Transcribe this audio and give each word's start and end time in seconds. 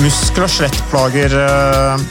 Muskel- 0.00 0.46
og 0.46 0.48
skjelettplager, 0.48 1.34
eh, 1.36 2.02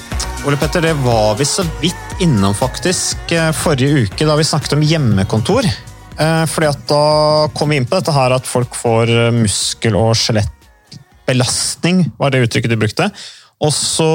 Ole 0.45 0.57
Petter, 0.61 0.83
det 0.83 0.91
var 1.01 1.33
vi 1.39 1.45
så 1.47 1.63
vidt 1.81 2.21
innom 2.21 2.53
faktisk 2.53 3.31
eh, 3.33 3.49
forrige 3.55 4.03
uke 4.05 4.27
da 4.27 4.35
vi 4.37 4.45
snakket 4.45 4.75
om 4.75 4.83
hjemmekontor. 4.85 5.65
Eh, 5.65 6.43
Fordi 6.45 6.69
at 6.69 6.83
da 6.91 7.47
kom 7.57 7.73
vi 7.73 7.79
inn 7.79 7.87
på 7.89 7.97
dette 7.97 8.13
her 8.13 8.35
at 8.35 8.45
folk 8.45 8.77
får 8.77 9.09
muskel- 9.33 9.97
og 9.97 10.13
skjelettbelastning, 10.21 12.05
var 12.21 12.29
det 12.29 12.43
uttrykket 12.45 12.75
du 12.75 12.77
brukte. 12.77 13.09
Og 13.65 13.73
så 13.73 14.11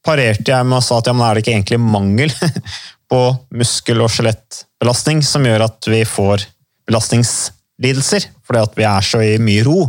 parerte 0.00 0.54
jeg 0.54 0.64
med 0.64 0.80
å 0.80 0.86
sa 0.88 1.02
at 1.02 1.12
ja, 1.12 1.12
men 1.12 1.28
er 1.28 1.36
det 1.36 1.44
ikke 1.44 1.56
egentlig 1.58 1.82
mangel 1.84 2.32
på 3.12 3.22
muskel- 3.52 4.06
og 4.06 4.12
skjelettbelastning 4.14 5.20
som 5.20 5.44
gjør 5.44 5.68
at 5.68 5.92
vi 5.92 6.00
får 6.08 6.48
belastningslidelser? 6.88 8.32
Fordi 8.40 8.64
at 8.64 8.80
vi 8.80 8.88
er 8.88 9.12
så 9.12 9.20
i 9.20 9.36
mye 9.36 9.68
ro 9.68 9.82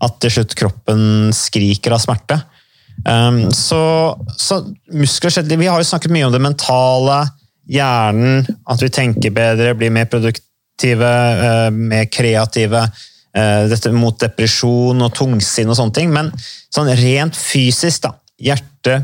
at 0.00 0.20
til 0.24 0.38
slutt 0.38 0.56
kroppen 0.56 1.34
skriker 1.36 1.92
av 1.92 2.00
smerte. 2.00 2.40
Um, 3.04 3.46
så, 3.54 3.80
så 4.38 4.60
muskler 4.94 5.34
skjedde, 5.34 5.58
Vi 5.58 5.68
har 5.68 5.82
jo 5.82 5.88
snakket 5.88 6.14
mye 6.14 6.26
om 6.26 6.32
det 6.34 6.42
mentale, 6.42 7.18
hjernen, 7.70 8.46
at 8.66 8.82
vi 8.82 8.90
tenker 8.94 9.34
bedre, 9.34 9.74
blir 9.78 9.92
mer 9.94 10.08
produktive, 10.10 11.10
uh, 11.10 11.68
mer 11.70 12.08
kreative. 12.10 12.86
uh, 13.36 13.66
dette 13.68 13.92
mot 13.92 14.16
depresjon 14.16 15.02
og 15.04 15.12
tungsinn 15.14 15.68
og 15.68 15.76
sånne 15.76 15.96
ting. 15.98 16.14
Men 16.14 16.32
sånn 16.72 16.88
rent 17.02 17.36
fysisk, 17.36 18.06
da. 18.06 18.14
Hjerte, 18.40 19.02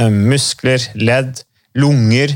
uh, 0.00 0.10
muskler, 0.10 0.82
ledd, 0.98 1.44
lunger, 1.78 2.34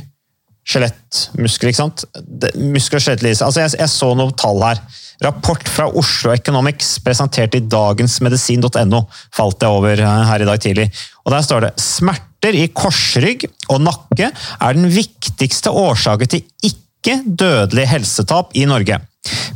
skjelettmuskler, 0.68 1.72
ikke 1.72 1.80
sant? 1.80 2.04
Det, 2.14 2.52
muskel- 2.56 3.00
og 3.00 3.04
skjelettlidelse. 3.04 3.46
Altså, 3.46 3.64
jeg, 3.64 3.74
jeg 3.80 3.90
så 3.90 4.12
noen 4.18 4.34
tall 4.38 4.62
her. 4.62 4.82
Rapport 5.22 5.68
fra 5.70 5.86
Oslo 5.98 6.32
Economics 6.34 6.96
presentert 7.04 7.54
i 7.54 7.62
dagensmedisin.no 7.70 9.02
falt 9.34 9.62
jeg 9.62 9.70
over 9.70 10.02
eh, 10.02 10.22
her 10.30 10.42
i 10.42 10.48
dag 10.48 10.62
tidlig. 10.62 10.88
Og 11.22 11.34
Der 11.34 11.44
står 11.46 11.66
det 11.66 11.72
smerter 11.82 12.58
i 12.58 12.66
korsrygg 12.74 13.46
og 13.70 13.82
nakke 13.84 14.32
er 14.32 14.78
den 14.78 14.88
viktigste 14.90 15.70
årsaken 15.70 16.32
til 16.32 16.70
ikke-dødelig 16.70 17.86
helsetap 17.90 18.56
i 18.58 18.66
Norge. 18.70 18.98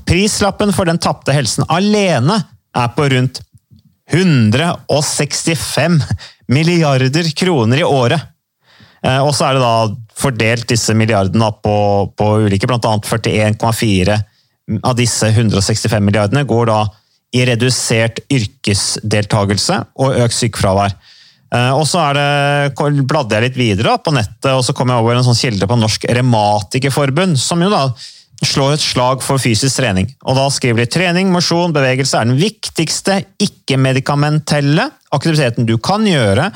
Prislappen 0.07 0.75
for 0.75 0.87
den 0.87 1.03
tapte 1.03 1.35
helsen 1.35 1.67
alene 1.73 2.39
er 2.77 2.93
på 2.95 3.09
rundt 3.11 3.43
165 4.15 5.99
milliarder 6.47 7.31
kroner 7.35 7.83
i 7.83 7.87
året. 7.87 8.21
Eh, 9.05 9.21
Og 9.23 9.35
så 9.37 9.49
er 9.49 9.57
det 9.57 9.65
da 9.65 9.77
fordelt 10.17 10.69
disse 10.71 10.95
milliardene 10.97 11.51
på, 11.63 11.77
på 12.17 12.31
ulike, 12.47 12.69
bl.a. 12.69 12.79
41,4 12.81 14.17
av 14.83 14.97
disse 14.99 15.29
165 15.31 16.03
milliardene 16.03 16.47
går 16.49 16.71
da 16.73 16.81
i 17.37 17.45
redusert 17.47 18.23
yrkesdeltagelse 18.33 19.79
og 20.03 20.19
økt 20.25 20.37
sykefravær. 20.37 20.97
Eh, 21.55 21.73
Og 21.77 21.87
så 21.89 22.03
bladde 23.07 23.37
jeg 23.37 23.47
litt 23.49 23.61
videre 23.61 23.97
på 24.03 24.15
nettet, 24.15 24.53
og 24.55 24.65
så 24.67 24.75
kom 24.77 24.91
jeg 24.91 25.03
over 25.03 25.17
en 25.19 25.27
sånn 25.27 25.39
kilde 25.39 25.69
på 25.69 25.79
Norsk 25.79 26.09
Revmatikerforbund, 26.11 27.39
som 27.41 27.63
jo 27.63 27.71
da 27.73 27.89
slår 28.45 28.75
et 28.75 28.85
slag 28.85 29.23
for 29.25 29.41
fysisk 29.41 29.79
trening. 29.79 30.11
Og 30.29 30.37
da 30.37 30.45
skriver 30.53 30.85
de 30.85 30.91
trening, 30.93 31.31
mosjon, 31.33 31.73
bevegelse 31.73 32.19
er 32.19 32.29
den 32.29 32.37
viktigste 32.41 33.23
ikke-medikamentelle 33.41 34.91
aktiviteten 35.17 35.65
du 35.69 35.79
kan 35.81 36.05
gjøre 36.05 36.51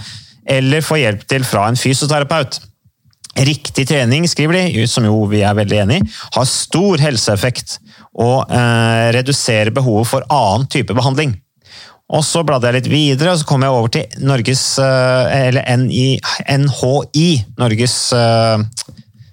eller 0.48 0.84
få 0.84 1.00
hjelp 1.00 1.26
til 1.28 1.44
fra 1.46 1.66
en 1.68 1.78
fysioterapeut. 1.78 2.60
Riktig 3.40 3.86
trening, 3.86 4.26
skriver 4.28 4.58
de, 4.58 4.86
som 4.90 5.06
jo 5.06 5.22
vi 5.30 5.44
er 5.46 5.54
veldig 5.56 5.78
enig 5.84 6.00
i, 6.00 6.08
har 6.34 6.48
stor 6.50 7.00
helseeffekt 7.00 7.78
og 8.18 8.50
eh, 8.50 9.06
reduserer 9.14 9.70
behovet 9.74 10.10
for 10.10 10.26
annen 10.34 10.66
type 10.70 10.96
behandling. 10.96 11.36
Og 12.10 12.24
Så 12.26 12.42
bladde 12.42 12.66
jeg 12.66 12.80
litt 12.80 12.90
videre, 12.90 13.32
og 13.32 13.38
så 13.38 13.46
kom 13.46 13.62
jeg 13.62 13.70
over 13.70 13.92
til 13.94 14.26
Norges, 14.26 14.64
eh, 14.82 15.36
eller 15.46 15.68
NI, 15.78 16.18
NHI, 16.58 17.28
Norges 17.60 17.96
eh, 18.18 18.64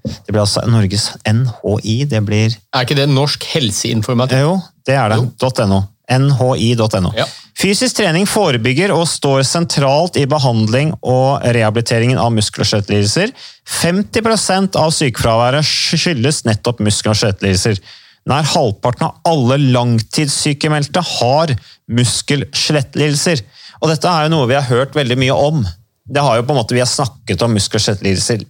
Det 0.06 0.32
blir 0.32 0.44
altså 0.44 0.62
Norges 0.70 1.10
NHI, 1.26 1.98
det 2.08 2.22
blir 2.24 2.54
Er 2.54 2.86
ikke 2.86 3.00
det 3.00 3.10
Norsk 3.10 3.50
helseinformatikk? 3.56 4.46
Jo, 4.46 4.60
det 4.86 4.96
er 4.96 5.16
det. 5.16 5.24
.no. 5.68 5.82
NHI.no. 6.12 7.12
Ja. 7.18 7.26
Fysisk 7.58 7.98
trening 7.98 8.28
forebygger 8.30 8.92
og 8.94 9.08
står 9.10 9.42
sentralt 9.48 10.18
i 10.22 10.28
behandling 10.30 10.92
og 11.02 11.42
rehabiliteringen 11.44 12.20
av 12.22 12.30
muskel- 12.36 12.62
og 12.64 12.70
skjøtelidelser. 12.70 13.34
50% 13.82 14.78
av 14.80 14.92
sykefraværet 14.94 15.66
skyldes 15.66 16.44
nettopp 16.46 16.84
muskel- 16.86 17.16
og 17.16 17.20
skjøtelidelser. 17.20 17.82
Nær 18.28 18.46
halvparten 18.54 19.08
av 19.08 19.18
alle 19.26 19.58
langtidssykemeldte 19.74 21.02
har 21.20 21.56
muskel-skjelettlidelser. 21.98 23.42
Og 23.82 23.92
dette 23.92 24.10
er 24.10 24.28
jo 24.28 24.34
noe 24.36 24.50
vi 24.50 24.58
har 24.58 24.68
hørt 24.70 24.96
veldig 24.98 25.18
mye 25.22 25.36
om. 25.36 25.64
Det 26.08 26.24
har 26.24 26.38
jo 26.40 26.46
på 26.48 26.54
en 26.56 26.60
måte 26.62 26.76
Vi 26.76 26.82
har 26.84 26.90
snakket 26.90 27.42
om 27.44 27.54
muskel- 27.58 27.80
og 27.80 27.86
skjelettlidelser 27.88 28.46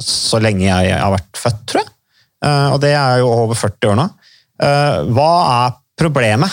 så 0.00 0.38
lenge 0.40 0.64
jeg 0.64 0.94
har 0.96 1.10
vært 1.12 1.36
født, 1.36 1.64
tror 1.68 1.82
jeg. 1.82 1.90
Eh, 2.44 2.68
Og 2.72 2.80
det 2.80 2.92
er 2.94 3.18
jo 3.20 3.28
over 3.28 3.54
40 3.58 3.90
år 3.90 3.96
nå. 3.98 4.06
Eh, 4.62 5.00
Hva 5.12 5.30
er 5.66 5.74
problemet? 5.98 6.50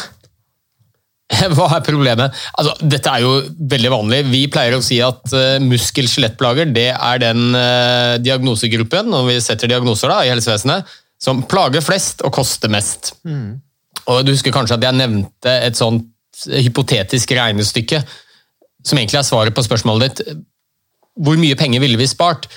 Hva 1.57 1.67
er 1.75 1.83
problemet? 1.83 2.35
Altså, 2.55 2.73
dette 2.87 3.11
er 3.11 3.25
jo 3.25 3.33
veldig 3.73 3.91
vanlig. 3.91 4.21
Vi 4.31 4.45
pleier 4.51 4.77
å 4.77 4.83
si 4.85 5.01
at 5.03 5.33
uh, 5.35 5.57
muskel-skjelettplager 5.63 6.71
det 6.75 6.89
er 6.93 7.23
den 7.23 7.49
uh, 7.51 8.15
diagnosegruppen 8.23 9.11
når 9.11 9.27
vi 9.31 9.39
setter 9.43 9.71
diagnoser 9.73 10.13
da, 10.13 10.21
i 10.23 10.31
helsevesenet, 10.31 10.87
som 11.19 11.41
plager 11.49 11.83
flest 11.83 12.23
og 12.23 12.31
koster 12.37 12.71
mest. 12.71 13.15
Og 14.07 14.23
Du 14.23 14.31
husker 14.31 14.53
kanskje 14.55 14.77
at 14.77 14.85
jeg 14.87 14.99
nevnte 14.99 15.57
et 15.67 15.77
sånt 15.77 16.07
hypotetisk 16.45 17.33
regnestykke 17.33 18.03
som 18.85 18.99
egentlig 18.99 19.19
er 19.19 19.27
svaret 19.27 19.55
på 19.57 19.65
spørsmålet 19.65 20.21
ditt. 20.21 20.37
Hvor 21.17 21.39
mye 21.41 21.57
penger 21.57 21.81
ville 21.83 21.99
vi 21.99 22.07
spart 22.07 22.47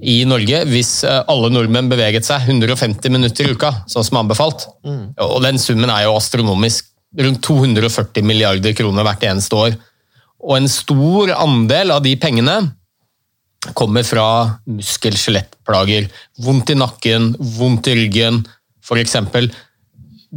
i 0.00 0.18
Norge 0.28 0.62
hvis 0.68 0.98
eh, 1.08 1.22
alle 1.30 1.50
nordmenn 1.52 1.90
beveget 1.92 2.26
seg 2.26 2.48
150 2.48 3.12
minutter 3.12 3.46
i 3.46 3.54
uka, 3.54 3.72
sånn 3.92 4.06
som 4.08 4.20
anbefalt? 4.22 4.66
Og 5.22 5.38
Den 5.44 5.60
summen 5.62 5.92
er 5.92 6.06
jo 6.06 6.16
astronomisk. 6.16 6.88
Rundt 7.16 7.42
240 7.46 8.26
milliarder 8.26 8.74
kroner 8.76 9.06
hvert 9.06 9.24
eneste 9.28 9.56
år. 9.56 9.76
Og 10.44 10.58
en 10.58 10.68
stor 10.70 11.32
andel 11.36 11.94
av 11.94 12.02
de 12.04 12.12
pengene 12.20 12.58
kommer 13.74 14.04
fra 14.06 14.26
muskel-skjelettplager. 14.68 16.10
Vondt 16.44 16.70
i 16.70 16.76
nakken, 16.78 17.32
vondt 17.56 17.88
i 17.90 17.96
ryggen, 18.02 18.42
f.eks. 18.84 19.16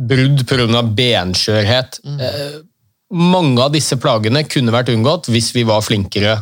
Brudd 0.10 0.46
pga. 0.48 0.84
benskjørhet. 0.84 2.00
Mm. 2.06 2.66
mange 3.10 3.62
av 3.64 3.72
disse 3.74 3.98
plagene 3.98 4.44
kunne 4.46 4.72
vært 4.72 4.92
unngått 4.94 5.32
hvis 5.34 5.50
vi 5.56 5.64
var 5.66 5.82
flinkere 5.82 6.36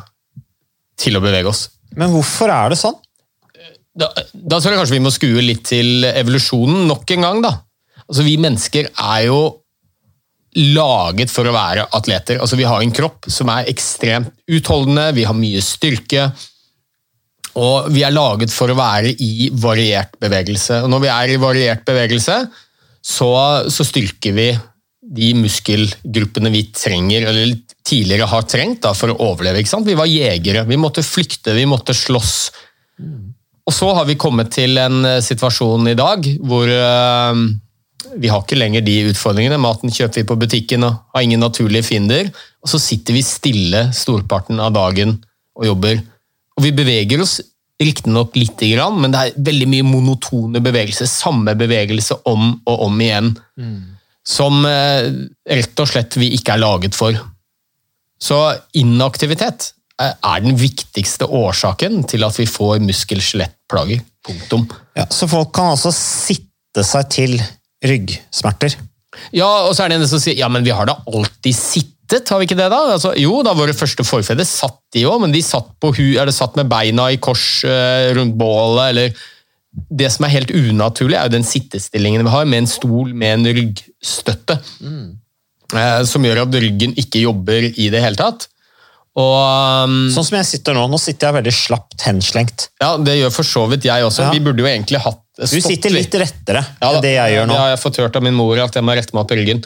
til 1.00 1.16
å 1.16 1.22
bevege 1.24 1.48
oss. 1.48 1.70
Men 1.96 2.12
hvorfor 2.12 2.52
er 2.52 2.74
det 2.74 2.80
sånn? 2.82 2.98
Da, 3.98 4.10
da 4.34 4.60
tror 4.60 4.74
jeg 4.74 4.82
kanskje 4.82 4.98
vi 4.98 5.06
må 5.06 5.14
skue 5.14 5.42
litt 5.42 5.64
til 5.66 6.06
evolusjonen 6.06 6.86
nok 6.90 7.16
en 7.16 7.26
gang. 7.26 7.40
da. 7.42 7.54
Altså, 8.06 8.26
Vi 8.28 8.36
mennesker 8.38 8.92
er 8.92 9.22
jo 9.26 9.40
laget 10.58 11.32
for 11.32 11.48
å 11.48 11.56
være 11.56 11.88
atleter. 11.98 12.40
Altså, 12.42 12.58
vi 12.60 12.68
har 12.68 12.82
en 12.82 12.94
kropp 12.94 13.30
som 13.32 13.50
er 13.54 13.70
ekstremt 13.70 14.32
utholdende, 14.50 15.12
vi 15.18 15.26
har 15.28 15.38
mye 15.38 15.62
styrke. 15.64 16.30
Og 17.58 17.90
vi 17.94 18.04
er 18.06 18.14
laget 18.14 18.54
for 18.54 18.70
å 18.70 18.78
være 18.78 19.16
i 19.24 19.50
variert 19.58 20.18
bevegelse. 20.22 20.84
Og 20.86 20.92
når 20.94 21.04
vi 21.04 21.14
er 21.14 21.34
i 21.34 21.40
variert 21.42 21.86
bevegelse, 21.88 22.40
så, 23.02 23.32
så 23.70 23.86
styrker 23.88 24.36
vi 24.38 24.50
de 25.08 25.32
muskelgruppene 25.40 26.52
vi 26.52 26.66
trenger, 26.76 27.30
eller 27.30 27.54
tidligere 27.88 28.28
har 28.28 28.48
trengt 28.50 28.82
da, 28.84 28.92
for 28.98 29.14
å 29.14 29.20
overleve. 29.30 29.64
Vi 29.64 29.98
var 29.98 30.10
jegere, 30.10 30.66
vi 30.68 30.80
måtte 30.80 31.06
flykte, 31.06 31.56
vi 31.56 31.68
måtte 31.70 31.96
slåss. 31.96 32.36
Og 33.68 33.76
så 33.76 33.92
har 33.96 34.08
vi 34.08 34.20
kommet 34.20 34.52
til 34.56 34.80
en 34.80 35.06
eh, 35.06 35.24
situasjon 35.24 35.90
i 35.92 35.96
dag 35.98 36.28
hvor 36.40 36.70
eh, 36.72 37.42
vi 38.18 38.30
har 38.32 38.44
ikke 38.44 38.58
lenger 38.58 38.84
de 38.86 38.96
utfordringene. 39.12 39.60
Maten 39.62 39.94
kjøper 39.94 40.22
vi 40.22 40.28
på 40.28 40.38
butikken 40.40 40.86
og 40.88 40.98
har 41.14 41.26
ingen 41.26 41.42
naturlige 41.44 41.86
fiender. 41.88 42.32
Og 42.64 42.72
så 42.72 42.80
sitter 42.82 43.18
vi 43.18 43.26
stille 43.26 43.88
storparten 43.96 44.62
av 44.64 44.74
dagen 44.76 45.18
og 45.58 45.70
jobber. 45.70 46.02
Og 46.58 46.66
vi 46.66 46.74
beveger 46.76 47.22
oss 47.24 47.40
riktignok 47.78 48.36
lite 48.36 48.72
grann, 48.72 48.98
men 49.02 49.14
det 49.14 49.22
er 49.22 49.42
veldig 49.50 49.68
mye 49.70 49.86
monotone 49.86 50.62
bevegelser. 50.66 51.10
Samme 51.10 51.54
bevegelse 51.58 52.18
om 52.30 52.56
og 52.66 52.86
om 52.88 53.02
igjen. 53.04 53.34
Som 54.28 54.66
eh, 54.68 55.08
rett 55.48 55.84
og 55.84 55.90
slett 55.90 56.18
vi 56.20 56.34
ikke 56.36 56.58
er 56.58 56.64
laget 56.64 56.98
for. 56.98 57.16
Så 58.20 58.40
inaktivitet 58.78 59.72
eh, 60.02 60.12
er 60.12 60.42
den 60.44 60.58
viktigste 60.58 61.30
årsaken 61.30 62.02
til 62.10 62.26
at 62.28 62.40
vi 62.42 62.50
får 62.50 62.82
muskel-skjelettplager. 62.84 64.02
Punktum. 64.28 64.66
Ja, 64.98 65.06
så 65.14 65.30
folk 65.32 65.54
kan 65.56 65.72
altså 65.76 65.94
sitte 65.96 66.84
seg 66.84 67.14
til 67.14 67.38
ryggsmerter. 67.86 68.76
Ja, 69.36 69.50
og 69.68 69.76
så 69.76 69.84
er 69.84 69.92
det 69.92 70.00
en 70.00 70.10
som 70.10 70.22
sier 70.22 70.38
ja, 70.38 70.50
men 70.52 70.66
vi 70.66 70.74
har 70.76 70.90
da 70.90 70.98
alltid 71.10 71.56
sittet, 71.56 72.30
har 72.30 72.40
vi 72.40 72.48
ikke 72.48 72.58
det 72.60 72.70
da? 72.72 72.82
Altså, 72.96 73.14
jo, 73.20 73.40
da 73.46 73.56
våre 73.58 73.76
første 73.76 74.06
forfedre 74.08 74.46
satt 74.48 74.80
de 74.96 75.06
òg, 75.10 75.22
men 75.24 75.34
de 75.34 75.42
satt, 75.44 75.74
på 75.82 75.92
hu, 75.98 76.06
eller 76.16 76.34
satt 76.36 76.56
med 76.60 76.70
beina 76.72 77.10
i 77.12 77.20
kors 77.22 77.64
eh, 77.68 78.14
rundt 78.18 78.38
bålet, 78.40 78.92
eller 78.92 79.26
Det 79.78 80.08
som 80.10 80.26
er 80.26 80.32
helt 80.34 80.52
unaturlig, 80.52 81.18
er 81.18 81.28
jo 81.28 81.36
den 81.36 81.46
sittestillingen 81.46 82.24
vi 82.26 82.32
har, 82.34 82.46
med 82.50 82.64
en 82.64 82.70
stol 82.72 83.12
med 83.14 83.36
en 83.36 83.50
ryggstøtte. 83.60 84.56
Eh, 85.76 86.04
som 86.08 86.24
gjør 86.26 86.46
at 86.46 86.56
ryggen 86.56 86.96
ikke 86.98 87.22
jobber 87.26 87.68
i 87.70 87.90
det 87.94 88.02
hele 88.02 88.18
tatt. 88.18 88.48
Og 89.18 89.86
um, 89.90 89.96
Sånn 90.14 90.28
som 90.28 90.38
jeg 90.38 90.48
sitter 90.50 90.78
nå. 90.78 90.84
Nå 90.92 91.00
sitter 91.02 91.30
jeg 91.30 91.38
veldig 91.40 91.54
slapt 91.58 92.06
henslengt. 92.06 92.68
ja, 92.82 92.96
Det 93.02 93.18
gjør 93.18 93.34
for 93.34 93.50
så 93.50 93.66
vidt 93.72 93.88
jeg 93.90 94.06
også. 94.06 94.28
Ja. 94.28 94.34
Vi 94.36 94.44
burde 94.46 94.62
jo 94.62 94.70
egentlig 94.70 95.02
hatt 95.02 95.24
Du 95.38 95.60
sitter 95.62 95.94
litt 95.94 96.16
rettere 96.18 96.64
Ja, 96.82 96.96
enn 96.96 97.04
det 97.04 97.14
jeg 97.14 97.36
gjør 97.36 97.46
nå. 97.46 97.54
Det 97.54 97.62
har 97.62 97.74
jeg 97.76 97.82
fått 97.84 98.00
hørt 98.02 98.16
av 98.18 98.26
min 98.26 98.38
mor, 98.38 98.58
at 98.64 98.78
jeg 98.78 98.86
må 98.86 98.96
rette 98.98 99.14
meg 99.14 99.22
opp 99.22 99.34
i 99.36 99.38
ryggen. 99.38 99.62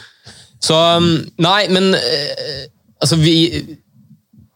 Så 0.62 0.76
um, 0.76 1.14
Nei, 1.42 1.62
men 1.72 1.94
eh, 1.98 2.66
altså 3.02 3.18
vi 3.22 3.36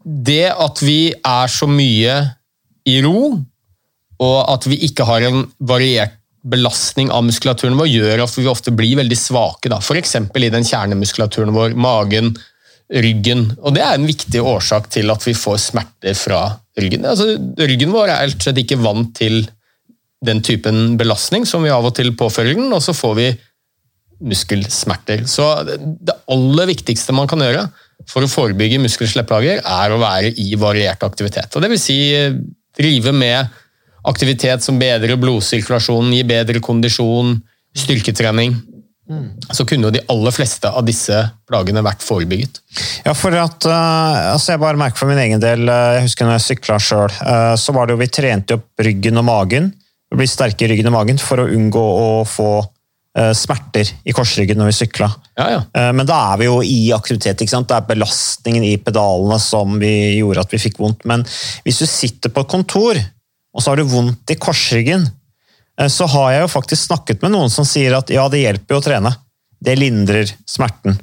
Det 0.03 0.43
at 0.51 0.83
vi 0.83 0.99
er 1.15 1.51
så 1.51 1.69
mye 1.71 2.19
i 2.85 2.99
ro, 3.01 3.31
og 4.21 4.37
at 4.53 4.67
vi 4.69 4.77
ikke 4.85 5.07
har 5.07 5.23
en 5.25 5.47
variert 5.57 6.19
belastning 6.45 7.09
av 7.09 7.23
muskulaturen 7.25 7.77
vår, 7.79 7.89
gjør 7.89 8.21
at 8.27 8.35
vi 8.37 8.45
ofte 8.49 8.73
blir 8.75 8.99
veldig 8.99 9.17
svake. 9.17 9.71
Da. 9.71 9.79
F.eks. 9.81 10.13
i 10.21 10.51
den 10.53 10.67
kjernemuskulaturen 10.67 11.55
vår, 11.55 11.73
magen, 11.73 12.35
ryggen. 12.93 13.47
Og 13.63 13.73
Det 13.73 13.81
er 13.81 13.97
en 13.97 14.05
viktig 14.05 14.43
årsak 14.45 14.91
til 14.93 15.09
at 15.09 15.25
vi 15.25 15.33
får 15.33 15.57
smerter 15.63 16.13
fra 16.19 16.43
ryggen. 16.77 17.07
Altså, 17.09 17.33
ryggen 17.57 17.93
vår 17.95 18.11
er 18.11 18.27
helt 18.27 18.45
slett 18.45 18.61
ikke 18.61 18.77
vant 18.83 19.15
til 19.17 19.41
den 20.25 20.41
typen 20.45 20.97
belastning 20.99 21.45
som 21.47 21.63
vi 21.65 21.73
av 21.73 21.85
og 21.85 21.95
til 21.97 22.13
påfører 22.17 22.57
den, 22.57 22.71
og 22.73 22.83
så 22.83 22.95
får 22.95 23.15
vi 23.19 23.29
muskelsmerter. 24.23 25.25
Så 25.27 25.47
det 25.65 26.15
aller 26.31 26.69
viktigste 26.71 27.15
man 27.15 27.29
kan 27.29 27.43
gjøre 27.43 27.65
for 28.09 28.25
å 28.25 28.29
forebygge 28.29 28.81
muskel-skjelettplager, 28.83 29.61
er 29.63 29.93
å 29.93 30.01
være 30.01 30.33
i 30.41 30.53
variert 30.59 31.03
aktivitet. 31.05 31.55
Og 31.55 31.63
det 31.63 31.71
vil 31.71 31.81
si 31.81 31.97
eh, 32.15 32.37
drive 32.77 33.13
med 33.15 33.51
aktivitet 34.05 34.63
som 34.65 34.79
bedrer 34.79 35.17
blodsirkulasjonen, 35.19 36.13
gir 36.13 36.29
bedre 36.29 36.61
kondisjon, 36.63 37.39
styrketrening. 37.75 38.55
Så 39.53 39.67
kunne 39.69 39.85
jo 39.85 39.93
de 39.93 40.01
aller 40.09 40.33
fleste 40.33 40.69
av 40.69 40.81
disse 40.85 41.17
plagene 41.45 41.83
vært 41.85 42.01
forebygget. 42.01 42.57
Ja, 43.05 43.13
for 43.17 43.33
at, 43.37 43.65
eh, 43.69 44.21
altså 44.33 44.53
Jeg 44.53 44.63
bare 44.63 44.81
merker 44.81 45.01
for 45.01 45.11
min 45.11 45.21
egen 45.21 45.41
del, 45.41 45.67
eh, 45.69 45.97
jeg 45.97 46.07
husker 46.09 46.29
når 46.29 46.39
jeg 46.39 46.47
sykla 46.49 46.79
sjøl, 46.81 47.17
så 47.57 47.75
var 47.75 47.87
det 47.87 47.95
jo 47.95 48.03
vi 48.03 48.11
trente 48.11 48.59
opp 48.59 48.85
ryggen 48.85 49.21
og 49.21 49.27
magen, 49.27 49.73
bli 50.13 50.27
sterke 50.29 50.65
i 50.65 50.69
ryggen 50.71 50.89
og 50.91 50.95
magen, 50.99 51.19
for 51.21 51.41
å 51.41 51.47
unngå 51.49 51.81
å 51.81 52.09
få 52.29 52.49
eh, 53.17 53.31
smerter 53.35 53.89
i 54.05 54.13
korsryggen 54.15 54.59
når 54.61 54.69
vi 54.69 54.77
sykla. 54.83 55.09
Ja, 55.39 55.47
ja. 55.55 55.63
Eh, 55.73 55.91
Men 55.97 56.07
da 56.07 56.19
er 56.33 56.41
vi 56.41 56.49
jo 56.49 56.61
i 56.61 56.91
aktivitet. 56.95 57.41
ikke 57.41 57.55
sant? 57.55 57.67
Det 57.71 57.79
er 57.79 57.89
belastningen 57.89 58.63
i 58.67 58.77
pedalene 58.77 59.39
som 59.41 59.79
vi 59.81 60.19
gjorde 60.19 60.45
at 60.45 60.53
vi 60.53 60.61
fikk 60.61 60.79
vondt. 60.83 61.05
Men 61.09 61.25
hvis 61.65 61.81
du 61.81 61.87
sitter 61.89 62.33
på 62.33 62.45
et 62.45 62.53
kontor, 62.53 63.01
og 63.55 63.63
så 63.63 63.71
har 63.71 63.79
du 63.81 63.89
vondt 63.89 64.31
i 64.31 64.37
korsryggen, 64.39 65.07
eh, 65.79 65.89
så 65.89 66.07
har 66.11 66.31
jeg 66.35 66.45
jo 66.45 66.53
faktisk 66.53 66.87
snakket 66.91 67.25
med 67.25 67.33
noen 67.35 67.51
som 67.51 67.67
sier 67.67 67.97
at 67.97 68.13
ja, 68.13 68.27
det 68.29 68.43
hjelper 68.45 68.77
jo 68.77 68.83
å 68.83 68.85
trene. 68.85 69.15
Det 69.65 69.77
lindrer 69.79 70.29
smerten. 70.45 70.99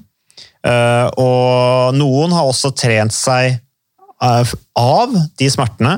Og 0.62 1.96
noen 1.96 2.34
har 2.37 2.46
også 2.46 2.70
trent 2.78 3.10
seg 3.10 3.56
av 4.22 5.16
de 5.40 5.48
smertene 5.50 5.96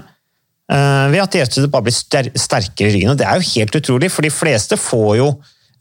ved 0.69 1.21
at 1.21 1.35
slett 1.53 1.71
bare 1.73 1.85
blir 1.85 1.95
sterkere 2.41 2.89
i 2.89 2.95
ryggen. 2.97 3.13
Og 3.13 3.19
det 3.21 3.27
er 3.29 3.41
jo 3.41 3.51
helt 3.55 3.79
utrolig, 3.81 4.11
for 4.13 4.25
de 4.25 4.33
fleste 4.33 4.79
får 4.81 5.17
jo 5.21 5.31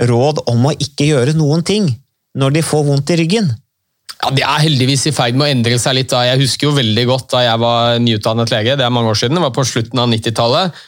råd 0.04 0.44
om 0.52 0.66
å 0.68 0.74
ikke 0.76 1.08
gjøre 1.08 1.36
noen 1.38 1.64
ting 1.64 1.92
når 2.40 2.56
de 2.58 2.66
får 2.66 2.88
vondt 2.88 3.14
i 3.14 3.20
ryggen. 3.22 3.52
Ja, 4.24 4.32
Det 4.32 4.44
er 4.44 4.64
heldigvis 4.64 5.08
i 5.10 5.14
ferd 5.16 5.36
med 5.36 5.48
å 5.48 5.52
endre 5.52 5.78
seg 5.80 5.98
litt. 5.98 6.10
da. 6.10 6.24
Jeg 6.24 6.42
husker 6.46 6.68
jo 6.68 6.78
veldig 6.78 7.06
godt 7.10 7.30
da 7.32 7.44
jeg 7.44 7.60
var 7.60 8.00
nyutdannet 8.00 8.52
lege, 8.52 8.78
det 8.78 8.86
er 8.86 8.94
mange 8.94 9.12
år 9.12 9.20
siden, 9.20 9.36
det 9.36 9.44
var 9.44 9.56
på 9.56 9.68
slutten 9.68 10.00
av 10.00 10.10
90-tallet. 10.10 10.84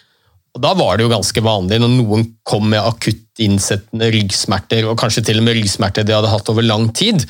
Og 0.55 0.61
Da 0.63 0.73
var 0.73 0.95
det 0.95 1.03
jo 1.03 1.11
ganske 1.11 1.41
vanlig 1.43 1.81
når 1.83 1.91
noen 1.97 2.29
kom 2.47 2.69
med 2.71 2.79
akutt 2.79 3.43
innsettende 3.43 4.07
ryggsmerter, 4.13 4.87
og 4.87 4.97
kanskje 4.97 5.25
til 5.27 5.41
og 5.41 5.43
med 5.43 5.57
ryggsmerter 5.57 6.07
de 6.07 6.15
hadde 6.15 6.31
hatt 6.31 6.49
over 6.49 6.63
lang 6.63 6.87
tid, 6.95 7.25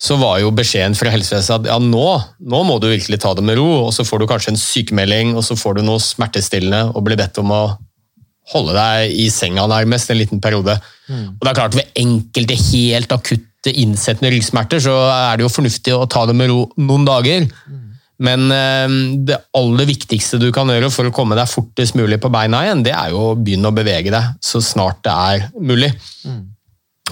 så 0.00 0.16
var 0.16 0.38
jo 0.40 0.52
beskjeden 0.56 0.96
fra 0.96 1.12
helsevesenet 1.12 1.66
at 1.66 1.68
ja, 1.74 1.76
nå, 1.82 2.06
nå 2.40 2.62
må 2.64 2.78
du 2.80 2.88
virkelig 2.88 3.20
ta 3.20 3.34
det 3.36 3.44
med 3.44 3.58
ro, 3.60 3.68
og 3.84 3.92
så 3.92 4.06
får 4.06 4.22
du 4.22 4.30
kanskje 4.30 4.54
en 4.54 4.60
sykemelding, 4.60 5.34
og 5.36 5.44
så 5.44 5.56
får 5.60 5.76
du 5.76 5.84
noe 5.84 6.00
smertestillende 6.00 6.94
og 6.94 7.04
blir 7.04 7.20
bedt 7.20 7.40
om 7.42 7.52
å 7.52 7.62
holde 8.54 8.74
deg 8.74 9.12
i 9.20 9.28
senga 9.32 9.66
nærmest 9.70 10.10
en 10.10 10.18
liten 10.18 10.40
periode. 10.42 10.78
Og 11.10 11.44
det 11.44 11.50
er 11.50 11.58
klart 11.58 11.76
Ved 11.76 11.92
enkelte 12.00 12.56
helt 12.70 13.12
akutte 13.14 13.74
innsettende 13.76 14.32
ryggsmerter 14.32 14.80
så 14.82 14.94
er 15.10 15.36
det 15.36 15.44
jo 15.44 15.52
fornuftig 15.52 15.94
å 15.94 16.08
ta 16.10 16.24
det 16.26 16.34
med 16.38 16.48
ro 16.50 16.64
noen 16.80 17.04
dager. 17.06 17.46
Men 18.20 18.48
eh, 18.52 18.96
det 19.28 19.38
aller 19.56 19.88
viktigste 19.88 20.40
du 20.40 20.50
kan 20.52 20.68
gjøre 20.68 20.90
for 20.92 21.08
å 21.08 21.14
komme 21.14 21.36
deg 21.38 21.48
fortest 21.48 21.96
mulig 21.96 22.18
på 22.20 22.32
beina 22.32 22.64
igjen, 22.66 22.82
det 22.84 22.92
er 22.96 23.12
jo 23.14 23.30
å 23.30 23.36
begynne 23.36 23.70
å 23.70 23.76
bevege 23.76 24.12
deg 24.12 24.34
så 24.44 24.60
snart 24.64 25.04
det 25.06 25.14
er 25.14 25.46
mulig. 25.60 25.92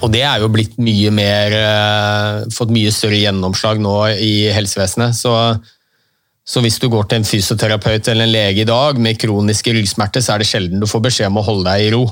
Og 0.05 0.12
det 0.12 0.23
er 0.26 0.43
jo 0.43 0.50
blitt 0.52 0.76
mye 0.81 1.11
mer 1.14 1.57
eh, 1.59 2.47
Fått 2.55 2.73
mye 2.75 2.93
større 2.95 3.19
gjennomslag 3.19 3.81
nå 3.83 3.97
i 4.14 4.49
helsevesenet. 4.55 5.17
Så, 5.19 5.33
så 6.47 6.62
hvis 6.64 6.78
du 6.83 6.88
går 6.93 7.09
til 7.09 7.21
en 7.21 7.28
fysioterapeut 7.28 8.09
eller 8.12 8.28
en 8.28 8.35
lege 8.35 8.64
i 8.64 8.69
dag 8.69 9.00
med 9.02 9.19
kroniske 9.21 9.75
ryggsmerter, 9.75 10.25
så 10.25 10.35
er 10.35 10.43
det 10.43 10.49
sjelden 10.50 10.83
du 10.83 10.88
får 10.90 11.05
beskjed 11.09 11.33
om 11.33 11.43
å 11.43 11.47
holde 11.49 11.69
deg 11.71 11.88
i 11.88 11.93
ro. 11.97 12.07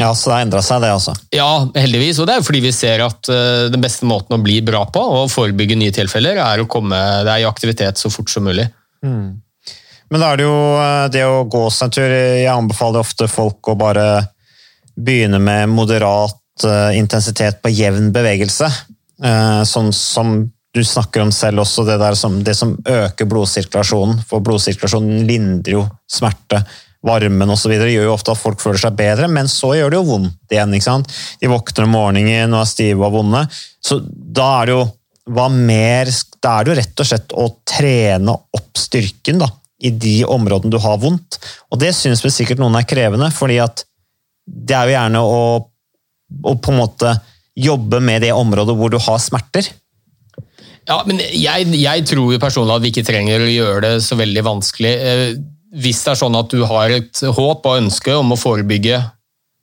Ja, 0.00 0.14
så 0.16 0.30
det 0.30 0.36
har 0.36 0.46
endra 0.46 0.62
seg, 0.64 0.80
det 0.80 0.88
altså. 0.94 1.12
Ja, 1.36 1.50
heldigvis. 1.76 2.18
Og 2.22 2.28
det 2.28 2.34
er 2.34 2.40
jo 2.40 2.46
fordi 2.46 2.62
vi 2.64 2.72
ser 2.72 3.04
at 3.04 3.28
eh, 3.28 3.68
den 3.72 3.82
beste 3.84 4.08
måten 4.08 4.38
å 4.38 4.42
bli 4.42 4.58
bra 4.64 4.86
på 4.88 5.02
og 5.20 5.30
forebygge 5.32 5.76
nye 5.78 5.94
tilfeller, 5.94 6.40
er 6.40 6.62
å 6.62 6.68
komme 6.70 6.98
deg 7.28 7.42
i 7.42 7.48
aktivitet 7.48 8.00
så 8.00 8.10
fort 8.12 8.32
som 8.32 8.46
mulig. 8.48 8.66
Men 10.12 10.20
da 10.20 10.32
er 10.32 10.40
det 10.40 10.46
jo 10.48 10.60
eh, 10.80 11.08
det 11.12 11.26
å 11.28 11.42
gå 11.44 11.66
seg 11.72 11.90
en 11.90 11.96
tur. 11.98 12.14
Jeg 12.14 12.52
anbefaler 12.52 13.04
ofte 13.04 13.28
folk 13.28 13.68
å 13.68 13.76
bare 13.80 14.06
begynne 14.96 15.40
med 15.40 15.70
moderat 15.72 16.41
intensitet 16.96 17.62
på 17.62 17.72
jevn 17.72 18.10
bevegelse. 18.12 18.68
Eh, 19.24 19.62
Sånn 19.68 19.92
som 19.96 20.50
du 20.72 20.80
snakker 20.84 21.20
om 21.20 21.32
selv 21.32 21.60
også, 21.66 21.84
det, 21.84 21.98
som, 22.16 22.38
det 22.44 22.54
som 22.56 22.72
øker 22.88 23.28
blodsirkulasjonen. 23.28 24.22
For 24.28 24.40
blodsirkulasjonen 24.44 25.26
lindrer 25.28 25.76
jo 25.76 25.82
smerte. 26.08 26.62
Varmen 27.02 27.50
videre 27.66 27.90
gjør 27.90 28.06
jo 28.06 28.14
ofte 28.14 28.32
at 28.32 28.40
folk 28.40 28.60
føler 28.62 28.80
seg 28.80 28.96
bedre, 28.96 29.28
men 29.28 29.50
så 29.50 29.72
gjør 29.74 29.90
det 29.90 29.98
jo 29.98 30.08
vondt 30.08 30.54
igjen. 30.54 30.74
ikke 30.76 30.86
sant? 30.86 31.12
De 31.40 31.50
våkner 31.50 31.88
om 31.88 31.96
morgenen 31.96 32.54
og 32.54 32.62
er 32.62 32.70
stive 32.70 33.04
og 33.04 33.16
vonde. 33.18 33.42
Så 33.82 33.98
da 34.06 34.48
er 34.60 34.70
det 34.70 34.76
jo 34.76 34.84
hva 35.32 35.48
mer, 35.52 36.10
da 36.42 36.54
er 36.54 36.64
det 36.64 36.72
jo 36.72 36.78
rett 36.80 37.02
og 37.02 37.08
slett 37.10 37.34
å 37.38 37.48
trene 37.68 38.32
opp 38.32 38.78
styrken 38.78 39.42
da, 39.42 39.50
i 39.82 39.92
de 39.92 40.22
områdene 40.24 40.72
du 40.72 40.80
har 40.82 40.96
vondt. 41.02 41.38
Og 41.70 41.82
det 41.82 41.92
synes 41.98 42.22
vel 42.24 42.34
sikkert 42.34 42.62
noen 42.62 42.78
er 42.78 42.88
krevende, 42.88 43.28
fordi 43.34 43.60
at 43.62 43.84
det 44.46 44.74
er 44.78 44.88
jo 44.88 44.96
gjerne 44.96 45.22
å, 45.26 45.42
å 46.42 46.56
på 46.56 46.72
en 46.72 46.80
måte 46.80 47.14
jobbe 47.58 48.00
med 48.00 48.24
det 48.24 48.32
området 48.32 48.76
hvor 48.78 48.92
du 48.92 48.98
har 49.02 49.20
smerter. 49.20 49.68
Ja, 50.88 51.02
men 51.06 51.20
jeg, 51.20 51.68
jeg 51.78 52.06
tror 52.10 52.38
personlig 52.42 52.74
at 52.74 52.84
vi 52.84 52.90
ikke 52.90 53.06
trenger 53.06 53.44
å 53.44 53.50
gjøre 53.50 53.82
det 53.84 53.92
så 54.02 54.18
veldig 54.18 54.42
vanskelig. 54.48 54.92
Eh, 54.92 55.34
Hvis 55.82 56.02
det 56.04 56.14
er 56.14 56.20
sånn 56.20 56.36
at 56.36 56.50
du 56.52 56.64
har 56.68 56.90
et 56.92 57.20
håp 57.22 57.68
og 57.68 57.78
ønske 57.84 58.16
om 58.18 58.34
å 58.34 58.40
forebygge 58.40 58.98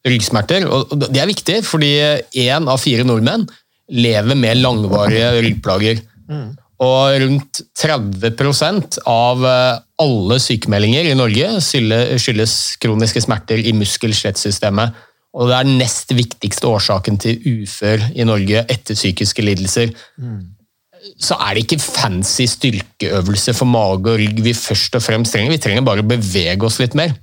ryggsmerter, 0.07 0.63
og 0.65 0.95
det 1.09 1.19
er 1.19 1.27
viktig, 1.27 1.59
fordi 1.67 1.91
én 2.39 2.69
av 2.71 2.79
fire 2.79 3.03
nordmenn 3.03 3.43
lever 3.91 4.37
med 4.37 4.61
langvarige 4.61 5.33
ryggplager. 5.43 5.99
Og 6.79 7.19
rundt 7.19 7.59
30 7.75 9.01
av 9.09 9.43
eh, 9.43 9.79
alle 9.99 10.37
sykemeldinger 10.39 11.09
i 11.09 11.17
Norge 11.19 11.59
skyldes 11.59 12.53
kroniske 12.79 13.19
smerter 13.25 13.59
i 13.59 13.73
muskel-skjelettsystemet. 13.75 14.95
Og 15.37 15.49
det 15.49 15.57
er 15.57 15.67
den 15.67 15.77
nest 15.77 16.09
viktigste 16.15 16.69
årsaken 16.69 17.19
til 17.21 17.41
ufør 17.45 18.01
i 18.15 18.25
Norge 18.25 18.63
etter 18.65 18.97
psykiske 18.97 19.43
lidelser. 19.45 19.91
Så 21.21 21.37
er 21.37 21.55
det 21.55 21.65
ikke 21.65 21.79
fancy 21.83 22.47
styrkeøvelse 22.49 23.53
for 23.55 23.69
mage 23.69 24.09
og 24.09 24.19
rygg 24.19 24.41
vi 24.43 24.55
først 24.57 24.97
og 24.97 25.05
fremst 25.05 25.35
trenger. 25.35 25.53
Vi 25.53 25.61
trenger 25.61 25.85
bare 25.85 26.03
å 26.03 26.09
bevege 26.09 26.65
oss 26.65 26.79
litt 26.81 26.97
mer. 26.97 27.13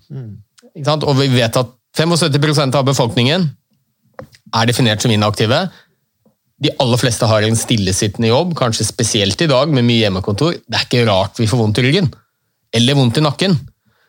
Sant? 0.86 1.04
Og 1.04 1.18
vi 1.18 1.28
vet 1.34 1.58
at 1.58 1.72
75% 1.96 2.76
av 2.76 2.86
befolkningen 2.86 3.48
er 4.54 4.68
definert 4.68 5.02
som 5.02 5.12
inaktive. 5.12 5.66
De 6.62 6.72
aller 6.80 7.00
fleste 7.00 7.26
har 7.28 7.44
en 7.44 7.58
stillesittende 7.58 8.30
jobb, 8.30 8.54
kanskje 8.56 8.86
spesielt 8.88 9.40
i 9.44 9.50
dag 9.50 9.72
med 9.72 9.84
mye 9.84 10.04
hjemmekontor. 10.06 10.56
Det 10.64 10.78
er 10.78 10.86
ikke 10.86 11.08
rart 11.08 11.40
vi 11.40 11.48
får 11.50 11.60
vondt 11.60 11.80
i 11.82 11.88
ryggen. 11.88 12.08
Eller 12.76 12.96
vondt 12.96 13.18
i 13.18 13.24
nakken. 13.24 13.58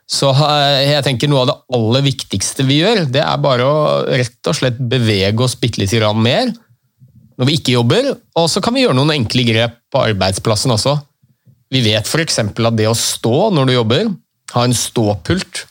Så 0.08 0.30
eh, 0.32 0.94
jeg 0.94 1.04
tenker 1.04 1.32
noe 1.32 1.44
av 1.44 1.50
det 1.50 1.58
aller 1.78 2.06
viktigste 2.06 2.64
vi 2.68 2.80
gjør, 2.80 3.04
det 3.12 3.24
er 3.24 3.44
bare 3.44 3.68
å 3.68 3.82
rett 4.08 4.50
og 4.50 4.56
slett 4.56 4.80
bevege 4.80 5.44
oss 5.44 5.58
bitte 5.60 5.82
litt 5.84 5.96
grann 5.98 6.22
mer 6.24 6.54
når 7.38 7.50
vi 7.52 7.58
ikke 7.60 7.76
jobber, 7.76 8.08
og 8.40 8.48
så 8.50 8.62
kan 8.66 8.74
vi 8.74 8.82
gjøre 8.82 8.98
noen 8.98 9.14
enkle 9.14 9.44
grep 9.46 9.76
på 9.94 10.00
arbeidsplassen 10.02 10.74
også. 10.74 10.96
Vi 11.70 11.84
vet 11.86 12.08
f.eks. 12.08 12.40
at 12.42 12.78
det 12.78 12.88
å 12.90 12.96
stå 12.98 13.52
når 13.54 13.68
du 13.68 13.74
jobber, 13.76 14.08
ha 14.56 14.64
en 14.66 14.74
ståpult, 14.74 15.68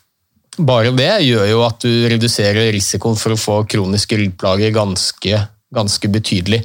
bare 0.62 0.92
det 0.96 1.10
gjør 1.26 1.48
jo 1.50 1.64
at 1.66 1.82
du 1.82 2.06
reduserer 2.12 2.70
risikoen 2.76 3.18
for 3.18 3.34
å 3.34 3.40
få 3.40 3.56
kroniske 3.68 4.18
ryggplager 4.20 4.70
ganske, 4.76 5.40
ganske 5.74 6.12
betydelig. 6.12 6.62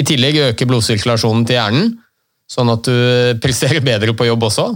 I 0.00 0.06
tillegg 0.08 0.40
øker 0.46 0.70
blodsirkulasjonen 0.70 1.44
til 1.44 1.58
hjernen, 1.58 1.92
sånn 2.50 2.72
at 2.72 2.88
du 2.88 2.96
presterer 3.44 3.84
bedre 3.84 4.16
på 4.16 4.30
jobb 4.30 4.48
også. 4.48 4.70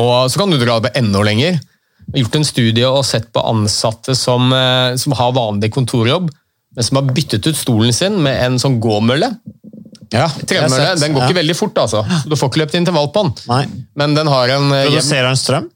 Og 0.00 0.30
så 0.30 0.40
kan 0.40 0.52
du 0.52 0.58
dra 0.60 0.80
det 0.82 0.94
enda 0.98 1.22
lenger. 1.26 1.58
Jeg 2.04 2.12
har 2.12 2.24
gjort 2.24 2.38
en 2.40 2.48
studie 2.48 2.88
og 2.88 3.04
sett 3.08 3.30
på 3.32 3.42
ansatte 3.48 4.16
som, 4.18 4.52
eh, 4.52 4.96
som 5.00 5.14
har 5.16 5.36
vanlig 5.36 5.70
kontorjobb, 5.72 6.30
men 6.74 6.84
som 6.84 6.98
har 7.00 7.14
byttet 7.14 7.46
ut 7.46 7.56
stolen 7.56 7.94
sin 7.96 8.18
med 8.22 8.40
en 8.44 8.58
sånn 8.60 8.80
gåmølle. 8.82 9.30
Ja, 10.14 10.28
Tremølle, 10.28 10.94
den 11.00 11.14
går 11.14 11.26
ikke 11.26 11.40
veldig 11.40 11.56
fort, 11.58 11.78
altså. 11.80 12.04
Så 12.06 12.30
du 12.30 12.36
får 12.38 12.52
ikke 12.52 12.62
løpt 12.62 12.76
intervall 12.78 13.08
på 13.14 13.24
den. 13.24 13.32
Nei. 13.50 13.64
Men 13.98 14.14
den 14.14 14.30
har 14.30 14.52
en 14.58 14.70
eh, 14.72 14.84
Produserer 14.90 15.30
den 15.30 15.40
strøm? 15.40 15.70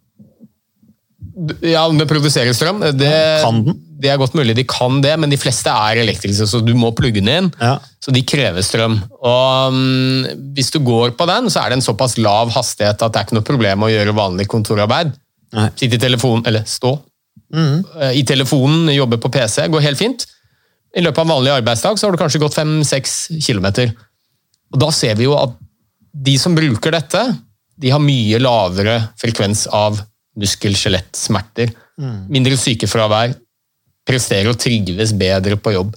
Ja, 1.62 1.84
om 1.86 1.98
det 2.00 2.08
produserer 2.10 2.54
strøm. 2.56 2.80
Det, 2.98 3.10
Kan 3.44 3.60
den? 3.66 3.76
det 4.02 4.10
er 4.10 4.18
godt 4.18 4.34
mulig 4.34 4.56
de 4.58 4.64
kan 4.66 5.00
det, 5.04 5.12
men 5.20 5.30
de 5.30 5.38
fleste 5.38 5.70
er 5.70 6.00
elektriske, 6.02 6.46
så 6.50 6.60
du 6.64 6.72
må 6.74 6.90
plugge 6.98 7.20
den 7.22 7.30
inn. 7.30 7.50
Ja. 7.62 7.76
Så 8.02 8.10
de 8.14 8.22
krever 8.26 8.64
strøm. 8.66 8.96
Og 9.20 9.74
um, 9.74 10.24
Hvis 10.56 10.72
du 10.74 10.80
går 10.82 11.14
på 11.18 11.26
den, 11.30 11.46
så 11.50 11.62
er 11.62 11.70
det 11.70 11.78
en 11.78 11.86
såpass 11.86 12.16
lav 12.18 12.50
hastighet 12.56 13.02
at 13.06 13.14
det 13.14 13.20
er 13.20 13.28
ikke 13.28 13.38
noe 13.38 13.46
problem 13.46 13.86
å 13.86 13.92
gjøre 13.92 14.16
vanlig 14.18 14.48
kontorarbeid. 14.50 15.14
Nei. 15.54 15.68
Sitte 15.78 15.96
i 16.00 16.02
telefonen, 16.02 16.42
eller 16.50 16.66
stå. 16.68 16.96
mm. 17.54 17.78
I 18.18 18.24
telefonen, 18.28 18.90
jobbe 18.96 19.20
på 19.22 19.30
PC, 19.32 19.68
går 19.72 19.86
helt 19.86 19.98
fint. 20.02 20.26
I 20.96 21.04
løpet 21.04 21.22
av 21.22 21.26
en 21.28 21.34
vanlig 21.36 21.54
arbeidsdag 21.60 21.98
så 22.00 22.08
har 22.08 22.16
du 22.16 22.20
kanskje 22.20 22.40
gått 22.42 22.56
5-6 22.58 23.16
kilometer. 23.44 23.94
Og 24.74 24.80
Da 24.82 24.90
ser 24.92 25.14
vi 25.16 25.28
jo 25.28 25.36
at 25.38 25.54
de 26.12 26.34
som 26.40 26.54
bruker 26.56 26.92
dette, 26.96 27.22
de 27.78 27.90
har 27.94 28.02
mye 28.02 28.40
lavere 28.42 28.98
frekvens 29.20 29.66
av 29.70 30.00
muskel-skjelettsmerter. 30.40 31.74
Mindre 32.30 32.58
sykefravær. 32.58 33.34
Presterer 34.08 34.48
og 34.52 34.58
trives 34.60 35.12
bedre 35.18 35.58
på 35.60 35.74
jobb. 35.74 35.96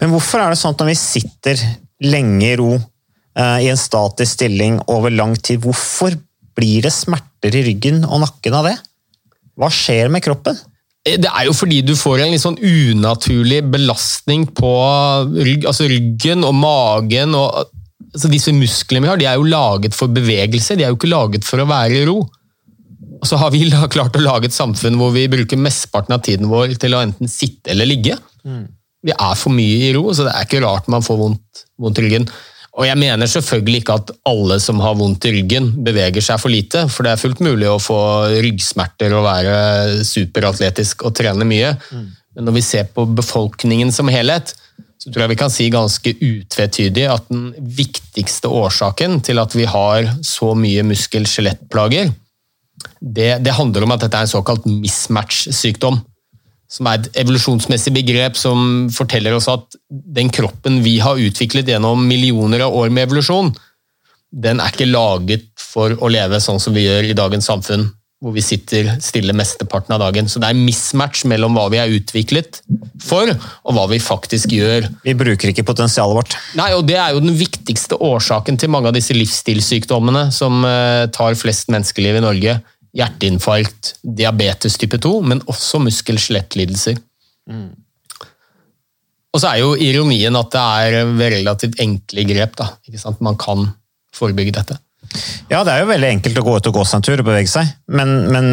Men 0.00 0.12
hvorfor 0.12 0.42
er 0.42 0.52
det 0.52 0.58
sånn 0.60 0.74
at 0.74 0.82
når 0.82 0.92
vi 0.92 0.98
sitter 0.98 1.62
lenge 2.04 2.46
i 2.46 2.56
ro 2.58 2.72
eh, 2.76 3.58
i 3.66 3.70
en 3.70 3.80
statisk 3.80 4.36
stilling 4.36 4.80
over 4.90 5.14
lang 5.14 5.34
tid, 5.38 5.62
hvorfor 5.62 6.16
blir 6.54 6.86
det 6.86 6.94
smerter 6.94 7.54
i 7.58 7.64
ryggen 7.68 8.04
og 8.06 8.22
nakken 8.24 8.58
av 8.58 8.68
det? 8.70 8.76
Hva 9.58 9.70
skjer 9.70 10.10
med 10.10 10.24
kroppen? 10.24 10.58
Det 11.04 11.28
er 11.28 11.44
jo 11.44 11.52
fordi 11.52 11.82
du 11.84 11.92
får 11.98 12.22
en 12.24 12.30
litt 12.32 12.42
sånn 12.42 12.56
unaturlig 12.56 13.60
belastning 13.68 14.46
på 14.56 14.70
rygg, 15.36 15.66
altså 15.68 15.88
ryggen 15.90 16.46
og 16.48 16.54
magen. 16.56 17.36
Og, 17.36 17.74
altså 18.08 18.30
disse 18.32 18.54
musklene 18.56 19.04
vi 19.04 19.10
har, 19.10 19.20
de 19.20 19.28
er 19.28 19.36
jo 19.36 19.50
laget 19.50 19.96
for 19.96 20.12
bevegelse, 20.14 20.78
de 20.78 20.86
er 20.86 20.94
jo 20.94 20.96
ikke 20.96 21.12
laget 21.12 21.44
for 21.44 21.60
å 21.60 21.68
være 21.68 22.00
i 22.00 22.06
ro. 22.08 22.22
Og 23.24 23.28
så 23.30 23.38
har 23.40 23.50
vi 23.54 23.62
la- 23.70 23.88
klart 23.88 24.16
å 24.18 24.20
lage 24.20 24.50
et 24.50 24.56
samfunn 24.56 24.98
hvor 25.00 25.14
vi 25.14 25.24
bruker 25.32 25.56
mesteparten 25.56 26.12
av 26.12 26.20
tiden 26.26 26.50
vår 26.50 26.74
til 26.76 26.92
å 26.92 27.00
enten 27.00 27.30
sitte 27.32 27.72
eller 27.72 27.88
ligge. 27.88 28.18
Vi 29.04 29.12
er 29.16 29.34
for 29.40 29.52
mye 29.52 29.78
i 29.88 29.92
ro, 29.96 30.10
så 30.12 30.26
det 30.26 30.34
er 30.36 30.44
ikke 30.44 30.60
rart 30.64 30.90
man 30.92 31.04
får 31.04 31.16
vondt, 31.22 31.64
vondt 31.80 31.98
i 32.00 32.04
ryggen. 32.04 32.26
Og 32.74 32.84
jeg 32.88 32.98
mener 32.98 33.28
selvfølgelig 33.30 33.80
ikke 33.80 33.96
at 34.00 34.10
alle 34.26 34.56
som 34.60 34.80
har 34.82 34.96
vondt 34.98 35.24
i 35.28 35.32
ryggen, 35.36 35.70
beveger 35.86 36.20
seg 36.24 36.40
for 36.42 36.50
lite, 36.50 36.84
for 36.90 37.06
det 37.06 37.12
er 37.14 37.20
fullt 37.22 37.40
mulig 37.44 37.68
å 37.70 37.78
få 37.80 37.98
ryggsmerter 38.44 39.14
og 39.14 39.24
være 39.28 40.04
superatletisk 40.08 41.04
og 41.06 41.14
trene 41.16 41.46
mye. 41.48 41.70
Men 42.34 42.48
når 42.48 42.56
vi 42.58 42.64
ser 42.66 42.88
på 42.92 43.06
befolkningen 43.14 43.92
som 43.94 44.08
helhet, 44.10 44.52
så 44.98 45.12
tror 45.12 45.22
jeg 45.24 45.32
vi 45.34 45.38
kan 45.44 45.52
si 45.52 45.68
ganske 45.70 46.14
utvetydig 46.18 47.06
at 47.12 47.28
den 47.30 47.52
viktigste 47.60 48.48
årsaken 48.50 49.20
til 49.22 49.38
at 49.38 49.54
vi 49.54 49.64
har 49.70 50.10
så 50.24 50.52
mye 50.58 50.82
muskel-skjelettplager, 50.88 52.10
det, 53.00 53.38
det 53.44 53.54
handler 53.54 53.86
om 53.86 53.94
at 53.94 54.04
dette 54.04 54.18
er 54.18 54.26
en 54.26 54.34
såkalt 54.34 54.66
mismatch-sykdom 54.68 56.00
som 56.74 56.88
er 56.88 56.98
et 56.98 57.20
evolusjonsmessig 57.22 57.92
begrep 57.94 58.38
som 58.38 58.88
forteller 58.94 59.36
oss 59.36 59.46
at 59.52 59.76
den 59.88 60.30
kroppen 60.32 60.80
vi 60.82 60.96
har 61.02 61.20
utviklet 61.20 61.68
gjennom 61.70 62.02
millioner 62.08 62.64
av 62.66 62.74
år 62.74 62.90
med 62.90 63.06
evolusjon, 63.06 63.52
den 64.34 64.62
er 64.62 64.72
ikke 64.72 64.88
laget 64.90 65.46
for 65.60 65.94
å 65.94 66.10
leve 66.10 66.40
sånn 66.42 66.58
som 66.62 66.74
vi 66.74 66.86
gjør 66.88 67.10
i 67.10 67.16
dagens 67.16 67.46
samfunn, 67.50 67.86
hvor 68.24 68.32
vi 68.32 68.40
sitter 68.40 68.88
stille 69.04 69.34
mesteparten 69.36 69.92
av 69.92 70.00
dagen. 70.00 70.28
Så 70.30 70.40
det 70.40 70.48
er 70.48 70.56
mismatch 70.56 71.26
mellom 71.28 71.58
hva 71.58 71.66
vi 71.72 71.80
er 71.82 71.92
utviklet 71.92 72.62
for, 73.04 73.28
og 73.28 73.76
hva 73.76 73.84
vi 73.90 74.00
faktisk 74.00 74.54
gjør. 74.56 74.88
Vi 75.04 75.16
bruker 75.18 75.50
ikke 75.50 75.66
potensialet 75.68 76.16
vårt. 76.16 76.36
Nei, 76.56 76.70
og 76.72 76.86
Det 76.88 76.96
er 76.96 77.12
jo 77.12 77.20
den 77.20 77.36
viktigste 77.36 77.98
årsaken 78.00 78.56
til 78.60 78.72
mange 78.72 78.88
av 78.88 78.96
disse 78.96 79.16
livsstilssykdommene 79.16 80.30
som 80.32 80.64
eh, 80.64 81.04
tar 81.12 81.36
flest 81.36 81.68
menneskeliv 81.74 82.20
i 82.20 82.24
Norge. 82.24 82.56
Hjerteinfarkt, 82.96 83.96
diabetes 84.06 84.78
type 84.80 84.96
2, 85.02 85.14
men 85.28 85.44
også 85.50 85.82
muskel-skjelettlidelser. 85.84 86.96
Og 89.34 89.42
så 89.42 89.50
er 89.50 89.60
jo 89.64 89.74
ironien 89.76 90.36
at 90.38 90.52
det 90.54 90.64
er 90.86 91.12
ved 91.12 91.36
relativt 91.40 91.80
enkle 91.82 92.24
grep. 92.30 92.56
da? 92.56 92.70
Man 93.18 93.36
kan 93.36 93.66
forebygge 94.14 94.54
dette. 94.62 94.78
Ja, 95.50 95.62
det 95.62 95.72
er 95.72 95.82
jo 95.82 95.90
veldig 95.90 96.10
enkelt 96.16 96.40
å 96.40 96.46
gå 96.46 96.56
ut 96.58 96.70
og 96.70 96.78
gå 96.78 96.84
seg 96.88 96.98
en 96.98 97.06
tur 97.06 97.20
og 97.20 97.28
bevege 97.28 97.50
seg, 97.50 97.68
men, 97.86 98.14
men 98.34 98.48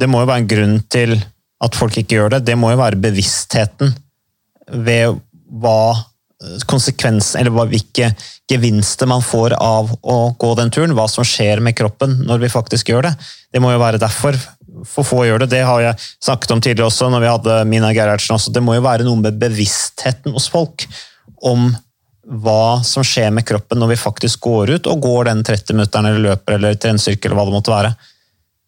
det 0.00 0.08
må 0.08 0.22
jo 0.22 0.30
være 0.30 0.44
en 0.44 0.52
grunn 0.52 0.78
til 0.92 1.18
at 1.60 1.76
folk 1.76 1.98
ikke 2.00 2.16
gjør 2.16 2.36
det. 2.36 2.44
Det 2.48 2.56
må 2.56 2.70
jo 2.72 2.80
være 2.80 3.00
bevisstheten 3.02 3.92
ved 4.86 5.18
hva 5.60 5.82
konsekvensen, 6.70 7.40
eller 7.40 7.52
hva, 7.52 7.66
hvilke 7.68 8.14
gevinster 8.50 9.08
man 9.10 9.20
får 9.24 9.54
av 9.60 9.90
å 10.00 10.16
gå 10.40 10.54
den 10.58 10.72
turen, 10.72 10.94
hva 10.96 11.04
som 11.10 11.26
skjer 11.26 11.60
med 11.64 11.76
kroppen 11.76 12.16
når 12.26 12.46
vi 12.46 12.52
faktisk 12.52 12.92
gjør 12.92 13.10
det. 13.10 13.12
Det 13.52 13.60
må 13.62 13.74
jo 13.74 13.82
være 13.82 14.00
derfor. 14.00 14.38
For 14.86 15.04
få 15.04 15.24
gjør 15.26 15.42
det. 15.42 15.50
Det 15.52 15.62
har 15.66 15.82
jeg 15.82 16.00
snakket 16.22 16.54
om 16.54 16.62
tidligere 16.62 16.88
også, 16.88 17.10
når 17.12 17.24
vi 17.24 17.30
hadde 17.32 17.56
Mina 17.68 17.92
Gerhardsen 17.92 18.38
også. 18.38 18.52
Det 18.54 18.62
må 18.64 18.78
jo 18.78 18.86
være 18.86 19.04
noe 19.04 19.20
med 19.20 19.36
bevisstheten 19.40 20.32
hos 20.32 20.48
folk 20.52 20.86
om 21.44 21.68
hva 22.26 22.82
som 22.84 23.04
skjer 23.06 23.30
med 23.32 23.46
kroppen 23.48 23.80
når 23.80 23.94
vi 23.94 24.00
faktisk 24.00 24.42
går 24.44 24.74
ut 24.76 24.88
og 24.90 25.02
går 25.02 25.30
den 25.30 25.44
30 25.46 25.76
minutteren 25.76 26.10
eller 26.10 26.26
løper 26.30 26.58
eller 26.58 26.76
treningsstyrke 26.76 27.28
eller 27.28 27.40
hva 27.40 27.46
det 27.48 27.56
måtte 27.56 27.72
være. 27.72 27.92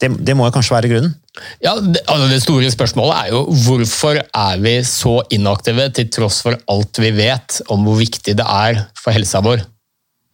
Det, 0.03 0.09
det 0.27 0.35
må 0.35 0.49
jo 0.49 0.55
kanskje 0.55 0.75
være 0.75 0.91
grunnen. 0.91 1.13
Ja, 1.63 1.77
det, 1.81 2.03
altså 2.11 2.29
det 2.29 2.41
store 2.43 2.71
spørsmålet 2.73 3.19
er 3.19 3.35
jo 3.35 3.43
hvorfor 3.67 4.19
er 4.19 4.63
vi 4.65 4.75
så 4.89 5.21
inaktive 5.33 5.87
til 5.97 6.11
tross 6.13 6.41
for 6.45 6.59
alt 6.73 7.01
vi 7.01 7.13
vet 7.17 7.61
om 7.73 7.87
hvor 7.87 8.01
viktig 8.01 8.35
det 8.41 8.47
er 8.47 8.83
for 8.99 9.15
helsa 9.15 9.45
vår 9.45 9.63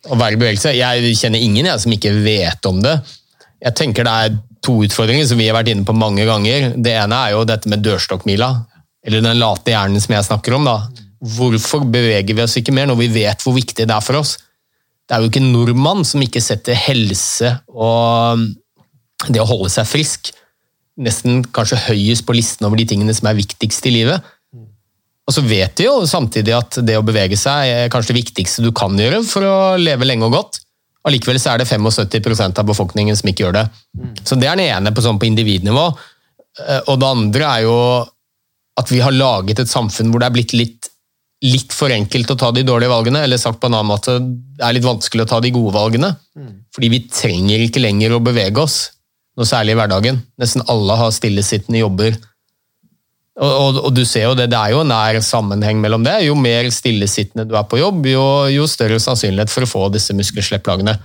å 0.08 0.16
være 0.18 0.36
i 0.36 0.40
bevegelse. 0.40 0.74
Jeg 0.78 1.16
kjenner 1.18 1.42
ingen 1.42 1.66
jeg, 1.68 1.82
som 1.82 1.94
ikke 1.94 2.14
vet 2.22 2.68
om 2.70 2.80
det. 2.84 2.94
Jeg 3.64 3.76
tenker 3.78 4.06
det 4.06 4.14
er 4.14 4.38
to 4.64 4.76
utfordringer 4.86 5.26
som 5.28 5.40
vi 5.40 5.48
har 5.48 5.56
vært 5.58 5.72
inne 5.72 5.86
på 5.86 5.96
mange 5.96 6.24
ganger. 6.28 6.72
Det 6.76 6.94
ene 6.94 7.18
er 7.26 7.34
jo 7.34 7.44
dette 7.48 7.70
med 7.70 7.82
dørstokkmila, 7.84 8.48
eller 9.06 9.24
den 9.24 9.40
late 9.40 9.74
hjernen 9.74 10.02
som 10.02 10.14
jeg 10.16 10.28
snakker 10.28 10.56
om. 10.58 10.68
da. 10.68 10.78
Hvorfor 11.18 11.86
beveger 11.90 12.36
vi 12.36 12.44
oss 12.44 12.56
ikke 12.60 12.74
mer 12.74 12.86
når 12.86 13.00
vi 13.00 13.08
vet 13.16 13.42
hvor 13.42 13.56
viktig 13.56 13.86
det 13.88 13.94
er 13.94 14.04
for 14.04 14.20
oss? 14.20 14.36
Det 15.08 15.16
er 15.16 15.24
jo 15.24 15.30
ikke 15.30 15.40
en 15.42 15.52
nordmann 15.54 16.04
som 16.06 16.22
ikke 16.22 16.42
setter 16.44 16.76
helse 16.78 17.54
og 17.72 18.44
det 19.26 19.40
å 19.42 19.48
holde 19.48 19.70
seg 19.72 19.88
frisk 19.88 20.32
nesten 20.98 21.44
kanskje 21.54 21.78
høyest 21.88 22.26
på 22.26 22.34
listen 22.36 22.66
over 22.66 22.78
de 22.78 22.86
tingene 22.90 23.14
som 23.14 23.28
er 23.30 23.38
viktigst 23.38 23.86
i 23.86 23.94
livet. 23.94 24.24
Og 25.28 25.34
så 25.36 25.42
vet 25.44 25.78
vi 25.78 25.84
jo 25.86 26.06
samtidig 26.08 26.54
at 26.56 26.78
det 26.86 26.96
å 26.98 27.04
bevege 27.04 27.36
seg 27.38 27.70
er 27.70 27.90
kanskje 27.92 28.14
det 28.14 28.22
viktigste 28.22 28.64
du 28.64 28.70
kan 28.76 28.96
gjøre 28.98 29.20
for 29.28 29.44
å 29.44 29.58
leve 29.78 30.08
lenge 30.08 30.26
og 30.26 30.34
godt. 30.34 30.60
Allikevel 31.06 31.38
så 31.40 31.52
er 31.52 31.62
det 31.62 31.68
75% 31.68 32.58
av 32.60 32.68
befolkningen 32.68 33.16
som 33.16 33.28
ikke 33.30 33.44
gjør 33.46 33.58
det. 33.60 33.66
Så 34.24 34.38
det 34.40 34.48
er 34.48 34.58
den 34.58 34.72
ene 34.72 34.92
på, 34.94 35.04
sånn 35.04 35.20
på 35.20 35.28
individnivå. 35.28 35.84
Eh, 36.64 36.80
Og 36.88 36.98
det 37.00 37.10
andre 37.12 37.50
er 37.52 37.66
jo 37.68 37.76
at 38.78 38.90
vi 38.90 39.02
har 39.04 39.14
laget 39.14 39.60
et 39.60 39.70
samfunn 39.70 40.10
hvor 40.10 40.22
det 40.22 40.28
er 40.28 40.36
blitt 40.36 40.56
litt, 40.56 40.90
litt 41.44 41.74
for 41.74 41.92
enkelt 41.94 42.30
å 42.32 42.38
ta 42.38 42.50
de 42.54 42.64
dårlige 42.66 42.90
valgene, 42.90 43.22
eller 43.22 43.38
sagt 43.38 43.60
på 43.62 43.68
en 43.68 43.76
annen 43.78 43.92
måte, 43.92 44.16
det 44.18 44.64
er 44.64 44.74
litt 44.74 44.86
vanskelig 44.86 45.24
å 45.24 45.30
ta 45.30 45.40
de 45.42 45.52
gode 45.54 45.74
valgene. 45.76 46.12
Fordi 46.74 46.90
vi 46.90 47.04
trenger 47.10 47.62
ikke 47.62 47.82
lenger 47.82 48.16
å 48.16 48.22
bevege 48.24 48.64
oss. 48.64 48.78
noe 49.38 49.46
særlig 49.46 49.76
i 49.76 49.78
hverdagen. 49.78 50.16
Nesten 50.42 50.64
alle 50.66 50.96
har 50.98 51.12
stillesittende 51.14 51.78
jobber. 51.78 52.16
Og, 53.38 53.52
og, 53.52 53.76
og, 53.84 53.92
du 53.94 54.02
ser 54.02 54.24
jo 54.26 54.32
det, 54.34 54.48
det 54.50 54.58
er 54.58 54.72
jo 54.74 54.82
nær 54.82 55.20
sammenheng 55.22 55.78
mellom 55.78 56.02
det. 56.02 56.16
Jo 56.26 56.34
mer 56.34 56.66
stillesittende 56.74 57.46
du 57.46 57.54
er 57.54 57.68
på 57.70 57.78
jobb, 57.78 58.08
jo, 58.10 58.24
jo 58.50 58.66
større 58.66 58.98
sannsynlighet 59.02 59.52
for 59.52 59.62
å 59.62 59.70
få 59.70 59.84
disse 59.94 60.16
muskelslepplagene. 60.18 60.96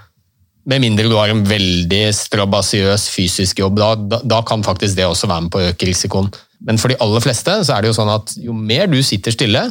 Med 0.66 0.82
mindre 0.82 1.10
du 1.12 1.14
har 1.20 1.30
en 1.30 1.44
veldig 1.46 2.08
strabasiøs 2.16 3.06
fysisk 3.14 3.62
jobb. 3.62 3.78
Da, 3.78 3.92
da, 4.00 4.22
da, 4.26 4.42
kan 4.48 4.66
faktisk 4.66 4.98
det 4.98 5.06
også 5.06 5.30
være 5.30 5.46
med 5.46 5.54
på 5.54 5.62
å 5.62 5.70
øke 5.70 5.92
risikoen. 5.92 6.32
Men 6.64 6.80
for 6.82 6.90
de 6.90 6.98
aller 7.04 7.22
fleste 7.22 7.60
så 7.68 7.76
er 7.76 7.84
det 7.84 7.92
jo 7.92 7.98
sånn 8.00 8.14
at 8.14 8.34
jo 8.40 8.56
mer 8.56 8.90
du 8.90 8.98
sitter 9.06 9.36
stille 9.36 9.68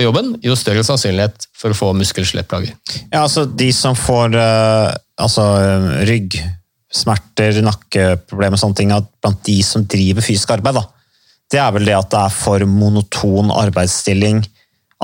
på 0.00 0.06
jobben, 0.06 0.32
jo 0.40 0.56
større 0.56 0.84
sannsynlighet 0.86 1.44
for 1.56 1.74
å 1.74 1.76
få 1.76 1.90
muskel-skjelettplager. 1.98 2.72
Ja, 3.10 3.26
altså 3.26 3.44
de 3.44 3.68
som 3.76 3.98
får 3.98 4.32
uh, 4.32 4.94
altså, 5.20 5.44
ryggsmerter, 6.08 7.60
nakkeproblemer 7.66 8.56
og 8.56 8.62
sånne 8.62 8.80
ting, 8.80 8.94
at 8.96 9.10
blant 9.20 9.42
de 9.46 9.58
som 9.66 9.84
driver 9.84 10.24
fysisk 10.24 10.54
arbeid, 10.56 10.80
da, 10.80 10.86
det 11.50 11.60
er 11.60 11.74
vel 11.76 11.90
det 11.90 11.98
at 11.98 12.08
det 12.14 12.22
er 12.22 12.32
for 12.32 12.64
monoton 12.70 13.52
arbeidsstilling. 13.52 14.40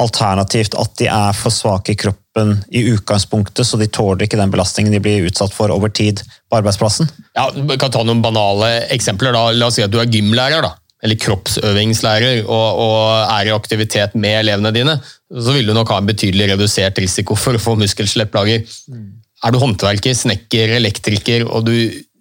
Alternativt 0.00 0.76
at 0.78 0.96
de 1.00 1.10
er 1.10 1.36
for 1.36 1.52
svake 1.52 1.92
i 1.92 1.98
kroppen 1.98 2.54
i 2.68 2.84
utgangspunktet, 2.92 3.64
så 3.66 3.80
de 3.80 3.88
tåler 3.92 4.26
ikke 4.26 4.38
den 4.40 4.52
belastningen 4.52 4.94
de 4.94 5.02
blir 5.02 5.28
utsatt 5.28 5.52
for 5.56 5.72
over 5.74 5.92
tid 5.92 6.22
på 6.24 6.58
arbeidsplassen. 6.60 7.08
Ja, 7.36 7.50
Vi 7.52 7.78
kan 7.80 7.92
ta 7.92 8.04
noen 8.04 8.24
banale 8.24 8.86
eksempler. 8.94 9.36
da. 9.36 9.50
La 9.56 9.68
oss 9.68 9.80
si 9.80 9.84
at 9.84 9.92
du 9.92 10.00
er 10.00 10.08
gymlærer. 10.08 10.62
da 10.62 10.74
eller 11.04 11.18
kroppsøvingslærer 11.20 12.46
og, 12.46 12.80
og, 12.80 12.98
er 13.36 13.50
i 13.50 13.54
aktivitet 13.54 14.16
med 14.16 14.40
elevene 14.40 14.72
dine, 14.74 14.96
så 15.28 15.52
vil 15.54 15.68
du 15.68 15.74
nok 15.76 15.92
ha 15.92 16.00
en 16.00 16.08
betydelig 16.08 16.52
redusert 16.54 16.98
risiko 17.02 17.36
for 17.38 17.58
å 17.58 17.62
få 17.62 17.76
muskelslepplager. 17.80 18.64
Mm. 18.88 19.06
Er 19.44 19.52
du 19.52 19.60
håndverker, 19.60 20.16
snekker, 20.16 20.72
elektriker 20.78 21.44
og 21.46 21.68
du 21.68 21.76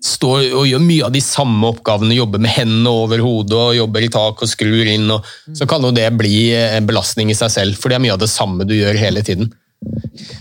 står 0.05 0.51
og 0.53 0.67
gjør 0.69 0.83
mye 0.83 1.05
av 1.07 1.13
de 1.15 1.21
samme 1.23 1.71
oppgavene, 1.71 2.13
jobber 2.17 2.41
med 2.43 2.53
hendene 2.53 2.91
over 2.91 3.23
hodet 3.23 3.57
og 3.57 3.77
jobber 3.77 4.05
i 4.05 4.11
tak 4.13 4.43
og 4.43 4.51
skrur 4.51 4.91
inn, 4.91 5.07
og, 5.15 5.25
så 5.55 5.67
kan 5.69 5.83
jo 5.85 5.93
det 5.95 6.09
bli 6.19 6.51
en 6.53 6.85
belastning 6.85 7.31
i 7.31 7.37
seg 7.37 7.53
selv, 7.53 7.79
for 7.79 7.89
det 7.89 7.97
er 7.97 8.05
mye 8.05 8.15
av 8.17 8.21
det 8.21 8.29
samme 8.31 8.67
du 8.67 8.75
gjør 8.75 8.99
hele 9.01 9.23
tiden. 9.25 9.49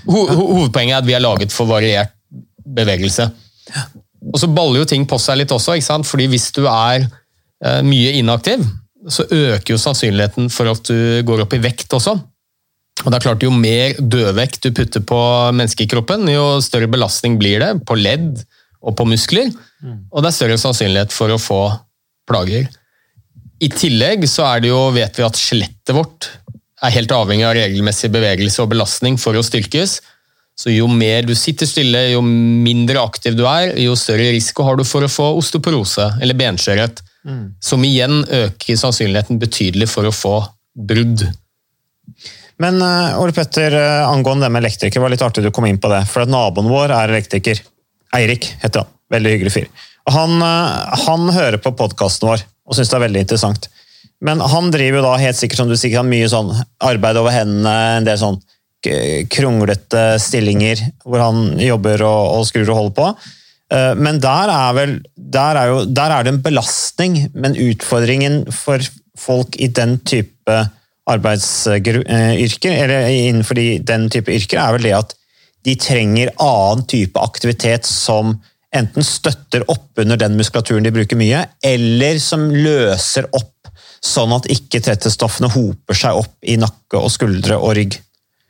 Ho 0.09 0.26
hovedpoenget 0.29 0.99
er 0.99 1.00
at 1.00 1.09
vi 1.09 1.17
er 1.17 1.25
laget 1.25 1.55
for 1.55 1.71
variert 1.71 2.12
bevegelse. 2.64 3.29
Og 4.33 4.41
så 4.41 4.49
baller 4.50 4.83
jo 4.83 4.88
ting 4.88 5.05
på 5.09 5.19
seg 5.21 5.41
litt 5.41 5.53
også, 5.53 5.76
ikke 5.76 5.87
sant? 5.87 6.09
fordi 6.09 6.29
hvis 6.33 6.50
du 6.57 6.64
er 6.69 7.07
mye 7.87 8.14
inaktiv, 8.18 8.64
så 9.09 9.25
øker 9.25 9.75
jo 9.75 9.80
sannsynligheten 9.80 10.50
for 10.52 10.68
at 10.73 10.85
du 10.88 11.23
går 11.26 11.44
opp 11.44 11.56
i 11.56 11.62
vekt 11.64 11.92
også. 11.97 12.16
Og 13.02 13.11
det 13.11 13.18
er 13.18 13.25
klart 13.25 13.42
Jo 13.44 13.50
mer 13.52 13.97
dødvekt 13.99 14.64
du 14.64 14.71
putter 14.76 15.02
på 15.04 15.21
menneskekroppen, 15.56 16.28
jo 16.33 16.61
større 16.64 16.88
belastning 16.88 17.38
blir 17.40 17.61
det 17.61 17.73
på 17.88 17.97
ledd, 17.99 18.44
og 18.85 18.97
på 18.99 19.06
muskler. 19.09 19.50
Og 20.12 20.23
det 20.23 20.30
er 20.30 20.37
større 20.38 20.61
sannsynlighet 20.61 21.12
for 21.14 21.33
å 21.33 21.40
få 21.40 21.61
plager. 22.28 22.68
I 23.64 23.71
tillegg 23.73 24.26
så 24.28 24.47
er 24.49 24.64
det 24.64 24.73
jo, 24.73 24.80
vet 24.94 25.16
vi 25.18 25.25
at 25.26 25.38
skjelettet 25.40 25.94
vårt 25.97 26.28
er 26.85 26.92
helt 26.92 27.12
avhengig 27.16 27.47
av 27.49 27.54
regelmessig 27.56 28.11
bevegelse 28.12 28.61
og 28.64 28.73
belastning 28.75 29.16
for 29.21 29.37
å 29.37 29.44
styrkes. 29.44 29.99
Så 30.59 30.71
jo 30.71 30.87
mer 30.90 31.25
du 31.26 31.33
sitter 31.38 31.66
stille, 31.66 32.02
jo 32.12 32.21
mindre 32.23 33.00
aktiv 33.02 33.37
du 33.38 33.44
er, 33.49 33.73
jo 33.80 33.97
større 33.99 34.30
risiko 34.35 34.66
har 34.68 34.78
du 34.78 34.85
for 34.87 35.06
å 35.06 35.11
få 35.11 35.30
osteoporose 35.40 36.11
eller 36.23 36.38
benskjørhet. 36.38 37.00
Mm. 37.25 37.54
Som 37.61 37.85
igjen 37.87 38.23
øker 38.25 38.76
sannsynligheten 38.76 39.40
betydelig 39.40 39.88
for 39.93 40.09
å 40.09 40.14
få 40.14 40.35
brudd. 40.75 41.25
Men 42.62 42.78
uh, 42.83 43.21
Ole 43.23 43.35
Petter, 43.35 43.75
uh, 43.75 44.11
angående 44.11 44.47
det 44.47 44.54
med 44.54 44.64
elektriker, 44.64 45.02
var 45.02 45.12
litt 45.12 45.25
artig 45.25 45.45
du 45.45 45.50
kom 45.54 45.66
inn 45.66 45.81
på 45.83 45.90
det. 45.93 46.04
For 46.11 46.25
at 46.25 46.33
naboen 46.33 46.71
vår 46.71 46.93
er 46.95 47.14
elektriker. 47.14 47.62
Eirik 48.14 48.52
heter 48.62 48.85
han. 48.85 48.93
Veldig 49.14 49.35
hyggelig 49.35 49.52
fyr. 49.54 49.69
Han, 50.11 50.37
eh, 50.43 50.99
han, 51.07 51.31
hører 51.33 51.57
på 51.64 51.73
podkasten 51.76 52.28
vår 52.28 52.43
og 52.69 52.76
syns 52.76 52.90
det 52.90 52.97
er 52.99 53.04
veldig 53.07 53.23
interessant. 53.25 53.69
Men 54.25 54.40
han 54.40 54.71
driver 54.73 55.00
jo 55.00 55.04
da 55.07 55.14
helt 55.21 55.38
sikkert 55.38 55.61
som 55.62 55.71
du 55.71 55.76
sier, 55.81 56.04
mye 56.07 56.28
sånn 56.31 56.50
arbeid 56.85 57.19
over 57.21 57.33
hendene, 57.35 57.73
en 57.99 58.09
del 58.09 58.21
sånn 58.21 58.40
kronglete 59.32 60.02
stillinger 60.21 60.82
hvor 61.06 61.23
han 61.23 61.54
jobber 61.60 62.04
og, 62.04 62.39
og 62.39 62.47
skrur 62.49 62.69
og 62.69 62.78
holder 62.78 62.97
på. 62.99 63.06
Eh, 63.75 63.93
men 63.99 64.21
der 64.23 64.52
er, 64.52 64.71
vel, 64.76 64.95
der, 65.17 65.58
er 65.58 65.73
jo, 65.73 65.82
der 65.84 66.15
er 66.15 66.25
det 66.25 66.34
en 66.34 66.45
belastning, 66.45 67.19
men 67.34 67.58
utfordringen 67.58 68.45
for 68.54 68.82
folk 69.19 69.58
i 69.63 69.71
den 69.73 69.99
type 70.06 70.60
arbeidsyrker, 71.10 72.00
eller 72.08 73.10
innenfor 73.10 73.58
den 73.84 74.08
type 74.13 74.32
yrker, 74.32 74.60
er 74.60 74.76
vel 74.76 74.87
det 74.89 74.97
at 74.97 75.15
de 75.65 75.75
trenger 75.80 76.32
annen 76.41 76.84
type 76.89 77.21
aktivitet 77.21 77.89
som 77.89 78.39
enten 78.75 79.06
støtter 79.06 79.65
opp 79.71 80.00
under 80.02 80.19
den 80.19 80.37
muskulaturen 80.39 80.84
de 80.84 80.93
bruker 80.95 81.19
mye, 81.19 81.45
eller 81.65 82.19
som 82.23 82.49
løser 82.50 83.28
opp 83.37 83.52
sånn 84.04 84.34
at 84.37 84.49
ikke 84.52 84.82
trettestoffene 84.84 85.49
hoper 85.54 85.97
seg 85.97 86.19
opp 86.25 86.34
i 86.45 86.58
nakke 86.60 87.00
og 87.00 87.13
skuldre 87.13 87.56
og 87.56 87.76
rygg. 87.78 87.97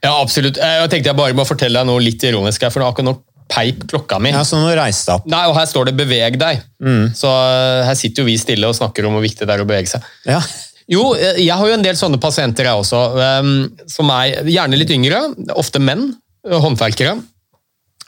Ja, 0.05 0.17
absolutt. 0.19 0.59
Jeg 0.61 0.89
tenkte 0.93 1.13
jeg 1.13 1.19
bare 1.19 1.37
må 1.37 1.47
fortelle 1.49 1.81
deg 1.81 1.89
noe 1.89 2.03
litt 2.03 2.25
ironisk 2.27 2.65
her, 2.65 2.73
for 2.75 2.85
akkurat 2.87 3.09
nå 3.09 3.15
peip 3.51 3.83
klokka 3.91 4.19
mi. 4.23 4.33
Ja, 4.35 4.45
Så 4.47 4.61
nå 4.61 4.71
reis 4.77 5.03
deg 5.07 5.19
opp. 5.19 5.27
Nei, 5.31 5.43
og 5.51 5.57
her 5.59 5.67
står 5.69 5.91
det 5.91 5.97
'beveg 5.99 6.39
deg'. 6.41 6.63
Mm. 6.83 7.13
Så 7.17 7.29
eh, 7.29 7.85
her 7.89 7.99
sitter 7.99 8.23
jo 8.23 8.31
vi 8.31 8.39
stille 8.41 8.69
og 8.69 8.77
snakker 8.77 9.07
om 9.07 9.17
hvor 9.17 9.25
viktig 9.25 9.47
det 9.47 9.55
er 9.55 9.65
å 9.65 9.69
bevege 9.69 9.91
seg. 9.91 10.07
Ja. 10.27 10.41
Jo, 10.89 11.15
eh, 11.15 11.41
jeg 11.45 11.57
har 11.57 11.69
jo 11.69 11.77
en 11.77 11.85
del 11.85 11.97
sånne 11.97 12.21
pasienter, 12.21 12.69
jeg 12.69 12.81
også. 12.81 13.05
Um, 13.41 13.73
som 13.89 14.11
er 14.17 14.45
gjerne 14.49 14.81
litt 14.81 14.93
yngre, 14.93 15.23
ofte 15.57 15.81
menn, 15.81 16.13
håndverkere 16.45 17.17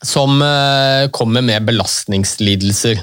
som 0.02 0.42
eh, 0.42 1.08
kommer 1.10 1.42
med 1.42 1.64
belastningslidelser. 1.64 3.00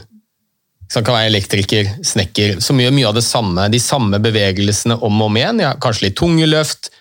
Som 0.91 1.05
kan 1.05 1.17
være 1.17 1.31
elektriker, 1.31 1.89
snekker, 2.05 2.59
som 2.61 2.79
gjør 2.79 2.93
mye 2.93 3.09
av 3.09 3.17
det 3.17 3.25
samme. 3.25 3.65
De 3.73 3.79
samme 3.81 4.19
bevegelsene 4.21 4.99
om 4.99 5.21
og 5.21 5.31
om 5.31 5.39
igjen. 5.39 5.63
Ja, 5.63 5.73
kanskje 5.81 6.09
litt 6.09 6.19
tungeløft, 6.19 6.91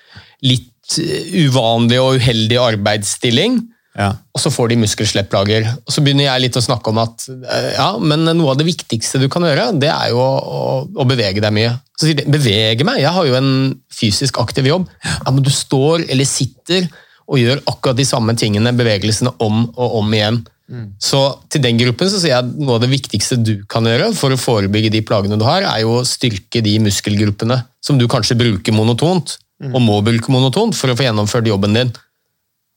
litt 0.47 0.99
eh, 1.03 1.35
uvanlig 1.45 2.01
og 2.01 2.21
uheldig 2.23 2.61
arbeidsstilling. 2.62 3.61
Ja. 3.98 4.09
Og 4.33 4.40
så 4.40 4.48
får 4.52 4.72
de 4.72 4.78
muskelslepplager. 4.81 5.66
Og 5.85 5.92
så 5.92 6.00
begynner 6.05 6.24
jeg 6.24 6.46
litt 6.46 6.57
å 6.57 6.64
snakke 6.64 6.92
om 6.92 7.00
at 7.02 7.26
eh, 7.28 7.72
ja, 7.76 7.90
men 8.00 8.24
noe 8.24 8.55
av 8.55 8.61
det 8.61 8.66
viktigste 8.68 9.20
du 9.20 9.28
kan 9.33 9.44
gjøre, 9.44 9.68
det 9.76 9.90
er 9.92 10.12
jo 10.14 10.22
å, 10.22 10.62
å 10.88 11.09
bevege 11.09 11.44
deg 11.44 11.52
mye. 11.55 11.74
Så 11.92 12.09
sier 12.09 12.22
de 12.22 12.33
bevege 12.33 12.87
meg? 12.88 13.02
Jeg 13.02 13.12
har 13.12 13.28
jo 13.28 13.37
en 13.37 13.52
fysisk 13.92 14.40
aktiv 14.40 14.70
jobb. 14.70 14.88
Ja, 15.05 15.28
men 15.28 15.44
du 15.44 15.52
står 15.52 16.07
eller 16.09 16.28
sitter 16.28 16.88
og 17.28 17.38
gjør 17.38 17.61
akkurat 17.70 17.98
de 18.00 18.09
samme 18.09 18.35
tingene, 18.38 18.74
bevegelsene, 18.76 19.35
om 19.44 19.66
og 19.70 20.00
om 20.00 20.16
igjen. 20.16 20.40
Mm. 20.72 20.87
Så 21.00 21.20
til 21.52 21.62
den 21.64 21.78
gruppen 21.81 22.09
så 22.09 22.20
sier 22.20 22.33
jeg 22.33 22.46
at 22.46 22.52
noe 22.57 22.78
av 22.78 22.85
det 22.85 22.92
viktigste 22.92 23.38
du 23.44 23.55
kan 23.70 23.87
gjøre 23.87 24.12
for 24.16 24.33
å 24.33 24.40
forebygge 24.40 24.92
de 24.94 25.02
plagene 25.05 25.37
du 25.40 25.44
har, 25.46 25.66
er 25.68 25.83
jo 25.85 25.98
å 25.98 26.07
styrke 26.09 26.62
de 26.64 26.78
muskelgruppene 26.87 27.61
som 27.85 27.98
du 28.00 28.07
kanskje 28.11 28.38
bruker 28.40 28.74
monotont, 28.76 29.37
mm. 29.62 29.72
og 29.74 29.85
må 29.85 30.00
bruke 30.07 30.33
monotont 30.33 30.76
for 30.78 30.92
å 30.92 30.96
få 30.96 31.07
gjennomført 31.07 31.50
jobben 31.50 31.76
din. 31.76 31.92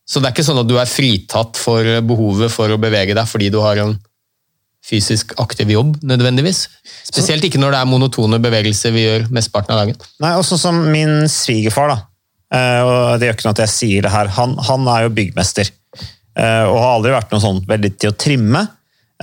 Så 0.05 0.21
det 0.21 0.29
er 0.29 0.35
ikke 0.35 0.45
sånn 0.45 0.61
at 0.61 0.69
du 0.69 0.75
er 0.77 0.89
fritatt 0.89 1.57
for 1.57 1.87
behovet 2.05 2.53
for 2.53 2.69
å 2.69 2.81
bevege 2.81 3.15
deg 3.17 3.29
fordi 3.29 3.51
du 3.53 3.59
har 3.63 3.81
en 3.81 3.95
fysisk 4.85 5.31
aktiv 5.41 5.71
jobb, 5.73 5.95
nødvendigvis. 6.05 6.67
Spesielt 7.07 7.47
ikke 7.47 7.57
når 7.57 7.73
det 7.73 7.79
er 7.81 7.89
monotone 7.89 8.37
bevegelser 8.37 8.93
vi 8.93 9.07
gjør 9.07 9.31
mesteparten 9.33 9.73
av 9.73 9.81
dagen. 9.81 10.03
Nei, 10.21 10.35
også 10.37 10.59
som 10.61 10.77
min 10.93 11.23
svigerfar, 11.31 11.89
da 11.89 12.03
Eh, 12.53 12.81
og 12.85 13.19
Det 13.19 13.27
gjør 13.27 13.37
ikke 13.37 13.47
noe 13.47 13.57
at 13.57 13.63
jeg 13.65 13.73
sier 13.73 14.05
det 14.05 14.13
her. 14.13 14.31
Han, 14.37 14.55
han 14.69 14.87
er 14.91 15.05
jo 15.05 15.13
byggmester 15.17 15.69
eh, 15.97 16.63
og 16.63 16.79
har 16.79 16.89
aldri 16.93 17.13
vært 17.15 17.33
noe 17.33 17.43
sånn 17.43 17.61
veldig 17.67 17.93
til 17.97 18.13
å 18.13 18.17
trimme. 18.25 18.63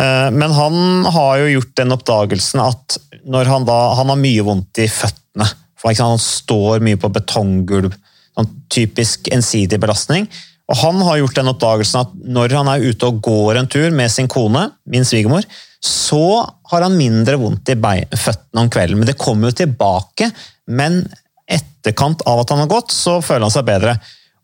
Eh, 0.00 0.28
men 0.34 0.54
han 0.56 1.08
har 1.14 1.42
jo 1.42 1.50
gjort 1.56 1.74
den 1.80 1.96
oppdagelsen 1.96 2.62
at 2.64 2.98
når 3.22 3.46
han 3.46 3.66
da 3.68 3.76
Han 3.94 4.08
har 4.10 4.18
mye 4.18 4.42
vondt 4.42 4.80
i 4.82 4.88
føttene. 4.90 5.46
For 5.78 5.94
Han 5.98 6.18
står 6.18 6.82
mye 6.82 6.98
på 6.98 7.10
betonggulv. 7.12 7.94
Sånn 8.32 8.48
typisk 8.72 9.28
ensidig 9.34 9.78
belastning. 9.82 10.26
Og 10.70 10.78
han 10.78 11.02
har 11.04 11.18
gjort 11.20 11.38
den 11.40 11.50
oppdagelsen 11.50 12.00
at 12.04 12.14
når 12.36 12.54
han 12.60 12.70
er 12.70 12.86
ute 12.86 13.08
og 13.08 13.20
går 13.24 13.58
en 13.60 13.70
tur 13.70 13.90
med 13.94 14.12
sin 14.12 14.30
kone, 14.30 14.68
min 14.88 15.06
svigermor, 15.06 15.46
så 15.82 16.22
har 16.70 16.86
han 16.86 16.96
mindre 16.96 17.36
vondt 17.40 17.72
i 17.74 17.76
føttene 17.76 18.62
om 18.62 18.70
kvelden. 18.70 19.00
Men 19.00 19.10
det 19.10 19.18
kommer 19.20 19.50
jo 19.50 19.58
tilbake. 19.64 20.30
Men 20.70 21.02
etterkant 21.50 22.22
av 22.30 22.44
at 22.44 22.54
han 22.54 22.62
har 22.62 22.70
gått, 22.70 22.94
så 22.94 23.18
føler 23.24 23.48
han 23.48 23.54
seg 23.54 23.66
bedre. 23.68 23.96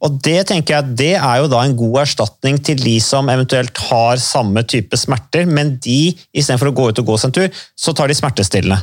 Og 0.04 0.18
Det 0.22 0.44
tenker 0.46 0.76
jeg, 0.76 0.96
det 0.98 1.14
er 1.16 1.40
jo 1.40 1.48
da 1.50 1.64
en 1.64 1.78
god 1.78 2.02
erstatning 2.04 2.60
til 2.62 2.78
de 2.78 2.98
som 3.02 3.30
eventuelt 3.32 3.80
har 3.88 4.20
samme 4.22 4.62
type 4.62 4.98
smerter, 4.98 5.46
men 5.46 5.76
de 5.82 6.12
istedenfor 6.30 6.70
å 6.70 6.76
gå 6.76 6.90
ut 6.90 7.00
og 7.02 7.08
gå 7.08 7.18
seg 7.18 7.30
en 7.30 7.38
tur, 7.40 7.64
så 7.74 7.94
tar 7.94 8.10
de 8.10 8.18
smertestillende. 8.18 8.78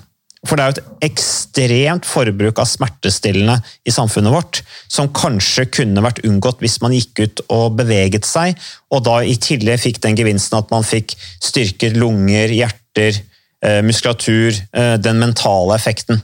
For 0.45 0.57
det 0.57 0.63
er 0.63 0.69
jo 0.69 0.75
et 0.75 1.07
ekstremt 1.09 2.07
forbruk 2.07 2.59
av 2.61 2.69
smertestillende 2.69 3.57
i 3.87 3.93
samfunnet 3.93 4.33
vårt, 4.33 4.61
som 4.91 5.09
kanskje 5.15 5.67
kunne 5.73 6.03
vært 6.05 6.21
unngått 6.27 6.61
hvis 6.63 6.77
man 6.83 6.93
gikk 6.95 7.23
ut 7.23 7.43
og 7.49 7.79
beveget 7.79 8.27
seg, 8.29 8.59
og 8.93 9.05
da 9.07 9.21
i 9.25 9.37
tillegg 9.41 9.81
fikk 9.81 10.01
den 10.05 10.17
gevinsten 10.19 10.59
at 10.59 10.71
man 10.73 10.85
fikk 10.85 11.17
styrket 11.43 11.97
lunger, 11.97 12.53
hjerter, 12.53 13.21
eh, 13.65 13.81
muskulatur, 13.85 14.61
eh, 14.73 14.95
den 15.01 15.21
mentale 15.21 15.77
effekten. 15.79 16.21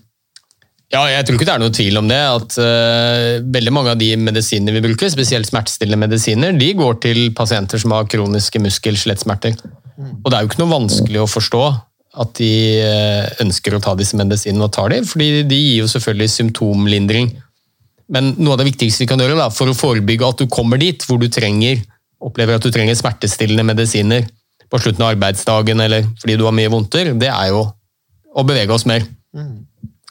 Ja, 0.92 1.06
jeg 1.08 1.24
tror 1.24 1.38
ikke 1.38 1.48
det 1.48 1.54
er 1.54 1.62
noe 1.64 1.72
tvil 1.72 1.98
om 2.02 2.10
det. 2.12 2.20
at 2.20 2.58
uh, 2.60 3.40
Veldig 3.56 3.72
mange 3.72 3.94
av 3.94 4.00
de 4.02 4.10
medisinene 4.20 4.74
vi 4.76 4.82
bruker, 4.84 5.08
spesielt 5.08 5.48
smertestillende 5.48 6.02
medisiner, 6.04 6.52
de 6.52 6.68
går 6.76 6.98
til 7.06 7.22
pasienter 7.32 7.80
som 7.80 7.94
har 7.96 8.10
kroniske 8.12 8.60
muskel-skjelettsmerter. 8.60 9.56
Og 10.02 10.28
det 10.28 10.36
er 10.36 10.44
jo 10.44 10.50
ikke 10.52 10.60
noe 10.60 10.74
vanskelig 10.74 11.22
å 11.24 11.30
forstå 11.32 11.64
at 12.12 12.34
de 12.36 12.52
eh, 12.84 13.30
ønsker 13.44 13.76
å 13.76 13.82
ta 13.84 13.94
disse 13.96 14.18
medisinene 14.20 14.68
og 14.68 14.74
tar 14.76 14.92
dem, 14.92 15.06
fordi 15.08 15.46
de 15.48 15.58
gir 15.58 15.82
jo 15.84 15.88
selvfølgelig 15.92 16.34
symptomlindring. 16.34 17.32
Men 18.12 18.34
noe 18.36 18.58
av 18.58 18.62
det 18.62 18.68
viktigste 18.74 19.06
vi 19.06 19.10
kan 19.14 19.22
gjøre 19.24 19.38
da, 19.40 19.48
for 19.54 19.72
å 19.72 19.78
forebygge 19.78 20.28
at 20.28 20.44
du 20.44 20.52
kommer 20.52 20.82
dit 20.82 21.06
hvor 21.08 21.22
du 21.22 21.30
trenger, 21.32 21.80
opplever 22.22 22.60
at 22.60 22.66
du 22.66 22.74
trenger 22.74 22.98
smertestillende 23.00 23.64
medisiner 23.66 24.28
på 24.72 24.80
slutten 24.80 25.06
av 25.06 25.16
arbeidsdagen 25.16 25.84
eller 25.84 26.06
fordi 26.20 26.36
du 26.40 26.46
har 26.48 26.56
mye 26.56 26.72
vondter, 26.72 27.14
det 27.20 27.32
er 27.32 27.52
jo 27.52 27.64
å 28.32 28.46
bevege 28.48 28.76
oss 28.76 28.88
mer. 28.88 29.08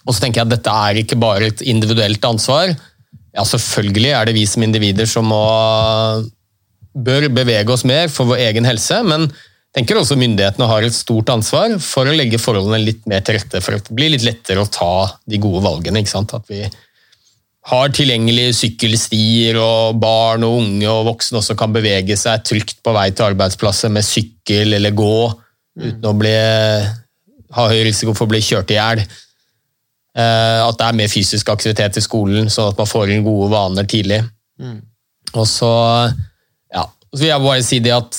Og 0.07 0.17
så 0.17 0.25
tenker 0.25 0.41
jeg 0.41 0.49
at 0.49 0.55
dette 0.57 0.79
er 0.89 1.03
ikke 1.03 1.21
bare 1.21 1.51
et 1.53 1.63
individuelt 1.69 2.25
ansvar. 2.25 2.73
Ja, 3.37 3.45
selvfølgelig 3.47 4.13
er 4.17 4.29
det 4.29 4.37
vi 4.37 4.47
som 4.49 4.65
individer 4.65 5.09
som 5.09 5.29
må, 5.31 5.45
bør 6.97 7.29
bevege 7.33 7.73
oss 7.73 7.85
mer 7.89 8.09
for 8.13 8.33
vår 8.33 8.43
egen 8.49 8.69
helse, 8.69 9.01
men 9.07 9.29
tenker 9.77 10.01
også 10.01 10.19
myndighetene 10.19 10.67
har 10.67 10.85
et 10.87 10.97
stort 10.97 11.31
ansvar 11.33 11.77
for 11.85 12.09
å 12.09 12.15
legge 12.15 12.41
forholdene 12.43 12.81
litt 12.83 13.05
mer 13.11 13.23
til 13.27 13.39
rette 13.39 13.61
for 13.63 13.79
at 13.79 13.87
det 13.87 13.97
blir 13.97 14.13
litt 14.15 14.27
lettere 14.27 14.65
å 14.65 14.71
ta 14.71 15.19
de 15.31 15.39
gode 15.43 15.63
valgene. 15.65 16.03
ikke 16.03 16.11
sant? 16.15 16.35
At 16.35 16.49
vi 16.51 16.65
har 17.71 17.93
tilgjengelige 17.95 18.57
sykkelstier, 18.57 19.59
og 19.61 20.01
barn 20.03 20.47
og 20.47 20.57
unge 20.63 20.89
og 20.91 21.07
voksne 21.13 21.39
også 21.43 21.55
kan 21.61 21.75
bevege 21.75 22.17
seg 22.19 22.43
trygt 22.49 22.81
på 22.83 22.95
vei 22.97 23.11
til 23.13 23.29
arbeidsplasser 23.31 23.93
med 23.93 24.07
sykkel 24.07 24.75
eller 24.79 24.97
gå, 24.97 25.17
uten 25.81 26.09
å 26.09 26.15
bli, 26.19 26.35
ha 27.57 27.67
høy 27.71 27.83
risiko 27.87 28.15
for 28.17 28.27
å 28.27 28.33
bli 28.33 28.41
kjørt 28.43 28.73
i 28.75 28.79
hjel. 28.81 29.05
Eh, 30.19 30.59
At 30.65 30.81
det 30.81 30.89
er 30.89 30.99
mer 30.99 31.13
fysisk 31.13 31.53
aktivitet 31.53 32.01
i 32.01 32.03
skolen, 32.03 32.51
sånn 32.51 32.73
at 32.73 32.81
man 32.81 32.91
får 32.91 33.13
inn 33.15 33.27
gode 33.29 33.53
vaner 33.53 33.87
tidlig. 33.87 34.25
Og 35.39 35.47
så, 35.47 35.71
ja, 36.75 36.89
så 37.13 37.21
vil 37.23 37.31
jeg 37.31 37.45
bare 37.47 37.63
si 37.63 37.79
det 37.85 37.95
at 37.95 38.19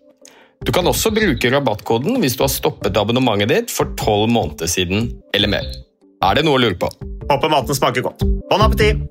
Du 0.61 0.69
kan 0.69 0.85
også 0.85 1.09
bruke 1.13 1.49
rabattkoden 1.49 2.19
hvis 2.21 2.35
du 2.37 2.43
har 2.45 2.51
stoppet 2.53 2.97
abonnementet 2.99 3.49
ditt 3.49 3.73
for 3.73 3.95
tolv 3.97 4.29
måneder 4.29 4.69
siden 4.69 5.09
eller 5.33 5.49
mer. 5.49 5.71
Er 6.21 6.37
det 6.37 6.45
noe 6.45 6.59
å 6.59 6.61
lure 6.61 6.77
på? 6.77 6.89
Håper 7.31 7.49
maten 7.49 7.77
smaker 7.77 8.05
godt. 8.05 8.21
Bon 8.51 8.61
appétit! 8.61 9.01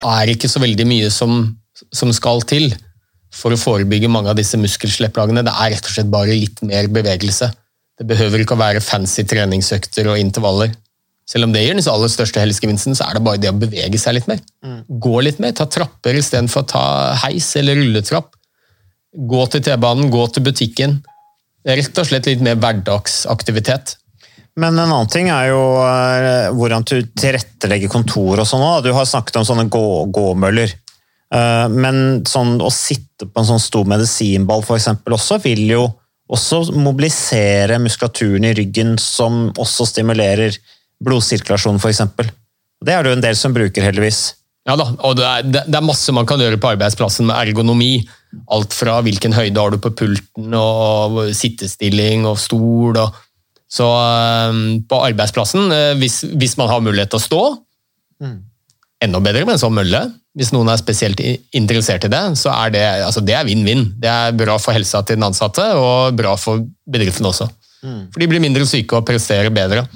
er 0.00 0.30
ikke 0.32 0.48
så 0.48 0.60
veldig 0.62 0.86
mye 0.88 1.08
som, 1.12 1.42
som 1.92 2.12
skal 2.16 2.44
til 2.48 2.70
for 3.34 3.54
å 3.54 3.60
forebygge 3.60 4.08
mange 4.10 4.32
av 4.32 4.38
disse 4.38 4.58
muskel-skjelettplagene. 4.58 5.44
Det 5.46 5.52
er 5.52 5.74
rett 5.74 5.86
og 5.86 5.92
slett 5.94 6.12
bare 6.12 6.36
litt 6.36 6.62
mer 6.66 6.88
bevegelse. 6.92 7.50
Det 8.00 8.06
behøver 8.08 8.42
ikke 8.42 8.56
å 8.56 8.62
være 8.62 8.82
fancy 8.84 9.26
treningsøkter 9.28 10.08
og 10.10 10.20
intervaller. 10.20 10.72
Selv 11.30 11.46
om 11.46 11.52
det 11.54 11.62
gir 11.62 11.76
den 11.76 11.86
aller 11.92 12.10
største 12.10 12.42
helsegevinsten, 12.42 12.96
så 12.98 13.06
er 13.06 13.16
det 13.16 13.22
bare 13.26 13.38
det 13.38 13.52
å 13.52 13.58
bevege 13.58 13.98
seg 14.02 14.16
litt 14.16 14.26
mer. 14.30 14.40
Gå 14.90 15.20
litt 15.22 15.38
mer, 15.42 15.54
ta 15.54 15.68
trapper 15.70 16.18
istedenfor 16.18 16.64
å 16.64 16.70
ta 16.72 16.84
heis 17.22 17.52
eller 17.60 17.78
rulletrapp. 17.78 18.32
Gå 19.30 19.46
til 19.52 19.62
T-banen, 19.66 20.10
gå 20.10 20.26
til 20.34 20.46
butikken. 20.46 20.98
Rett 21.66 21.98
og 22.02 22.08
slett 22.08 22.26
litt 22.26 22.42
mer 22.42 22.58
hverdagsaktivitet. 22.58 23.94
Men 24.58 24.74
en 24.74 24.90
annen 24.90 25.10
ting 25.10 25.30
er 25.30 25.52
jo 25.52 25.60
eh, 25.84 26.50
hvordan 26.56 26.84
du 26.88 26.96
tilrettelegger 27.14 27.92
kontor 27.92 28.42
og 28.42 28.48
sånn 28.48 28.64
òg. 28.66 28.82
Du 28.84 28.90
har 28.96 29.06
snakket 29.06 29.38
om 29.38 29.46
sånne 29.46 29.68
gå 29.70 29.84
gåmøller. 30.10 30.74
Eh, 31.30 31.66
men 31.70 32.24
sånn, 32.26 32.56
å 32.58 32.72
sitte 32.74 33.28
på 33.28 33.42
en 33.42 33.50
sånn 33.52 33.62
stor 33.62 33.86
medisinball 33.88 34.66
for 34.66 34.80
eksempel 34.80 35.14
også, 35.14 35.38
vil 35.46 35.62
jo 35.70 35.86
også 36.30 36.64
mobilisere 36.78 37.78
muskulaturen 37.82 38.48
i 38.50 38.54
ryggen, 38.58 38.96
som 39.02 39.48
også 39.58 39.86
stimulerer 39.90 40.58
blodsirkulasjonen, 41.04 41.80
f.eks. 41.80 42.02
Det 42.80 42.94
er 42.94 43.04
det 43.04 43.12
jo 43.12 43.18
en 43.18 43.24
del 43.24 43.38
som 43.38 43.54
bruker, 43.56 43.84
heldigvis. 43.84 44.20
Ja 44.68 44.76
da, 44.76 44.90
og 45.06 45.16
det 45.16 45.24
er, 45.24 45.46
det 45.48 45.76
er 45.76 45.84
masse 45.84 46.12
man 46.12 46.28
kan 46.28 46.40
gjøre 46.40 46.60
på 46.60 46.74
arbeidsplassen 46.74 47.30
med 47.30 47.38
ergonomi. 47.38 48.04
Alt 48.52 48.76
fra 48.76 48.98
hvilken 49.04 49.34
høyde 49.34 49.58
har 49.58 49.72
du 49.72 49.80
på 49.82 49.92
pulten, 49.96 50.54
og 50.54 51.22
sittestilling 51.36 52.28
og 52.28 52.38
stol. 52.40 53.00
Og, 53.00 53.16
så 53.70 53.88
eh, 53.88 54.60
på 54.90 55.02
arbeidsplassen, 55.08 55.72
eh, 55.74 55.92
hvis, 56.00 56.22
hvis 56.36 56.56
man 56.60 56.70
har 56.72 56.84
mulighet 56.84 57.12
til 57.14 57.20
å 57.20 57.26
stå, 57.26 57.42
enda 59.00 59.20
bedre 59.24 59.46
med 59.46 59.56
en 59.56 59.62
sånn 59.62 59.76
mølle. 59.76 60.02
Hvis 60.36 60.52
noen 60.54 60.68
er 60.70 60.78
spesielt 60.78 61.20
interessert 61.56 62.04
i 62.06 62.12
det, 62.12 62.20
så 62.38 62.52
er 62.52 62.74
det 62.74 62.84
altså 63.02 63.24
vinn-vinn. 63.24 63.88
Det 63.98 64.10
er 64.10 64.36
bra 64.36 64.58
for 64.62 64.76
helsa 64.76 65.00
til 65.02 65.18
den 65.18 65.26
ansatte, 65.26 65.64
og 65.74 66.14
bra 66.18 66.36
for 66.38 66.62
bedriften 66.86 67.26
også. 67.26 67.48
For 68.12 68.20
de 68.20 68.28
blir 68.28 68.42
mindre 68.44 68.66
syke 68.68 68.98
og 68.98 69.06
presterer 69.08 69.50
bedre. 69.50 69.86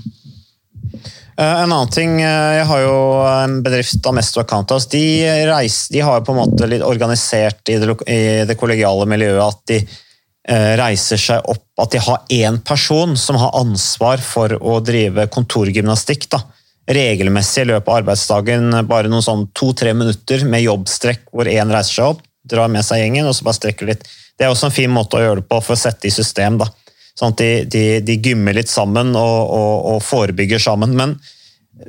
Eh, 1.37 1.63
En 1.63 1.73
annen 1.73 1.91
ting, 1.91 2.21
eh, 2.23 2.55
jeg 2.59 2.67
har 2.69 2.81
jo 2.85 2.97
en 3.27 3.59
bedrift 3.63 4.07
av 4.07 4.15
Mesto 4.15 4.41
Accountas, 4.41 4.87
de, 4.87 5.03
reiser, 5.49 5.93
de 5.93 6.03
har 6.07 6.19
jo 6.21 6.27
på 6.29 6.35
en 6.35 6.43
måte 6.45 6.69
litt 6.71 6.85
organisert 6.87 7.73
i 7.73 7.79
det, 7.83 7.97
i 8.07 8.45
det 8.47 8.59
kollegiale 8.61 9.07
miljøet 9.11 9.43
at 9.43 9.63
de 9.73 9.81
eh, 9.81 10.75
reiser 10.79 11.19
seg 11.19 11.49
opp, 11.51 11.67
at 11.83 11.91
de 11.91 12.03
har 12.07 12.37
én 12.37 12.61
person 12.63 13.17
som 13.19 13.41
har 13.41 13.57
ansvar 13.59 14.23
for 14.23 14.55
å 14.61 14.79
drive 14.85 15.27
kontorgymnastikk. 15.35 16.29
da. 16.31 16.45
Regelmessig 16.87 17.65
i 17.65 17.71
løpet 17.73 17.91
av 17.91 18.03
arbeidsdagen, 18.03 18.71
bare 18.87 19.11
noen 19.11 19.25
sånn 19.25 19.49
to-tre 19.57 19.95
minutter 19.97 20.45
med 20.47 20.63
jobbstrekk 20.69 21.33
hvor 21.33 21.51
én 21.51 21.73
reiser 21.73 21.99
seg 21.99 22.13
opp, 22.13 22.23
drar 22.45 22.69
med 22.71 22.85
seg 22.85 23.01
gjengen 23.01 23.27
og 23.27 23.35
så 23.35 23.49
bare 23.49 23.59
strekker 23.59 23.91
litt. 23.91 24.07
Det 24.39 24.47
er 24.47 24.53
også 24.53 24.69
en 24.69 24.77
fin 24.77 24.93
måte 24.93 25.17
å 25.17 25.23
gjøre 25.23 25.41
det 25.41 25.49
på 25.49 25.59
for 25.65 25.75
å 25.75 25.81
sette 25.81 26.07
i 26.07 26.15
system. 26.15 26.61
da. 26.61 26.69
Sånn 27.15 27.35
at 27.35 27.39
de, 27.39 27.51
de, 27.71 27.85
de 28.03 28.17
gymmer 28.19 28.57
litt 28.57 28.71
sammen 28.73 29.13
og, 29.15 29.39
og, 29.55 29.75
og 29.93 30.03
forebygger 30.03 30.63
sammen. 30.63 30.97
Men 30.99 31.15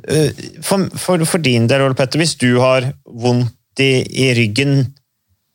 øh, 0.06 0.30
for, 0.62 0.86
for, 0.94 1.24
for 1.26 1.42
din 1.42 1.66
del, 1.70 1.82
Ole 1.82 1.98
Petter, 1.98 2.22
hvis 2.22 2.36
du 2.38 2.60
har 2.62 2.92
vondt 3.04 3.82
i, 3.82 3.90
i 4.06 4.30
ryggen, 4.38 4.78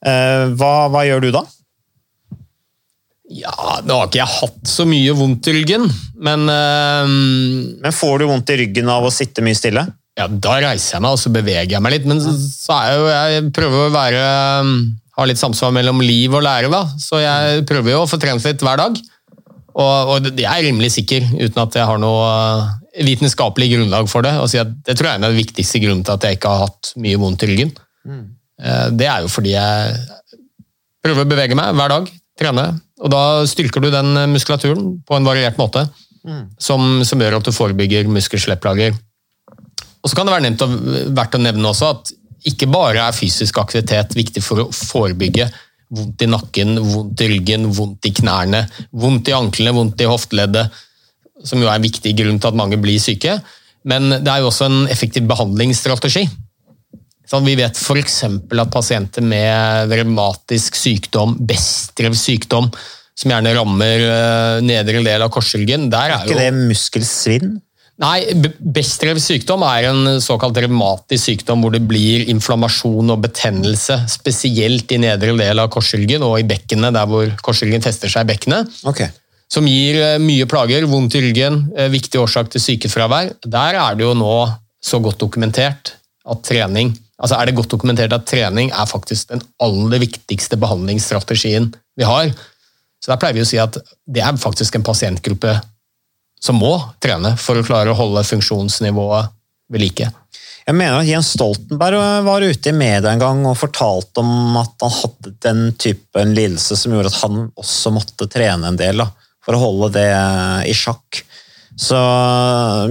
øh, 0.05 0.51
hva, 0.59 0.73
hva 0.91 1.05
gjør 1.07 1.23
du 1.23 1.31
da? 1.37 1.45
Ja, 3.31 3.79
Nå 3.87 3.95
har 3.95 4.09
ikke 4.09 4.19
jeg 4.19 4.33
hatt 4.41 4.67
så 4.67 4.83
mye 4.83 5.13
vondt 5.15 5.47
i 5.47 5.53
ryggen, 5.55 5.85
men 6.19 6.41
eh, 6.51 7.11
Men 7.79 7.95
får 7.95 8.19
du 8.19 8.25
vondt 8.27 8.51
i 8.51 8.57
ryggen 8.59 8.91
av 8.91 9.07
å 9.07 9.13
sitte 9.13 9.43
mye 9.45 9.55
stille? 9.55 9.85
Ja, 10.19 10.25
Da 10.27 10.57
reiser 10.59 10.97
jeg 10.97 11.05
meg 11.05 11.15
og 11.15 11.21
så 11.21 11.31
beveger 11.31 11.77
jeg 11.77 11.83
meg 11.85 11.95
litt. 11.95 12.09
Men 12.11 12.19
så, 12.19 12.33
så 12.35 12.75
er 12.75 12.97
jo, 12.97 13.05
jeg 13.07 13.45
prøver 13.55 13.85
å 13.85 13.93
være, 13.93 14.25
ha 15.15 15.27
litt 15.29 15.39
samsvar 15.39 15.71
mellom 15.79 16.03
liv 16.03 16.35
og 16.35 16.43
lære. 16.43 16.67
da. 16.73 16.83
Så 16.99 17.21
jeg 17.23 17.63
prøver 17.69 17.95
jo 17.95 18.03
å 18.03 18.09
få 18.11 18.19
trent 18.19 18.43
litt 18.43 18.67
hver 18.67 18.83
dag. 18.83 18.99
Og, 19.71 20.11
og 20.11 20.29
jeg 20.31 20.49
er 20.49 20.65
rimelig 20.67 20.91
sikker, 20.97 21.25
uten 21.37 21.61
at 21.63 21.77
jeg 21.79 21.87
har 21.87 21.99
noe 22.01 22.25
eh, 22.27 23.05
vitenskapelig 23.07 23.69
grunnlag 23.75 24.09
for 24.11 24.25
det. 24.25 24.33
si 24.51 24.59
Det 24.59 24.97
tror 24.97 25.09
jeg 25.09 25.13
er 25.13 25.21
en 25.21 25.27
av 25.29 25.35
de 25.35 25.41
viktigste 25.41 25.81
grunnene 25.83 26.07
til 26.07 26.17
at 26.17 26.27
jeg 26.27 26.39
ikke 26.39 26.53
har 26.53 26.65
hatt 26.67 26.93
mye 27.03 27.19
vondt 27.21 27.45
i 27.45 27.51
ryggen. 27.51 27.75
Mm. 28.07 28.23
Det 28.93 29.07
er 29.09 29.23
jo 29.23 29.29
fordi 29.31 29.55
jeg 29.55 29.93
prøver 31.01 31.23
å 31.23 31.29
bevege 31.29 31.55
meg 31.57 31.71
hver 31.79 31.93
dag, 31.95 32.09
trene. 32.37 32.65
Og 33.01 33.09
da 33.09 33.21
styrker 33.49 33.81
du 33.81 33.87
den 33.89 34.11
muskulaturen 34.29 34.83
på 35.07 35.17
en 35.17 35.25
variert 35.25 35.57
måte, 35.57 35.87
som, 36.61 36.99
som 37.07 37.23
gjør 37.23 37.39
at 37.39 37.47
du 37.47 37.55
forebygger 37.55 38.11
muskel-skjelettplager. 38.11 38.93
Og 40.01 40.11
så 40.11 40.17
kan 40.17 40.29
det 40.29 40.35
være 40.35 40.45
nevnt, 40.45 40.65
verdt 41.17 41.39
å 41.39 41.41
nevne 41.41 41.71
også 41.71 41.89
at 41.95 42.13
ikke 42.51 42.69
bare 42.71 43.03
er 43.05 43.15
fysisk 43.17 43.59
aktivitet 43.61 44.15
viktig 44.17 44.41
for 44.43 44.63
å 44.63 44.69
forebygge 44.73 45.47
vondt 45.91 46.23
i 46.23 46.29
nakken, 46.29 46.77
vondt 46.79 47.23
i 47.23 47.29
ryggen, 47.33 47.67
vondt 47.75 48.07
i 48.07 48.13
knærne, 48.21 48.63
vondt 48.91 49.31
i 49.31 49.35
anklene, 49.35 49.75
vondt 49.75 50.03
i 50.03 50.09
hofteleddet, 50.09 50.83
som 51.43 51.61
jo 51.61 51.67
er 51.67 51.79
en 51.79 51.87
viktig 51.87 52.13
grunn 52.17 52.39
til 52.39 52.51
at 52.51 52.59
mange 52.59 52.79
blir 52.81 53.01
syke. 53.01 53.39
Men 53.87 54.09
det 54.21 54.29
er 54.29 54.43
jo 54.43 54.51
også 54.51 54.69
en 54.69 54.85
effektiv 54.93 55.25
behandlingsstrategi. 55.29 56.27
Sånn, 57.31 57.45
vi 57.47 57.55
vet 57.55 57.77
f.eks. 57.79 58.17
at 58.27 58.73
pasienter 58.73 59.23
med 59.23 59.91
revmatisk 59.95 60.75
sykdom, 60.75 61.37
Bestrev 61.47 62.15
sykdom, 62.19 62.67
som 63.17 63.31
gjerne 63.31 63.53
rammer 63.55 64.05
eh, 64.07 64.57
nedre 64.65 65.03
del 65.05 65.23
av 65.23 65.31
korsryggen 65.33 65.89
der 65.91 66.15
er 66.15 66.23
ikke 66.23 66.35
jo... 66.35 66.39
det 66.41 66.67
muskelsvinn? 66.71 67.53
Nei, 68.01 68.33
Bestrevs 68.57 69.27
sykdom 69.29 69.61
er 69.67 69.91
en 69.91 70.21
såkalt 70.23 70.57
revmatisk 70.63 71.27
sykdom 71.27 71.61
hvor 71.61 71.73
det 71.75 71.83
blir 71.85 72.25
inflammasjon 72.33 73.13
og 73.13 73.21
betennelse, 73.27 73.99
spesielt 74.09 74.89
i 74.95 74.99
nedre 75.03 75.35
del 75.37 75.61
av 75.61 75.69
korsryggen 75.73 76.25
og 76.25 76.39
i 76.39 76.47
bekkenet, 76.49 76.95
der 76.97 77.09
hvor 77.09 77.29
korsryggen 77.45 77.85
fester 77.85 78.09
seg 78.09 78.25
i 78.25 78.31
bekkenet, 78.33 78.81
Okay. 78.89 79.11
som 79.51 79.67
gir 79.69 79.99
eh, 80.01 80.17
mye 80.17 80.49
plager, 80.49 80.89
vondt 80.89 81.19
i 81.19 81.23
ryggen, 81.27 81.67
eh, 81.77 81.91
viktig 81.93 82.23
årsak 82.23 82.49
til 82.49 82.63
sykefravær. 82.65 83.35
Der 83.45 83.77
er 83.77 83.95
det 83.95 84.07
jo 84.07 84.17
nå 84.17 84.35
så 84.81 84.97
godt 85.03 85.21
dokumentert 85.21 85.93
at 86.25 86.43
trening 86.47 86.95
altså 87.21 87.37
er 87.37 87.47
det 87.47 87.57
godt 87.57 87.71
dokumentert 87.71 88.13
at 88.15 88.25
trening 88.29 88.71
er 88.73 88.89
faktisk 88.89 89.29
den 89.29 89.43
aller 89.61 90.01
viktigste 90.01 90.57
behandlingsstrategien 90.61 91.69
vi 91.99 92.07
har. 92.07 92.31
Så 93.01 93.11
der 93.11 93.19
pleier 93.21 93.37
vi 93.37 93.43
å 93.45 93.49
si 93.49 93.59
at 93.61 93.77
det 94.09 94.23
er 94.25 94.39
faktisk 94.41 94.77
en 94.77 94.85
pasientgruppe 94.85 95.53
som 96.41 96.57
må 96.57 96.73
trene 97.03 97.35
for 97.39 97.59
å 97.59 97.65
klare 97.65 97.93
å 97.93 97.97
holde 97.97 98.25
funksjonsnivået 98.27 99.31
ved 99.71 99.83
like. 99.83 100.09
Jeg 100.61 100.77
mener 100.77 100.99
at 100.99 101.09
Jens 101.09 101.31
Stoltenberg 101.35 101.97
var 102.25 102.43
ute 102.45 102.69
i 102.69 102.75
media 102.75 103.11
en 103.11 103.21
gang 103.21 103.41
og 103.49 103.57
fortalte 103.57 104.21
om 104.21 104.59
at 104.59 104.75
han 104.83 104.93
hadde 104.93 105.33
den 105.41 105.63
typen 105.81 106.35
lidelse 106.37 106.77
som 106.77 106.93
gjorde 106.93 107.11
at 107.11 107.21
han 107.23 107.47
også 107.59 107.93
måtte 107.95 108.29
trene 108.29 108.69
en 108.69 108.77
del 108.79 109.01
da, 109.01 109.09
for 109.41 109.57
å 109.57 109.63
holde 109.63 109.91
det 109.97 110.09
i 110.69 110.75
sjakk. 110.77 111.23
Så 111.81 111.97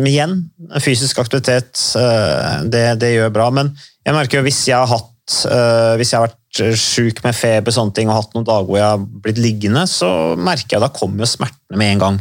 igjen, 0.09 0.35
fysisk 0.83 1.21
aktivitet, 1.23 1.79
eh, 2.01 2.67
det, 2.73 2.85
det 3.03 3.15
gjør 3.15 3.33
bra. 3.35 3.49
Men 3.55 3.71
jeg 4.07 4.17
merker 4.17 4.41
jo 4.41 4.47
hvis 4.49 4.65
jeg 4.67 4.81
har 4.81 4.91
hatt 4.91 5.37
eh, 5.47 5.95
hvis 6.01 6.11
jeg 6.11 6.19
har 6.19 6.27
vært 6.27 6.39
syk 6.81 7.21
med 7.23 7.37
feber 7.37 7.75
sånne 7.75 7.95
ting, 7.95 8.11
og 8.11 8.19
hatt 8.19 8.35
noen 8.35 8.49
dager 8.49 8.67
hvor 8.67 8.81
jeg 8.81 8.89
har 8.89 9.05
blitt 9.25 9.39
liggende, 9.39 9.87
så 9.87 10.35
merker 10.35 10.77
jeg 10.77 10.83
da 10.83 10.91
kommer 10.95 11.29
smertene 11.31 11.79
med 11.79 11.95
en 11.95 12.05
gang. 12.05 12.21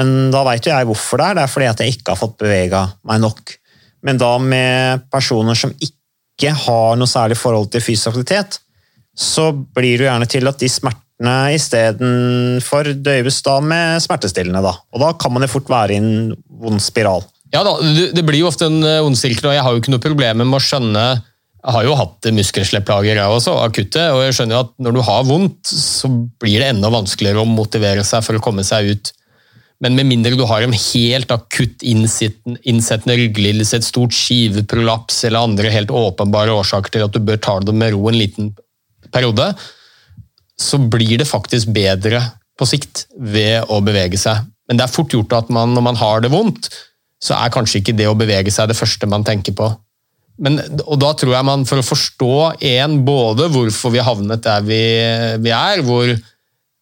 Men 0.00 0.30
da 0.32 0.42
veit 0.46 0.64
jo 0.64 0.72
jeg 0.72 0.88
hvorfor 0.88 1.20
det 1.20 1.28
er. 1.28 1.36
Det 1.36 1.44
er 1.44 1.52
fordi 1.52 1.70
at 1.70 1.82
jeg 1.84 1.96
ikke 1.98 2.14
har 2.14 2.20
fått 2.20 2.38
bevega 2.40 2.86
meg 3.08 3.20
nok. 3.20 3.54
Men 4.06 4.20
da 4.20 4.32
med 4.40 5.06
personer 5.12 5.58
som 5.58 5.74
ikke 5.76 6.54
har 6.56 6.96
noe 6.96 7.10
særlig 7.10 7.36
forhold 7.36 7.68
til 7.72 7.84
fysisk 7.84 8.14
aktivitet, 8.14 8.56
så 9.12 9.50
blir 9.52 9.98
det 9.98 10.06
jo 10.06 10.08
gjerne 10.08 10.28
til 10.30 10.48
at 10.48 10.60
de 10.62 10.70
smertene 10.72 11.34
istedenfor 11.52 12.94
døyves 13.04 13.42
da 13.44 13.58
med 13.60 14.00
smertestillende. 14.00 14.62
Da. 14.64 14.72
Og 14.94 15.04
da 15.04 15.12
kan 15.20 15.34
man 15.34 15.44
jo 15.44 15.52
fort 15.52 15.68
være 15.68 15.96
i 15.96 16.00
en 16.00 16.32
vond 16.62 16.80
spiral. 16.80 17.26
Ja 17.52 17.64
da, 17.66 17.74
det 18.14 18.22
blir 18.24 18.44
jo 18.44 18.48
ofte 18.48 18.70
en 18.70 18.78
eh, 18.86 19.02
ond 19.02 19.18
sirkel, 19.18 19.50
og 19.50 19.56
jeg 19.56 19.66
har 19.66 19.74
jo 19.74 19.82
ikke 19.82 19.92
noe 19.92 20.02
problem 20.04 20.42
med 20.44 20.54
å 20.54 20.62
skjønne 20.62 21.02
Jeg 21.60 21.74
har 21.74 21.84
jo 21.84 21.96
hatt 21.98 22.28
muskelslepplager, 22.32 23.18
jeg 23.18 23.36
også, 23.36 23.56
akutte, 23.60 24.04
og 24.14 24.22
jeg 24.22 24.36
skjønner 24.36 24.56
jo 24.56 24.60
at 24.62 24.70
når 24.80 24.94
du 24.96 25.00
har 25.04 25.26
vondt, 25.28 25.66
så 25.68 26.08
blir 26.40 26.62
det 26.62 26.70
enda 26.70 26.88
vanskeligere 26.94 27.42
å 27.42 27.48
motivere 27.50 28.04
seg 28.06 28.22
for 28.24 28.38
å 28.38 28.40
komme 28.40 28.64
seg 28.64 28.94
ut. 28.94 29.10
Men 29.80 29.96
med 29.96 30.10
mindre 30.10 30.36
du 30.36 30.44
har 30.44 30.64
en 30.64 30.76
helt 30.76 31.30
akutt 31.32 31.82
innsettende 31.82 33.16
rygglidelse, 33.16 33.78
et 33.78 33.86
stort 33.86 34.12
skiveprolaps 34.12 35.22
eller 35.24 35.46
andre 35.46 35.72
helt 35.72 35.92
åpenbare 35.94 36.52
årsaker 36.52 36.92
til 36.92 37.06
at 37.06 37.14
du 37.16 37.22
bør 37.24 37.40
ta 37.40 37.56
det 37.64 37.74
med 37.76 37.94
ro 37.94 38.10
en 38.10 38.18
liten 38.20 38.52
periode, 39.14 39.46
så 40.60 40.76
blir 40.92 41.16
det 41.22 41.28
faktisk 41.28 41.72
bedre 41.72 42.20
på 42.60 42.68
sikt 42.68 43.06
ved 43.16 43.72
å 43.72 43.80
bevege 43.84 44.20
seg. 44.20 44.44
Men 44.68 44.78
det 44.78 44.84
er 44.84 44.92
fort 44.92 45.16
gjort 45.16 45.32
at 45.38 45.48
man, 45.52 45.72
når 45.74 45.86
man 45.88 45.98
har 45.98 46.20
det 46.20 46.32
vondt, 46.34 46.68
så 47.20 47.36
er 47.36 47.52
kanskje 47.52 47.80
ikke 47.80 47.96
det 47.96 48.08
å 48.08 48.16
bevege 48.16 48.52
seg 48.52 48.68
det 48.68 48.76
første 48.76 49.08
man 49.08 49.24
tenker 49.24 49.56
på. 49.56 49.70
Men, 50.40 50.60
og 50.86 51.00
da 51.00 51.10
tror 51.16 51.34
jeg 51.34 51.48
man, 51.48 51.66
for 51.68 51.80
å 51.80 51.84
forstå 51.84 52.34
en, 52.68 53.00
både 53.04 53.48
hvorfor 53.52 53.92
vi 53.92 54.04
havnet 54.04 54.44
der 54.44 54.64
vi, 54.64 54.82
vi 55.44 55.52
er, 55.52 55.82
hvor 55.84 56.12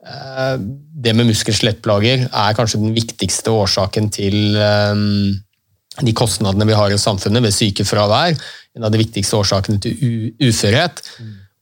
det 0.09 1.15
med 1.17 1.29
muskel-skjelettplager 1.29 2.29
er 2.29 2.57
kanskje 2.57 2.81
den 2.83 2.95
viktigste 2.97 3.53
årsaken 3.53 4.09
til 4.15 4.57
eh, 4.57 5.03
de 5.99 6.15
kostnadene 6.17 6.69
vi 6.69 6.77
har 6.79 6.95
i 6.95 7.01
samfunnet 7.01 7.45
ved 7.45 7.55
sykefravær, 7.55 8.39
en 8.77 8.87
av 8.87 8.95
de 8.95 9.01
viktigste 9.01 9.39
årsakene 9.39 9.81
til 9.83 10.33
uførhet, 10.43 11.03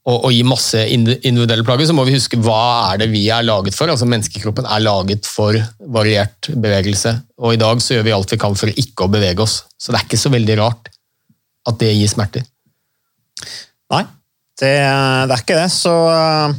og, 0.07 0.27
og 0.29 0.31
gi 0.31 0.43
masse 0.47 0.83
individuelle 0.95 1.65
plager, 1.67 1.89
så 1.89 1.95
må 1.97 2.05
vi 2.07 2.15
huske 2.15 2.39
hva 2.39 2.93
er 2.93 3.01
det 3.01 3.09
vi 3.11 3.25
er 3.33 3.43
laget 3.43 3.75
for. 3.75 3.91
Altså 3.91 4.07
Menneskekroppen 4.07 4.67
er 4.69 4.83
laget 4.85 5.27
for 5.27 5.57
variert 5.97 6.47
bevegelse, 6.53 7.11
og 7.41 7.55
i 7.55 7.59
dag 7.59 7.81
så 7.83 7.97
gjør 7.97 8.05
vi 8.07 8.13
alt 8.15 8.35
vi 8.35 8.39
kan 8.39 8.55
for 8.55 8.71
ikke 8.71 9.07
å 9.07 9.11
bevege 9.11 9.43
oss. 9.43 9.59
Så 9.75 9.91
det 9.91 9.99
er 9.99 10.07
ikke 10.07 10.21
så 10.21 10.31
veldig 10.31 10.61
rart 10.61 10.93
at 11.67 11.81
det 11.81 11.91
gir 11.91 12.11
smerter. 12.11 12.45
Nei, 13.91 14.05
det, 14.61 14.71
det 14.79 15.35
er 15.35 15.43
ikke 15.43 15.59
det. 15.59 15.67
Så 15.75 15.91
eh, 16.13 16.55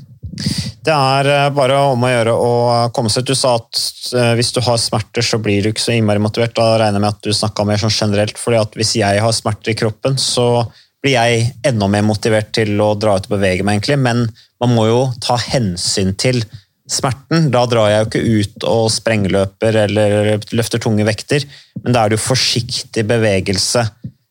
det 0.88 0.94
er 0.94 1.28
eh, 1.32 1.48
bare 1.54 1.78
om 1.90 2.04
å 2.04 2.10
gjøre 2.10 2.34
å 2.34 2.52
komme 2.96 3.10
seg 3.12 3.24
ut. 3.24 3.32
Du 3.32 3.38
sa 3.38 3.56
at 3.58 3.80
eh, 4.16 4.34
hvis 4.38 4.52
du 4.56 4.60
har 4.64 4.80
smerter, 4.80 5.24
så 5.24 5.40
blir 5.42 5.64
du 5.64 5.72
ikke 5.72 5.84
så 5.84 5.96
innmari 5.96 6.22
motivert. 6.22 6.56
Da 6.56 6.76
regner 6.80 6.98
jeg 6.98 7.04
med 7.04 7.16
at 7.16 7.24
du 7.26 7.34
snakka 7.34 7.66
mer 7.68 7.82
sånn 7.82 7.94
generelt. 7.94 8.38
fordi 8.40 8.60
at 8.60 8.78
hvis 8.78 8.94
jeg 9.00 9.24
har 9.24 9.34
smerter 9.36 9.74
i 9.74 9.78
kroppen, 9.78 10.16
så 10.20 10.64
blir 11.02 11.14
jeg 11.14 11.50
enda 11.68 11.90
mer 11.90 12.06
motivert 12.06 12.50
til 12.56 12.78
å 12.82 12.94
dra 12.98 13.18
ut 13.18 13.28
og 13.28 13.36
bevege 13.36 13.66
meg, 13.66 13.78
egentlig. 13.78 13.98
Men 14.02 14.24
man 14.62 14.74
må 14.74 14.88
jo 14.88 15.02
ta 15.22 15.36
hensyn 15.38 16.14
til 16.18 16.40
smerten. 16.88 17.50
Da 17.54 17.66
drar 17.68 17.90
jeg 17.92 18.00
jo 18.00 18.08
ikke 18.08 18.24
ut 18.40 18.68
og 18.70 18.88
sprengløper 18.92 19.82
eller 19.84 20.38
løfter 20.56 20.82
tunge 20.82 21.06
vekter, 21.06 21.44
men 21.82 21.94
da 21.94 22.04
er 22.04 22.10
det 22.10 22.18
jo 22.18 22.28
forsiktig 22.30 23.04
bevegelse 23.08 23.84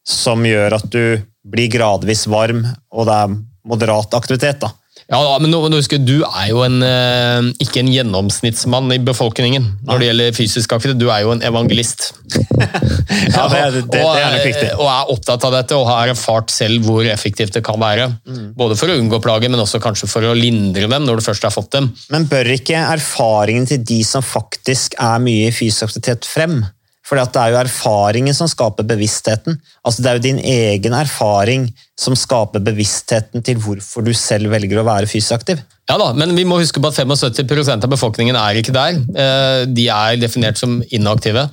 som 0.07 0.43
gjør 0.47 0.79
at 0.79 0.89
du 0.91 1.19
blir 1.47 1.69
gradvis 1.71 2.25
varm, 2.31 2.65
og 2.91 3.07
det 3.07 3.15
er 3.15 3.37
moderat 3.67 4.15
aktivitet. 4.17 4.59
da. 4.63 4.71
Ja, 5.07 5.37
men 5.39 5.53
nå, 5.53 5.61
husker 5.71 6.01
Du 6.03 6.17
er 6.25 6.49
jo 6.49 6.63
en, 6.65 6.81
eh, 6.83 7.47
ikke 7.63 7.79
en 7.79 7.91
gjennomsnittsmann 7.93 8.91
i 8.91 8.99
befolkningen 8.99 9.69
når 9.87 10.01
det 10.01 10.09
gjelder 10.09 10.35
fysisk 10.35 10.73
aktivitet. 10.75 10.99
Du 10.99 11.07
er 11.13 11.23
jo 11.23 11.33
en 11.35 11.43
evangelist. 11.47 12.11
Ja, 13.27 13.45
det, 13.51 13.83
det, 13.87 13.91
det 13.91 14.01
er 14.03 14.33
nok 14.33 14.43
riktig. 14.45 14.69
og 14.75 14.87
er 14.89 15.11
opptatt 15.13 15.43
av 15.47 15.53
dette 15.53 15.75
og 15.77 15.87
har 15.87 16.11
erfart 16.11 16.51
selv 16.51 16.85
hvor 16.85 17.05
effektivt 17.07 17.55
det 17.55 17.61
kan 17.65 17.79
være. 17.79 18.07
Mm. 18.27 18.49
Både 18.57 18.75
for 18.79 18.91
å 18.91 18.97
unngå 18.99 19.19
plager, 19.23 19.51
men 19.51 19.61
også 19.63 19.79
kanskje 19.83 20.09
for 20.11 20.25
å 20.27 20.33
lindre 20.37 20.89
dem 20.89 21.05
når 21.05 21.19
du 21.19 21.25
først 21.25 21.47
har 21.47 21.53
fått 21.53 21.71
dem. 21.75 21.89
Men 22.13 22.27
bør 22.29 22.49
ikke 22.55 22.79
erfaringen 22.95 23.67
til 23.69 23.83
de 23.87 24.01
som 24.07 24.25
faktisk 24.25 24.97
er 24.99 25.21
mye 25.23 25.51
i 25.51 25.55
fysisk 25.55 25.87
aktivitet 25.89 26.27
frem? 26.27 26.59
For 27.07 27.15
det 27.15 27.39
er 27.39 27.53
jo 27.53 27.59
erfaringen 27.61 28.35
som 28.35 28.49
skaper 28.51 28.83
bevisstheten. 28.87 29.55
Altså 29.87 30.03
Det 30.03 30.09
er 30.09 30.17
jo 30.17 30.25
din 30.25 30.41
egen 30.43 30.95
erfaring 30.97 31.69
som 31.99 32.17
skaper 32.19 32.63
bevisstheten 32.65 33.45
til 33.47 33.61
hvorfor 33.63 34.03
du 34.03 34.11
selv 34.17 34.51
velger 34.51 34.81
å 34.81 34.87
være 34.87 35.07
fysisk 35.07 35.37
aktiv. 35.37 35.61
Ja 35.87 35.95
da, 36.01 36.11
Men 36.13 36.35
vi 36.35 36.43
må 36.43 36.59
huske 36.59 36.83
på 36.83 36.91
at 36.91 36.99
75% 36.99 37.87
av 37.87 37.93
befolkningen 37.93 38.35
er 38.35 38.59
ikke 38.59 38.75
der. 38.75 38.99
Eh, 39.15 39.63
De 39.71 39.87
er 39.87 40.19
definert 40.19 40.59
som 40.59 40.81
inaktive. 40.91 41.47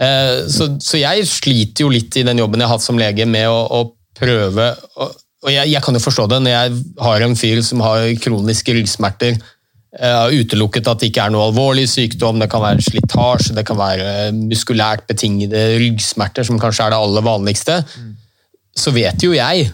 Eh, 0.00 0.42
Så, 0.50 0.98
jeg 0.98 1.26
sliter 1.28 1.86
jo 1.86 1.94
litt 1.94 2.16
i 2.16 2.26
den 2.26 2.42
jobben 2.42 2.60
jeg 2.60 2.66
har 2.66 2.78
hatt 2.78 2.86
som 2.86 2.98
lege 2.98 3.26
med 3.26 3.46
å, 3.48 3.92
prøve 4.20 4.74
og 5.40 5.48
jeg 5.48 5.80
kan 5.80 5.96
jo 5.96 6.02
forstå 6.04 6.26
det 6.28 6.38
når 6.44 6.52
jeg 6.52 6.80
har 7.00 7.22
en 7.24 7.36
fyr 7.38 7.62
som 7.64 7.80
har 7.80 8.02
kroniske 8.20 8.74
ryggsmerter. 8.76 9.38
Har 9.98 10.30
utelukket 10.30 10.86
at 10.86 11.00
det 11.02 11.08
ikke 11.10 11.24
er 11.26 11.32
noe 11.34 11.48
alvorlig 11.48 11.88
sykdom, 11.90 12.38
det 12.38 12.46
kan 12.52 12.62
være 12.62 12.84
slitasje, 12.86 13.54
det 13.56 13.64
kan 13.66 13.76
være 13.80 14.30
muskulært 14.36 15.02
betingede 15.10 15.64
ryggsmerter, 15.82 16.46
som 16.46 16.60
kanskje 16.62 16.84
er 16.86 16.90
det 16.94 17.00
aller 17.02 17.24
vanligste. 17.26 17.80
Så 18.78 18.92
vet 18.94 19.18
jo 19.26 19.32
jeg, 19.34 19.72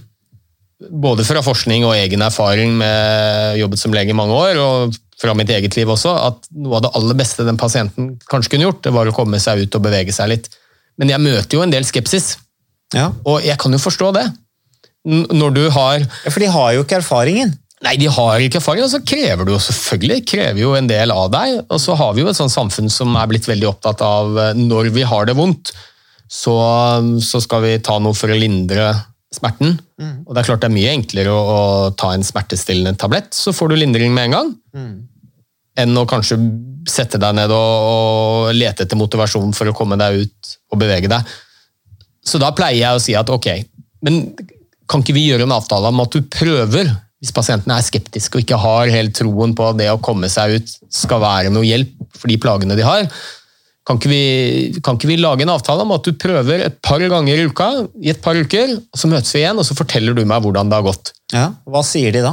både 0.89 1.25
fra 1.29 1.43
forskning 1.45 1.85
og 1.85 1.93
egen 1.99 2.25
erfaring 2.25 2.79
med 2.81 3.59
jobbet 3.61 3.79
som 3.83 3.93
lege 3.93 4.15
i 4.15 4.17
mange 4.17 4.33
år, 4.33 4.57
og 4.61 4.97
fra 5.21 5.35
mitt 5.37 5.53
eget 5.53 5.77
liv 5.77 5.89
også, 5.93 6.15
at 6.31 6.49
noe 6.53 6.77
av 6.79 6.87
det 6.87 6.95
aller 6.97 7.17
beste 7.21 7.45
den 7.45 7.61
pasienten 7.61 8.15
kanskje 8.29 8.55
kunne 8.55 8.67
gjort, 8.71 8.83
det 8.89 8.93
var 8.97 9.09
å 9.09 9.15
komme 9.17 9.37
seg 9.41 9.67
ut 9.67 9.77
og 9.79 9.85
bevege 9.85 10.13
seg 10.17 10.33
litt. 10.33 10.49
Men 10.97 11.13
jeg 11.13 11.21
møter 11.25 11.59
jo 11.59 11.63
en 11.65 11.73
del 11.77 11.85
skepsis, 11.89 12.39
Ja. 12.95 13.11
og 13.25 13.43
jeg 13.45 13.59
kan 13.59 13.73
jo 13.73 13.79
forstå 13.85 14.15
det. 14.15 14.27
N- 15.07 15.27
Når 15.31 15.55
du 15.55 15.71
har 15.71 15.99
Ja, 16.01 16.31
For 16.31 16.41
de 16.41 16.47
har 16.47 16.73
jo 16.75 16.85
ikke 16.85 16.97
erfaringen. 17.03 17.53
Nei, 17.85 17.99
de 18.01 18.07
har 18.09 18.41
ikke 18.41 18.57
erfaring, 18.62 18.87
og 18.87 18.93
så 18.93 19.03
krever 19.05 19.45
du 19.45 19.53
jo 19.53 19.61
selvfølgelig 19.61 20.23
krever 20.31 20.62
jo 20.62 20.71
en 20.79 20.89
del 20.89 21.12
av 21.12 21.29
deg. 21.35 21.59
Og 21.69 21.81
så 21.83 21.97
har 21.99 22.15
vi 22.17 22.23
jo 22.25 22.31
et 22.31 22.39
sånt 22.39 22.55
samfunn 22.55 22.89
som 22.93 23.12
er 23.21 23.29
blitt 23.29 23.49
veldig 23.49 23.69
opptatt 23.69 24.01
av 24.05 24.39
eh, 24.41 24.55
når 24.57 24.89
vi 24.95 25.05
har 25.05 25.29
det 25.29 25.37
vondt, 25.37 25.75
så, 26.27 26.57
så 27.23 27.39
skal 27.45 27.62
vi 27.67 27.77
ta 27.85 27.99
noe 28.03 28.17
for 28.17 28.33
å 28.33 28.39
lindre 28.39 28.89
smerten. 29.35 29.77
Og 30.25 30.33
det 30.33 30.41
er 30.41 30.49
klart 30.49 30.65
det 30.65 30.71
er 30.71 30.77
mye 30.77 30.95
enklere 30.97 31.35
å, 31.35 31.43
å 31.43 31.61
ta 31.99 32.15
en 32.15 32.25
smertestillende 32.25 32.97
tablett, 32.99 33.35
så 33.37 33.53
får 33.55 33.71
du 33.71 33.77
lindring 33.77 34.15
med 34.15 34.31
en 34.31 34.37
gang, 34.37 34.51
enn 35.77 36.01
å 36.01 36.07
kanskje 36.09 36.39
sette 36.89 37.21
deg 37.21 37.37
ned 37.37 37.53
og, 37.53 37.87
og 37.91 38.55
lete 38.57 38.87
etter 38.87 38.99
motivasjon 38.99 39.53
for 39.57 39.69
å 39.69 39.77
komme 39.77 39.99
deg 40.01 40.25
ut 40.25 40.53
og 40.73 40.81
bevege 40.81 41.11
deg. 41.12 41.35
Så 42.27 42.41
da 42.43 42.53
pleier 42.57 42.81
jeg 42.81 42.97
å 42.97 43.03
si 43.03 43.15
at 43.19 43.31
ok, 43.31 43.51
men 44.07 44.23
kan 44.89 45.03
ikke 45.03 45.17
vi 45.17 45.29
gjøre 45.29 45.47
en 45.47 45.55
avtale 45.57 45.91
om 45.91 46.03
at 46.03 46.15
du 46.15 46.23
prøver, 46.31 46.91
hvis 47.27 47.35
pasientene 47.35 47.75
er 47.75 47.83
skeptiske 47.83 48.39
og 48.39 48.45
ikke 48.45 48.59
har 48.62 48.93
helt 48.95 49.17
troen 49.19 49.55
på 49.57 49.67
at 49.67 49.81
det 49.81 49.91
å 49.91 49.99
komme 50.03 50.31
seg 50.31 50.61
ut 50.61 50.77
skal 50.95 51.19
være 51.25 51.51
noe 51.51 51.67
hjelp 51.67 51.91
for 52.15 52.31
de 52.31 52.39
plagene 52.39 52.79
de 52.79 52.87
har, 52.87 53.09
kan 53.87 53.99
ikke, 53.99 54.11
vi, 54.11 54.23
kan 54.83 54.99
ikke 54.99 55.11
vi 55.11 55.19
lage 55.19 55.45
en 55.47 55.53
avtale 55.55 55.85
om 55.85 55.95
at 55.95 56.07
du 56.07 56.15
prøver 56.19 56.65
et 56.67 56.79
par 56.83 57.03
ganger 57.03 57.39
i 57.39 57.47
uka, 57.47 57.69
i 58.03 58.11
et 58.11 58.23
par 58.23 58.39
uker, 58.39 58.73
og 58.79 58.99
så 58.99 59.11
møtes 59.11 59.31
vi 59.35 59.45
igjen, 59.45 59.59
og 59.59 59.67
så 59.67 59.77
forteller 59.79 60.15
du 60.15 60.25
meg 60.27 60.43
hvordan 60.43 60.71
det 60.71 60.79
har 60.79 60.87
gått. 60.87 61.12
Ja. 61.35 61.45
Hva 61.71 61.83
sier 61.87 62.15
de 62.15 62.25
da? 62.25 62.33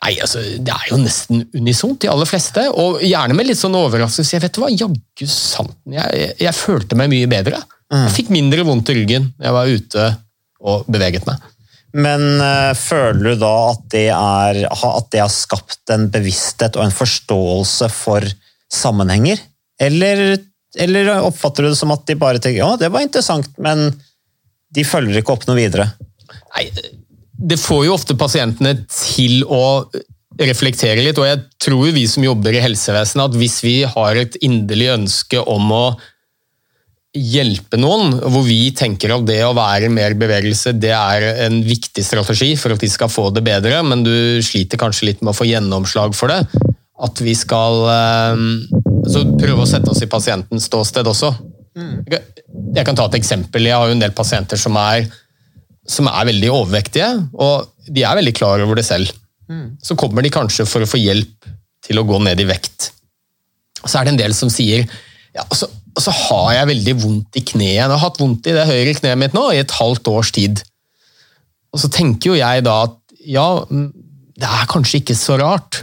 Nei, 0.00 0.14
altså, 0.24 0.40
Det 0.40 0.72
er 0.72 0.86
jo 0.88 0.96
nesten 1.02 1.44
unisont, 1.52 1.98
de 2.00 2.08
aller 2.08 2.28
fleste. 2.28 2.64
Og 2.72 3.02
gjerne 3.04 3.36
med 3.36 3.50
litt 3.50 3.60
sånn 3.60 3.76
overraskelse. 3.76 4.38
Jeg 4.38 4.44
vet 4.46 4.56
du 4.56 4.62
hva, 4.62 4.70
jaggu 4.72 5.28
santen, 5.28 5.98
jeg, 5.98 6.22
jeg, 6.22 6.32
jeg 6.46 6.56
følte 6.56 6.96
meg 6.96 7.12
mye 7.12 7.28
bedre. 7.28 7.60
Jeg 7.92 8.16
fikk 8.16 8.32
mindre 8.32 8.64
vondt 8.64 8.92
i 8.92 8.96
ryggen 9.00 9.32
jeg 9.42 9.52
var 9.52 9.68
ute 9.68 10.08
og 10.60 10.88
beveget 10.88 11.26
meg. 11.28 11.42
Men 11.96 12.22
eh, 12.42 12.72
føler 12.78 13.32
du 13.32 13.40
da 13.40 13.54
at 13.72 13.82
det, 13.92 14.06
er, 14.14 14.60
at 14.70 15.08
det 15.10 15.22
har 15.24 15.32
skapt 15.32 15.90
en 15.94 16.06
bevissthet 16.12 16.78
og 16.78 16.86
en 16.86 16.94
forståelse 16.94 17.90
for 17.94 18.26
sammenhenger? 18.70 19.42
Eller, 19.80 20.38
eller 20.78 21.10
oppfatter 21.16 21.66
du 21.66 21.72
det 21.72 21.80
som 21.80 21.94
at 21.94 22.06
de 22.06 22.18
bare 22.20 22.38
tenker 22.38 22.62
ja, 22.62 22.70
det 22.78 22.92
var 22.92 23.06
interessant, 23.06 23.50
men 23.58 23.88
de 24.70 24.86
følger 24.86 25.18
ikke 25.20 25.34
opp 25.34 25.48
noe 25.48 25.58
videre? 25.58 25.88
Nei, 26.54 26.68
det 27.40 27.58
får 27.58 27.86
jo 27.88 27.96
ofte 27.96 28.14
pasientene 28.18 28.76
til 28.92 29.42
å 29.48 29.88
reflektere 30.40 31.02
litt, 31.02 31.18
og 31.20 31.26
jeg 31.26 31.40
tror 31.60 31.90
vi 31.96 32.06
som 32.08 32.24
jobber 32.24 32.54
i 32.54 32.62
helsevesenet, 32.62 33.32
at 33.32 33.38
hvis 33.40 33.58
vi 33.64 33.76
har 33.88 34.20
et 34.20 34.38
inderlig 34.44 34.92
ønske 34.94 35.42
om 35.42 35.72
å 35.74 35.84
hjelpe 37.16 37.78
noen, 37.80 38.12
hvor 38.30 38.44
vi 38.46 38.70
tenker 38.76 39.16
at 39.16 39.24
det 39.26 39.40
å 39.42 39.54
være 39.56 39.88
mer 39.90 40.14
bevegelse 40.18 40.76
det 40.78 40.92
er 40.94 41.24
en 41.46 41.58
viktig 41.66 42.04
strategi 42.06 42.52
for 42.58 42.74
at 42.74 42.82
de 42.82 42.90
skal 42.90 43.10
få 43.10 43.28
det 43.34 43.42
bedre, 43.46 43.80
men 43.82 44.04
du 44.06 44.14
sliter 44.46 44.78
kanskje 44.78 45.08
litt 45.08 45.24
med 45.24 45.32
å 45.32 45.38
få 45.38 45.48
gjennomslag 45.48 46.14
for 46.14 46.30
det, 46.30 46.44
at 47.00 47.22
vi 47.24 47.34
skal 47.34 47.80
eh, 47.90 48.44
prøve 49.40 49.64
å 49.64 49.68
sette 49.68 49.90
oss 49.90 50.04
i 50.04 50.10
pasientens 50.10 50.68
ståsted 50.70 51.10
også. 51.10 51.32
Jeg 52.76 52.86
kan 52.86 52.98
ta 52.98 53.08
et 53.08 53.18
eksempel. 53.18 53.66
Jeg 53.66 53.78
har 53.78 53.90
jo 53.90 53.96
en 53.96 54.02
del 54.02 54.14
pasienter 54.14 54.60
som 54.60 54.78
er 54.78 55.08
som 55.90 56.06
er 56.06 56.28
veldig 56.28 56.50
overvektige, 56.52 57.08
og 57.40 57.70
de 57.90 58.04
er 58.06 58.18
veldig 58.18 58.34
klar 58.36 58.62
over 58.62 58.78
det 58.78 58.86
selv. 58.86 59.10
Så 59.82 59.96
kommer 59.98 60.22
de 60.22 60.30
kanskje 60.30 60.66
for 60.68 60.84
å 60.84 60.86
få 60.86 61.00
hjelp 61.00 61.48
til 61.82 61.98
å 61.98 62.04
gå 62.06 62.20
ned 62.22 62.38
i 62.38 62.46
vekt. 62.46 62.92
Så 63.80 63.98
er 63.98 64.06
det 64.06 64.12
en 64.12 64.20
del 64.20 64.36
som 64.36 64.52
sier 64.52 64.84
ja, 65.34 65.42
og 65.46 65.56
så, 65.56 65.66
og 65.96 66.02
så 66.04 66.12
har 66.14 66.50
jeg 66.54 66.70
veldig 66.70 66.94
vondt 67.02 67.38
i 67.40 67.44
kneet. 67.52 67.78
Jeg 67.80 67.88
har 67.90 68.02
hatt 68.02 68.20
vondt 68.20 68.46
i 68.46 68.54
det 68.56 68.66
høyre 68.68 68.94
kneet 68.98 69.18
mitt 69.18 69.34
nå 69.36 69.48
i 69.54 69.60
et 69.62 69.72
halvt 69.80 70.10
års 70.12 70.30
tid. 70.36 70.62
Og 71.74 71.82
så 71.82 71.90
tenker 71.92 72.32
jo 72.32 72.38
jeg 72.38 72.64
da 72.66 72.76
at 72.88 72.96
ja, 73.26 73.46
mm, 73.68 73.88
det 74.40 74.48
er 74.48 74.68
kanskje 74.70 75.00
ikke 75.02 75.16
så 75.18 75.36
rart. 75.40 75.82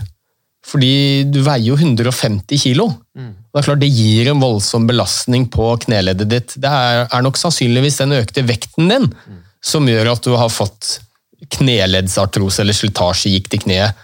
Fordi 0.68 1.24
du 1.32 1.42
veier 1.46 1.70
jo 1.70 1.78
150 1.80 2.60
kilo. 2.60 2.90
Mm. 3.18 3.34
det 3.52 3.62
er 3.62 3.66
klart 3.70 3.82
det 3.82 3.90
gir 3.90 4.28
en 4.32 4.42
voldsom 4.44 4.88
belastning 4.90 5.48
på 5.54 5.70
kneleddet 5.86 6.30
ditt. 6.32 6.56
Det 6.62 6.70
er, 6.70 7.06
er 7.08 7.24
nok 7.26 7.40
sannsynligvis 7.40 8.00
den 8.04 8.18
økte 8.20 8.44
vekten 8.48 8.92
din 8.92 9.08
som 9.64 9.88
gjør 9.90 10.12
at 10.14 10.24
du 10.28 10.36
har 10.38 10.52
fått 10.54 10.98
kneleddsartrose 11.58 12.62
eller 12.64 12.76
slitasjegikt 12.78 13.56
i 13.58 13.62
kneet. 13.64 14.04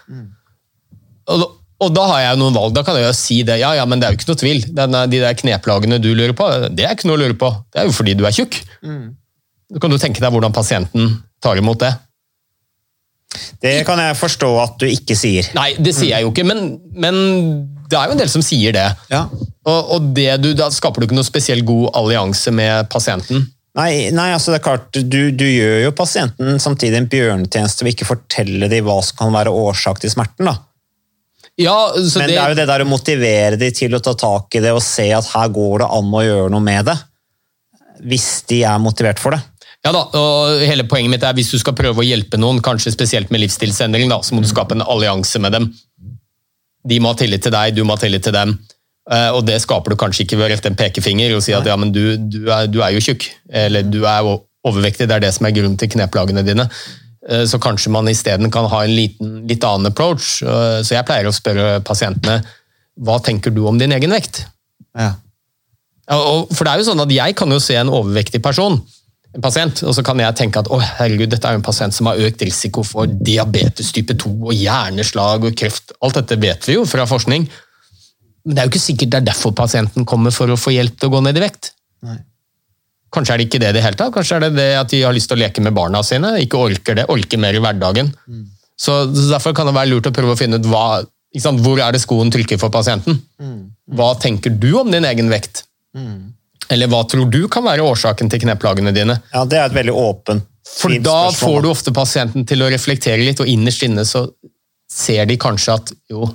Og, 1.27 1.43
da- 1.43 1.51
og 1.85 1.93
da 1.95 2.05
har 2.09 2.21
jeg 2.23 2.39
noen 2.41 2.55
valg. 2.55 2.73
Da 2.75 2.83
kan 2.85 2.97
jeg 2.99 3.05
jo 3.07 3.15
si 3.17 3.41
det. 3.47 3.59
Ja, 3.61 3.73
ja, 3.77 3.83
men 3.89 4.01
det 4.01 4.07
er 4.07 4.15
jo 4.15 4.21
ikke 4.21 4.31
noe 4.31 4.41
tvil. 4.41 4.63
Denne, 4.75 5.03
de 5.11 5.19
der 5.23 5.37
kneplagene 5.39 5.99
du 6.01 6.11
lurer 6.15 6.35
på, 6.37 6.47
det 6.71 6.87
er 6.87 6.95
ikke 6.95 7.09
noe 7.09 7.19
å 7.19 7.23
lure 7.25 7.37
på. 7.39 7.51
Det 7.73 7.83
er 7.83 7.89
jo 7.89 7.95
fordi 7.95 8.15
du 8.19 8.25
er 8.27 8.35
tjukk. 8.35 8.59
Da 9.73 9.81
kan 9.81 9.93
du 9.93 9.99
tenke 10.01 10.23
deg 10.23 10.33
hvordan 10.33 10.55
pasienten 10.55 11.15
tar 11.43 11.59
imot 11.59 11.81
det. 11.83 11.93
Det 13.63 13.79
kan 13.87 13.97
jeg 13.97 14.17
forstå 14.19 14.49
at 14.61 14.75
du 14.81 14.85
ikke 14.89 15.15
sier. 15.17 15.47
Nei, 15.57 15.71
det 15.81 15.95
sier 15.97 16.11
jeg 16.13 16.25
jo 16.25 16.33
ikke, 16.33 16.45
men, 16.45 16.75
men 16.93 17.15
det 17.89 17.97
er 17.97 18.09
jo 18.09 18.15
en 18.15 18.21
del 18.21 18.29
som 18.31 18.43
sier 18.45 18.75
det. 18.75 18.85
Ja. 19.09 19.25
Og, 19.63 19.91
og 19.95 20.11
det 20.17 20.29
du, 20.43 20.51
da 20.57 20.69
skaper 20.73 21.01
du 21.01 21.07
ikke 21.07 21.17
noe 21.17 21.27
spesielt 21.27 21.65
god 21.67 21.91
allianse 21.97 22.53
med 22.53 22.89
pasienten. 22.93 23.47
Nei, 23.73 24.11
nei, 24.13 24.27
altså 24.35 24.53
det 24.53 24.59
er 24.59 24.65
klart, 24.67 24.91
du, 24.93 25.31
du 25.33 25.45
gjør 25.47 25.79
jo 25.87 25.95
pasienten 25.97 26.59
samtidig 26.61 26.99
en 26.99 27.09
bjørnetjeneste 27.09 27.85
ved 27.85 27.95
ikke 27.95 28.05
fortelle 28.11 28.69
dem 28.69 28.85
hva 28.85 28.99
som 29.01 29.17
kan 29.23 29.33
være 29.33 29.53
årsak 29.63 30.03
til 30.03 30.13
smerten. 30.13 30.45
da. 30.45 30.59
Ja, 31.61 31.93
så 31.93 32.19
Men 32.19 32.31
det 32.31 32.37
er 32.41 32.49
jo 32.53 32.57
det 32.57 32.67
der 32.69 32.81
å 32.81 32.89
motivere 32.89 33.57
dem 33.61 33.73
til 33.77 33.93
å 33.93 34.01
ta 34.01 34.15
tak 34.17 34.55
i 34.57 34.61
det 34.63 34.71
og 34.73 34.81
se 34.81 35.05
at 35.13 35.27
her 35.35 35.51
går 35.53 35.83
det 35.83 35.89
an 35.99 36.13
å 36.17 36.23
gjøre 36.25 36.53
noe 36.53 36.65
med 36.65 36.87
det. 36.89 36.95
Hvis 38.09 38.29
de 38.49 38.63
er 38.65 38.81
motivert 38.81 39.21
for 39.21 39.35
det. 39.35 39.43
Ja 39.83 39.91
da, 39.91 40.01
og 40.15 40.63
hele 40.63 40.85
poenget 40.87 41.11
mitt 41.11 41.25
er 41.27 41.35
hvis 41.35 41.51
du 41.51 41.59
skal 41.59 41.75
prøve 41.75 42.01
å 42.01 42.07
hjelpe 42.07 42.39
noen, 42.39 42.61
kanskje 42.63 42.93
spesielt 42.95 43.29
med 43.35 43.43
livsstilsendring, 43.43 44.07
da, 44.09 44.21
så 44.23 44.33
må 44.33 44.41
du 44.41 44.47
skape 44.47 44.77
en 44.77 44.85
allianse 44.85 45.41
med 45.43 45.53
dem. 45.53 45.67
De 46.87 46.99
må 47.03 47.11
ha 47.11 47.19
tillit 47.19 47.43
til 47.43 47.53
deg, 47.53 47.75
du 47.75 47.83
må 47.83 47.97
ha 47.97 48.01
tillit 48.01 48.23
til 48.23 48.35
dem. 48.35 48.55
Eh, 49.11 49.29
Og 49.35 49.43
det 49.45 49.59
skaper 49.61 49.93
du 49.93 49.99
kanskje 49.99 50.23
ikke 50.23 50.39
ved 50.39 50.47
å 50.47 50.51
rette 50.55 50.71
en 50.71 50.79
pekefinger 50.79 51.35
og 51.35 51.43
si 51.43 51.53
at 51.55 51.67
ja, 51.67 51.75
men 51.79 51.91
du, 51.95 52.15
du, 52.17 52.41
er, 52.47 52.71
du 52.71 52.79
er 52.81 52.95
jo 52.95 53.03
tjukk, 53.03 53.27
eller 53.51 53.83
du 53.83 54.01
er 54.07 54.23
overvektig, 54.63 55.09
det 55.11 55.17
er 55.19 55.25
det 55.27 55.33
som 55.35 55.45
er 55.47 55.55
grunnen 55.55 55.77
til 55.79 55.91
kneplagene 55.91 56.45
dine. 56.47 56.69
Eh, 57.29 57.45
Så 57.47 57.59
kanskje 57.59 57.91
man 57.91 58.07
isteden 58.11 58.51
kan 58.51 58.65
ha 58.69 58.83
en 58.83 58.95
liten, 58.95 59.47
litt 59.47 59.63
annen 59.63 59.91
approach. 59.91 60.41
Eh, 60.43 60.81
Så 60.83 60.95
jeg 60.95 61.05
pleier 61.05 61.29
å 61.29 61.35
spørre 61.35 61.79
pasientene 61.83 62.43
hva 62.99 63.19
tenker 63.23 63.53
du 63.53 63.65
om 63.65 63.77
din 63.77 63.91
egen 63.91 64.11
vekt? 64.11 64.45
Ja. 64.95 65.15
For 66.05 66.65
det 66.65 66.73
er 66.73 66.77
jo 66.77 66.91
sånn 66.91 67.01
at 67.01 67.09
jeg 67.09 67.35
kan 67.35 67.49
jo 67.49 67.59
se 67.63 67.75
en 67.79 67.89
overvektig 67.89 68.41
person, 68.43 68.75
en 69.33 69.41
pasient, 69.41 69.81
og 69.81 69.95
så 69.95 70.03
kan 70.05 70.19
jeg 70.19 70.35
tenke 70.35 70.59
at 70.59 70.67
å 70.69 70.77
herregud, 70.77 71.31
dette 71.31 71.47
er 71.47 71.55
jo 71.55 71.61
en 71.61 71.65
pasient 71.65 71.95
som 71.95 72.05
har 72.05 72.19
økt 72.21 72.43
risiko 72.45 72.83
for 72.85 73.07
diabetes 73.07 73.91
type 73.95 74.13
2 74.13 74.29
og 74.29 74.53
hjerneslag 74.53 75.47
og 75.47 75.55
kreft. 75.57 75.95
Alt 76.03 76.19
dette 76.19 76.37
vet 76.37 76.67
vi 76.67 76.75
jo 76.75 76.85
fra 76.85 77.07
forskning. 77.09 77.47
Men 78.45 78.55
det 78.55 78.61
er 78.61 78.67
jo 78.67 78.73
ikke 78.75 78.83
sikkert 78.83 79.09
det 79.09 79.21
er 79.21 79.29
derfor 79.31 79.55
pasienten 79.55 80.05
kommer 80.05 80.35
for 80.35 80.51
å 80.51 80.59
få 80.59 80.75
hjelp 80.75 80.99
til 80.99 81.09
å 81.09 81.15
gå 81.15 81.23
ned 81.23 81.39
i 81.39 81.45
vekt. 81.47 81.71
Nei. 82.03 82.19
Kanskje 83.13 83.35
er 83.35 83.41
det 83.41 83.45
ikke 83.47 83.61
det 83.61 83.69
i 83.69 83.75
det 83.77 83.83
hele 83.85 83.97
tatt. 83.99 84.13
Kanskje 84.15 84.37
er 84.39 84.45
det 84.47 84.51
det 84.57 84.69
at 84.79 84.89
de 84.89 85.01
har 85.05 85.13
lyst 85.13 85.29
til 85.29 85.37
å 85.37 85.43
leke 85.43 85.61
med 85.61 85.75
barna 85.77 86.01
sine, 86.05 86.33
ikke 86.41 86.61
orker 86.69 86.97
det, 86.97 87.07
orker 87.13 87.41
mer 87.41 87.53
i 87.53 87.61
hverdagen. 87.61 88.09
Så 88.79 89.03
Derfor 89.29 89.53
kan 89.55 89.69
det 89.69 89.75
være 89.77 89.91
lurt 89.91 90.09
å 90.09 90.13
prøve 90.15 90.33
å 90.33 90.39
finne 90.39 90.57
ut 90.57 90.69
hva, 90.71 91.03
hvor 91.61 91.81
er 91.81 91.93
det 91.93 92.01
skoen 92.01 92.33
trykker 92.33 92.57
for 92.61 92.73
pasienten. 92.73 93.19
Hva 93.93 94.13
tenker 94.21 94.55
du 94.57 94.71
om 94.81 94.89
din 94.91 95.05
egen 95.05 95.29
vekt? 95.29 95.65
Eller 96.73 96.89
hva 96.89 97.03
tror 97.09 97.29
du 97.29 97.43
kan 97.51 97.65
være 97.65 97.85
årsaken 97.85 98.31
til 98.31 98.41
kneplagene 98.45 98.93
dine? 98.95 99.19
Ja, 99.33 99.45
Det 99.45 99.59
er 99.59 99.69
et 99.69 99.77
veldig 99.77 99.93
åpent 99.93 100.47
For 100.63 100.95
da 101.03 101.29
får 101.35 101.61
du 101.61 101.69
ofte 101.69 101.93
pasienten 101.93 102.47
til 102.49 102.63
å 102.63 102.69
reflektere 102.71 103.21
litt, 103.21 103.41
og 103.43 103.49
innerst 103.51 103.83
inne 103.85 104.05
så 104.07 104.25
ser 104.89 105.27
de 105.29 105.37
kanskje 105.37 105.75
at 105.75 105.91
jo, 106.09 106.25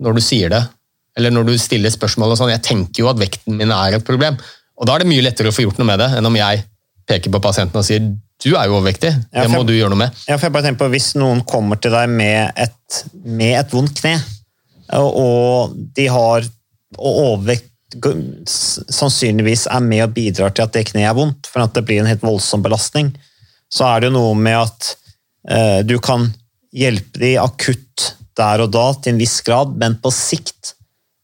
når 0.00 0.16
du 0.16 0.22
sier 0.22 0.52
det, 0.52 0.62
eller 1.16 1.32
når 1.32 1.48
du 1.48 1.58
stiller 1.58 1.92
spørsmål 1.92 2.34
og 2.34 2.38
sånn, 2.40 2.52
jeg 2.52 2.64
tenker 2.64 3.02
jo 3.02 3.10
at 3.10 3.20
vekten 3.20 3.56
min 3.58 3.72
er 3.74 3.96
et 3.98 4.06
problem. 4.06 4.36
Og 4.76 4.86
da 4.88 4.94
er 4.96 5.04
det 5.04 5.08
mye 5.10 5.24
lettere 5.24 5.48
å 5.52 5.56
få 5.56 5.64
gjort 5.64 5.78
noe 5.80 5.88
med 5.88 6.00
det, 6.02 6.10
enn 6.18 6.28
om 6.28 6.36
jeg 6.36 6.64
peker 7.08 7.32
på 7.32 7.40
pasienten 7.44 7.78
og 7.80 7.86
sier 7.86 8.02
du 8.44 8.50
er 8.52 8.66
jo 8.68 8.74
overvektig, 8.76 9.08
Ja, 9.32 9.42
det 9.42 9.48
for- 9.50 9.56
må 9.62 9.66
du 9.66 9.72
gjøre 9.72 9.94
noe 9.94 10.02
med. 10.04 10.16
Ja, 10.28 10.36
for 10.36 10.46
jeg 10.46 10.52
bare 10.52 10.66
tenker 10.66 10.82
på 10.84 10.90
Hvis 10.92 11.14
noen 11.16 11.40
kommer 11.48 11.78
til 11.80 11.90
deg 11.94 12.10
med 12.12 12.52
et, 12.56 12.98
med 13.24 13.54
et 13.62 13.70
vondt 13.72 13.94
kne, 14.02 14.18
og, 14.92 15.16
og 15.16 15.76
de 15.96 16.06
har 16.12 16.44
og 16.96 17.16
overvekt 17.22 17.72
sannsynligvis 18.46 19.66
er 19.72 19.80
med 19.84 20.02
og 20.04 20.12
bidrar 20.16 20.52
til 20.54 20.66
at 20.66 20.74
det 20.76 20.84
kneet 20.90 21.08
er 21.10 21.16
vondt, 21.16 21.48
for 21.50 21.64
at 21.64 21.74
det 21.76 21.84
blir 21.88 22.02
en 22.02 22.10
helt 22.10 22.24
voldsom 22.24 22.62
belastning, 22.64 23.12
så 23.72 23.88
er 23.88 24.00
det 24.04 24.10
jo 24.10 24.16
noe 24.18 24.34
med 24.38 24.58
at 24.60 24.90
eh, 25.50 25.80
du 25.86 25.96
kan 26.02 26.28
hjelpe 26.76 27.22
de 27.22 27.34
akutt 27.40 28.12
der 28.36 28.62
og 28.66 28.72
da 28.74 28.90
til 29.00 29.14
en 29.14 29.20
viss 29.22 29.38
grad, 29.46 29.72
men 29.80 29.96
på 30.02 30.12
sikt 30.12 30.74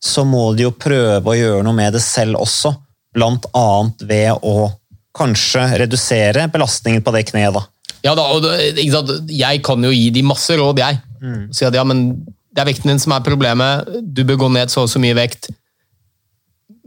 så 0.02 0.24
må 0.26 0.48
de 0.56 0.64
jo 0.66 0.72
prøve 0.74 1.22
å 1.22 1.36
gjøre 1.38 1.62
noe 1.66 1.76
med 1.76 1.92
det 1.94 2.02
selv 2.02 2.40
også, 2.40 2.72
annet 3.18 4.04
ved 4.08 4.42
å 4.42 4.70
kanskje 5.16 5.66
redusere 5.82 6.48
belastningen 6.52 7.02
på 7.04 7.12
det 7.12 7.26
kneet. 7.28 7.52
da. 7.54 7.66
Ja 8.02 8.14
da, 8.18 8.26
og 8.34 8.42
det? 8.42 9.30
Jeg 9.30 9.62
kan 9.64 9.82
jo 9.84 9.92
gi 9.92 10.10
de 10.10 10.22
masse 10.26 10.54
råd, 10.58 10.80
jeg. 10.80 11.00
Mm. 11.22 11.42
Si 11.54 11.66
at 11.66 11.74
ja, 11.76 11.84
men 11.84 12.24
det 12.52 12.62
er 12.62 12.68
vekten 12.68 12.90
din 12.90 13.02
som 13.02 13.14
er 13.14 13.24
problemet, 13.24 13.90
du 14.02 14.24
bør 14.24 14.44
gå 14.44 14.48
ned 14.56 14.72
så 14.72 14.86
og 14.86 14.90
så 14.90 15.00
mye 15.02 15.16
vekt. 15.16 15.50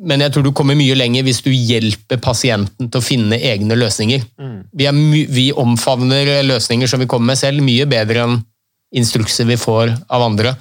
Men 0.06 0.22
jeg 0.22 0.34
tror 0.34 0.44
du 0.44 0.52
kommer 0.52 0.76
mye 0.76 0.98
lenger 0.98 1.24
hvis 1.24 1.40
du 1.46 1.52
hjelper 1.54 2.20
pasienten 2.22 2.90
til 2.92 3.00
å 3.00 3.06
finne 3.06 3.40
egne 3.40 3.78
løsninger. 3.80 4.26
Vi, 4.76 4.86
er 4.86 4.96
my 4.96 5.24
vi 5.32 5.48
omfavner 5.56 6.44
løsninger 6.44 6.90
som 6.90 7.00
vi 7.00 7.08
kommer 7.08 7.32
med 7.32 7.40
selv, 7.40 7.64
mye 7.64 7.88
bedre 7.90 8.26
enn 8.26 8.42
instrukser 8.96 9.48
vi 9.48 9.58
får 9.60 9.94
av 10.14 10.24
andre. 10.24 10.54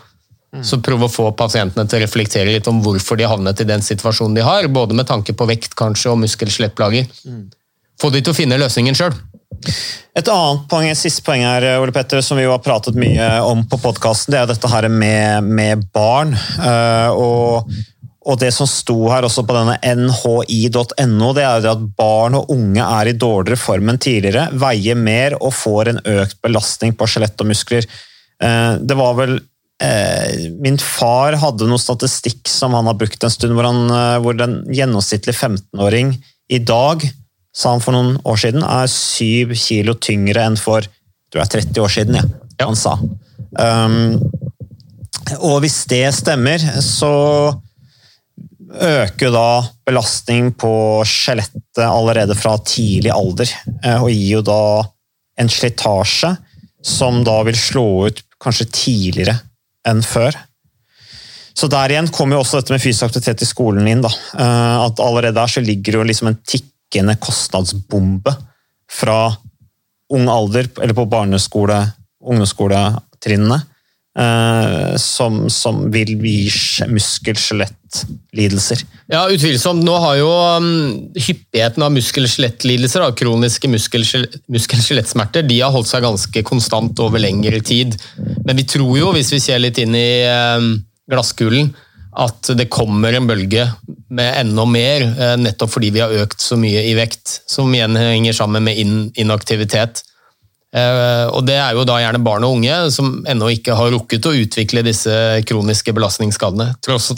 Så 0.62 0.78
prøv 0.84 1.06
å 1.06 1.10
få 1.10 1.30
pasientene 1.34 1.88
til 1.88 1.98
å 1.98 2.04
reflektere 2.04 2.52
litt 2.52 2.68
om 2.70 2.80
hvorfor 2.84 3.18
de 3.18 3.26
har 3.26 3.34
havnet 3.34 3.60
i 3.60 3.66
den 3.68 3.82
situasjonen 3.82 4.36
de 4.38 4.44
har, 4.46 4.68
både 4.70 4.94
med 4.94 5.08
tanke 5.08 5.34
på 5.34 5.48
vekt 5.50 5.74
kanskje 5.78 6.12
og 6.12 6.20
muskel-skjelettplager. 6.22 7.08
Få 8.00 8.10
de 8.14 8.22
til 8.22 8.34
å 8.34 8.36
finne 8.36 8.60
løsningen 8.60 8.94
sjøl. 8.98 9.14
Et 10.14 10.28
annet 10.30 10.66
poeng, 10.70 10.86
et 10.90 10.98
siste 10.98 11.24
poeng 11.26 11.42
her, 11.46 11.66
Ole 11.82 11.94
Petter, 11.94 12.20
som 12.22 12.38
vi 12.38 12.44
jo 12.44 12.52
har 12.52 12.62
pratet 12.62 12.96
mye 12.98 13.26
om 13.46 13.64
på 13.70 13.80
podkasten, 13.82 14.34
det 14.34 14.42
er 14.42 14.50
dette 14.50 14.70
her 14.70 14.86
med, 14.92 15.48
med 15.48 15.84
barn. 15.94 16.34
Eh, 16.34 17.10
og, 17.10 17.70
og 18.24 18.38
det 18.40 18.52
som 18.54 18.68
sto 18.70 18.96
her 19.10 19.26
også 19.26 19.46
på 19.46 19.56
denne 19.56 19.78
nhi.no, 19.82 21.32
det 21.34 21.46
er 21.46 21.56
jo 21.56 21.64
det 21.64 21.72
at 21.72 21.88
barn 21.98 22.38
og 22.38 22.52
unge 22.54 22.86
er 23.00 23.10
i 23.10 23.16
dårligere 23.18 23.60
form 23.60 23.90
enn 23.90 24.02
tidligere, 24.02 24.50
veier 24.60 24.98
mer 24.98 25.38
og 25.40 25.54
får 25.56 25.94
en 25.94 26.04
økt 26.18 26.38
belastning 26.44 26.94
på 26.98 27.10
skjelett 27.10 27.42
og 27.42 27.50
muskler. 27.50 27.90
Eh, 28.42 28.72
det 28.82 28.98
var 29.00 29.18
vel 29.18 29.38
Min 30.64 30.78
far 30.80 31.36
hadde 31.40 31.68
noe 31.68 31.80
statistikk 31.80 32.48
som 32.50 32.74
han 32.76 32.88
har 32.88 32.96
brukt 32.98 33.24
en 33.24 33.32
stund, 33.32 33.56
hvor, 33.56 33.68
han, 33.68 33.84
eh, 33.90 34.16
hvor 34.22 34.36
den 34.38 34.60
gjennomsnittlige 34.72 35.36
15-åring 35.36 36.14
i 36.52 36.60
dag 36.60 37.04
sa 37.54 37.74
han 37.74 37.82
for 37.82 37.94
noen 37.94 38.16
år 38.26 38.40
siden, 38.40 38.64
er 38.66 38.90
syv 38.90 39.54
kilo 39.58 39.94
tyngre 40.02 40.42
enn 40.44 40.58
for 40.60 40.86
tror 41.32 41.44
jeg, 41.44 41.66
30 41.70 41.84
år 41.84 41.92
siden, 41.92 42.18
ja, 42.18 42.64
han 42.64 42.78
sa. 42.78 42.96
Um, 43.58 44.18
og 45.40 45.60
hvis 45.64 45.84
det 45.90 46.06
stemmer, 46.14 46.62
så 46.82 47.54
øker 48.74 49.30
da 49.34 49.48
belastning 49.86 50.50
på 50.58 50.72
skjelettet 51.06 51.82
allerede 51.86 52.34
fra 52.38 52.56
tidlig 52.66 53.12
alder, 53.14 53.50
eh, 53.82 53.98
og 54.02 54.10
gir 54.10 54.40
jo 54.40 54.44
da 54.46 54.60
en 55.40 55.50
slitasje 55.50 56.34
som 56.84 57.22
da 57.26 57.40
vil 57.46 57.58
slå 57.58 57.86
ut 58.10 58.22
kanskje 58.42 58.70
tidligere 58.74 59.38
enn 59.88 60.02
før. 60.04 60.36
Så 61.54 61.68
der 61.70 61.92
igjen 61.94 62.10
kommer 62.10 62.36
jo 62.36 62.42
også 62.42 62.58
dette 62.58 62.74
med 62.74 62.82
fysisk 62.82 63.06
aktivitet 63.06 63.44
i 63.44 63.48
skolen 63.48 63.86
inn. 63.88 64.02
da. 64.02 64.10
Eh, 64.34 64.76
At 64.86 65.00
allerede 65.00 65.36
der 65.36 65.46
så 65.50 65.62
ligger 65.62 66.00
jo 66.00 66.06
liksom 66.06 66.28
en 66.32 66.40
tikkende 66.42 67.16
kostnadsbombe 67.22 68.34
fra 68.90 69.36
ung 70.14 70.28
alder, 70.28 70.68
eller 70.82 70.94
på 70.94 71.08
barneskole, 71.10 71.78
ungdomsskoletrinnene, 72.20 73.62
eh, 74.18 74.96
som, 75.00 75.50
som 75.50 75.90
vil 75.94 76.14
gi 76.20 76.48
skje- 76.52 76.88
muskel-skjelettlidelser. 76.90 78.84
Ja, 79.12 79.24
utvilsomt. 79.30 79.84
Nå 79.84 79.94
har 80.02 80.18
jo 80.18 80.30
um, 80.30 80.68
hyppigheten 81.18 81.84
av 81.84 81.92
muskel-skjelettlidelser, 81.94 83.06
kroniske 83.18 83.70
muskel- 83.70 84.28
muskel-skjelettsmerter, 84.52 85.46
de 85.48 85.60
har 85.60 85.74
holdt 85.74 85.90
seg 85.90 86.06
ganske 86.06 86.44
konstant 86.46 86.98
over 87.04 87.22
lengre 87.22 87.60
tid. 87.64 87.98
Men 88.44 88.56
vi 88.60 88.68
tror 88.68 88.98
jo, 88.98 89.12
hvis 89.16 89.32
vi 89.34 89.42
ser 89.42 89.62
litt 89.62 89.80
inn 89.82 89.94
i 89.98 90.24
um, 90.56 90.72
glasskulen, 91.10 91.74
at 92.14 92.46
det 92.54 92.70
kommer 92.70 93.16
en 93.18 93.26
bølge 93.26 93.64
med 94.14 94.36
enda 94.44 94.64
mer, 94.70 95.02
uh, 95.18 95.34
nettopp 95.40 95.72
fordi 95.74 95.90
vi 95.96 96.02
har 96.04 96.14
økt 96.22 96.40
så 96.40 96.54
mye 96.60 96.84
i 96.86 96.94
vekt, 96.94 97.40
som 97.50 97.72
igjen 97.74 97.98
henger 97.98 98.36
sammen 98.36 98.62
med 98.68 98.78
in 98.78 98.92
inaktivitet. 99.18 100.04
Eh, 100.74 101.26
Og 101.30 101.44
det 101.46 101.54
er 101.54 101.76
jo 101.76 101.84
da 101.86 102.00
gjerne 102.02 102.22
barn 102.24 102.44
og 102.46 102.56
unge 102.56 102.90
som 102.90 103.20
ennå 103.30 103.50
ikke 103.54 103.76
har 103.78 103.92
rukket 103.94 104.26
å 104.26 104.32
utvikle 104.34 104.82
disse 104.82 105.12
kroniske 105.46 105.94
belastningsskadene, 105.94 106.72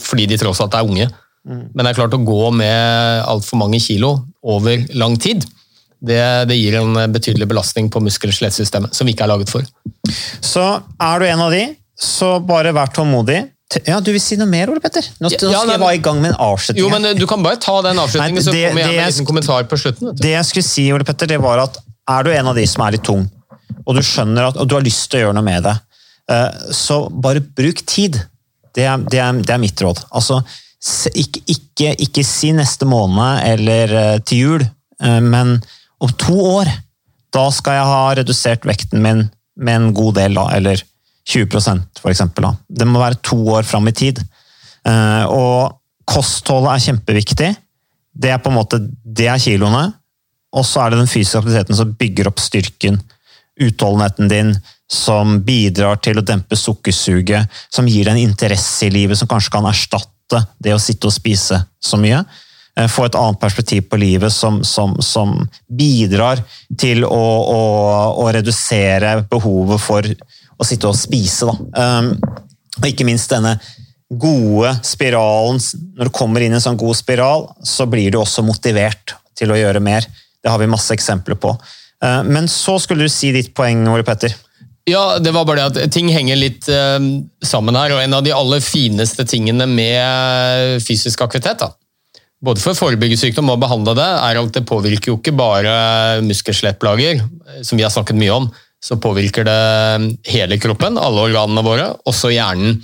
fordi 0.04 0.26
de 0.28 0.36
tross 0.42 0.60
alt 0.60 0.74
er 0.76 0.84
unge. 0.84 1.08
Men 1.46 1.84
det 1.86 1.92
er 1.92 1.98
klart 2.00 2.14
å 2.16 2.24
gå 2.26 2.50
med 2.52 3.22
altfor 3.24 3.60
mange 3.62 3.78
kilo 3.80 4.16
over 4.42 4.82
lang 4.98 5.14
tid, 5.22 5.44
det, 6.06 6.18
det 6.50 6.56
gir 6.58 6.74
en 6.80 6.98
betydelig 7.14 7.46
belastning 7.48 7.86
på 7.90 8.02
muskel-skjelettsystemet, 8.04 8.92
som 8.94 9.06
vi 9.08 9.14
ikke 9.14 9.24
er 9.24 9.30
laget 9.32 9.48
for. 9.54 9.62
Så 10.44 10.64
er 11.00 11.22
du 11.22 11.26
en 11.30 11.44
av 11.46 11.54
de, 11.54 11.62
så 11.96 12.34
bare 12.44 12.74
vær 12.76 12.90
tålmodig. 12.92 13.38
Ja, 13.86 13.98
Du 14.04 14.12
vil 14.14 14.20
si 14.22 14.36
noe 14.38 14.46
mer, 14.46 14.68
Ole 14.70 14.78
Petter? 14.84 15.02
Nå, 15.18 15.26
nå 15.26 15.32
Ja, 15.32 15.38
skal 15.38 15.66
nei, 15.66 15.74
jeg 15.74 15.82
bare 15.82 15.94
i 15.96 16.02
gang 16.04 16.20
med 16.22 16.34
en 16.34 16.36
avslutning. 16.50 16.82
Jo, 16.84 16.90
men 16.92 17.04
eh, 17.08 17.14
Du 17.18 17.24
kan 17.26 17.42
bare 17.42 17.56
ta 17.58 17.78
den 17.82 17.98
avslutningen, 17.98 18.36
Nei, 18.38 18.44
så 18.44 18.52
det- 18.54 18.68
kommer 18.68 18.84
jeg 18.84 18.90
med 18.92 19.00
en 19.06 19.10
liten 19.10 19.26
kommentar 19.26 19.64
på 19.70 19.78
slutten. 19.80 20.10
Vet 20.12 20.16
du. 20.20 20.22
Det 20.22 20.34
jeg 20.36 20.44
skulle 20.50 20.66
si, 20.68 20.84
Ole 20.94 21.04
Petter, 21.08 21.26
det 21.32 21.40
var 21.42 21.64
at 21.64 21.78
er 22.08 22.22
du 22.22 22.30
en 22.30 22.46
av 22.52 22.54
de 22.54 22.66
som 22.70 22.84
er 22.86 22.94
litt 22.94 23.02
tung, 23.06 23.24
og 23.86 23.96
du 23.96 24.02
skjønner 24.04 24.48
at 24.48 24.58
du 24.58 24.74
har 24.76 24.84
lyst 24.84 25.08
til 25.10 25.20
å 25.20 25.26
gjøre 25.26 25.36
noe 25.38 25.46
med 25.46 25.66
det, 25.66 25.74
eh, 26.32 26.70
så 26.74 27.04
bare 27.10 27.44
bruk 27.44 27.82
tid. 27.88 28.18
Det 28.76 28.84
er, 28.84 29.04
det 29.10 29.20
er, 29.22 29.42
det 29.42 29.54
er 29.54 29.62
mitt 29.62 29.80
råd. 29.82 30.02
Altså, 30.10 30.40
ikke, 31.14 31.42
ikke, 31.50 31.94
ikke 32.06 32.24
si 32.26 32.52
neste 32.54 32.88
måned 32.88 33.42
eller 33.46 33.94
eh, 34.00 34.18
til 34.26 34.42
jul, 34.42 34.66
eh, 34.66 35.20
men 35.24 35.56
om 36.02 36.12
to 36.20 36.36
år, 36.60 36.70
da 37.34 37.48
skal 37.52 37.78
jeg 37.78 37.90
ha 37.90 38.02
redusert 38.18 38.68
vekten 38.68 39.02
min 39.04 39.26
med 39.56 39.78
en 39.78 39.92
god 39.96 40.18
del, 40.18 40.36
da, 40.36 40.50
eller 40.56 40.82
20 41.26 41.48
for 41.98 42.12
eksempel. 42.12 42.50
Det 42.68 42.86
må 42.86 43.00
være 43.00 43.22
to 43.24 43.38
år 43.56 43.64
fram 43.66 43.88
i 43.88 43.94
tid. 43.96 44.20
Og 45.32 45.72
kostholdet 46.06 46.74
er 46.74 46.84
kjempeviktig. 46.84 47.48
Det 48.14 48.30
er 48.30 48.38
på 48.38 48.52
en 48.52 48.58
måte, 48.60 48.78
det 49.02 49.26
er 49.32 49.40
kiloene. 49.42 49.88
Og 50.56 50.64
så 50.64 50.84
er 50.84 50.92
det 50.92 51.00
den 51.00 51.10
fysiske 51.10 51.40
aktiviteten 51.40 51.78
som 51.78 51.94
bygger 51.98 52.30
opp 52.30 52.40
styrken, 52.40 53.00
utholdenheten 53.60 54.28
din, 54.28 54.56
som 54.92 55.40
bidrar 55.42 55.98
til 56.02 56.20
å 56.20 56.24
dempe 56.24 56.56
sukkersuget, 56.58 57.50
som 57.72 57.88
gir 57.90 58.06
deg 58.06 58.14
en 58.14 58.28
interesse 58.28 58.86
i 58.86 58.92
livet 58.94 59.18
som 59.18 59.28
kanskje 59.30 59.54
kan 59.56 59.66
erstatte 59.66 60.42
det 60.62 60.74
å 60.74 60.82
sitte 60.82 61.08
og 61.08 61.14
spise 61.14 61.58
så 61.82 61.98
mye. 61.98 62.20
Eh, 62.78 62.88
Få 62.90 63.06
et 63.06 63.18
annet 63.18 63.40
perspektiv 63.40 63.88
på 63.90 63.98
livet 64.00 64.32
som, 64.32 64.62
som, 64.64 64.94
som 65.02 65.38
bidrar 65.66 66.42
til 66.78 67.04
å, 67.08 67.24
å, 67.56 67.62
å 68.22 68.28
redusere 68.34 69.22
behovet 69.30 69.82
for 69.82 70.06
å 70.56 70.66
sitte 70.66 70.88
og 70.88 70.98
spise. 70.98 71.50
Um, 71.76 72.14
og 72.76 72.86
ikke 72.88 73.06
minst 73.08 73.32
denne 73.32 73.56
gode 74.08 74.70
spiralen. 74.86 75.58
Når 75.96 76.08
du 76.08 76.14
kommer 76.14 76.44
inn 76.44 76.54
i 76.54 76.58
en 76.58 76.64
sånn 76.64 76.78
god 76.80 76.96
spiral, 76.98 77.48
så 77.64 77.88
blir 77.90 78.12
du 78.12 78.20
også 78.20 78.44
motivert 78.46 79.16
til 79.36 79.52
å 79.52 79.58
gjøre 79.58 79.82
mer. 79.84 80.06
Det 80.40 80.52
har 80.52 80.60
vi 80.62 80.70
masse 80.70 80.94
eksempler 80.94 81.38
på. 81.40 81.52
Eh, 82.04 82.22
Men 82.24 82.48
så 82.48 82.78
skulle 82.82 83.06
du 83.06 83.12
si 83.12 83.32
ditt 83.32 83.54
poeng, 83.54 83.86
Ole 83.88 84.04
Petter. 84.06 84.34
Ja, 84.86 85.18
det 85.18 85.32
var 85.34 85.46
bare 85.48 85.66
det 85.66 85.86
at 85.86 85.94
ting 85.94 86.08
henger 86.14 86.38
litt 86.38 86.68
eh, 86.70 87.00
sammen 87.42 87.78
her, 87.78 87.96
og 87.96 88.02
en 88.02 88.14
av 88.14 88.22
de 88.26 88.34
aller 88.34 88.62
fineste 88.62 89.26
tingene 89.26 89.66
med 89.66 90.82
fysisk 90.84 91.24
aktivitet, 91.26 91.64
da, 91.64 91.72
både 92.46 92.62
for 92.62 92.74
å 92.74 92.78
forebygge 92.78 93.18
sykdom 93.18 93.50
og 93.50 93.58
behandle 93.64 93.96
det, 93.98 94.06
er 94.28 94.38
at 94.38 94.52
det 94.54 94.62
påvirker 94.68 95.10
jo 95.10 95.18
ikke 95.18 95.34
bare 95.34 95.72
muskel-skjelettplager, 96.22 97.24
som 97.66 97.80
vi 97.80 97.86
har 97.86 97.90
snakket 97.90 98.20
mye 98.20 98.36
om, 98.36 98.46
så 98.82 98.98
påvirker 99.02 99.46
det 99.48 100.20
hele 100.30 100.60
kroppen, 100.62 101.00
alle 101.00 101.24
organene 101.30 101.64
våre, 101.66 101.88
også 102.06 102.30
hjernen. 102.30 102.78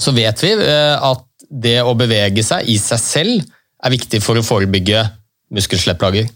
Så 0.00 0.12
vet 0.16 0.42
vi 0.44 0.54
eh, 0.56 0.96
at 0.96 1.24
det 1.50 1.78
å 1.84 1.94
bevege 1.98 2.42
seg 2.44 2.68
i 2.72 2.78
seg 2.80 3.00
selv 3.02 3.44
er 3.84 3.92
viktig 3.92 4.22
for 4.24 4.38
å 4.38 4.44
forebygge 4.46 5.04
muskel-skjelettplager. 5.54 6.30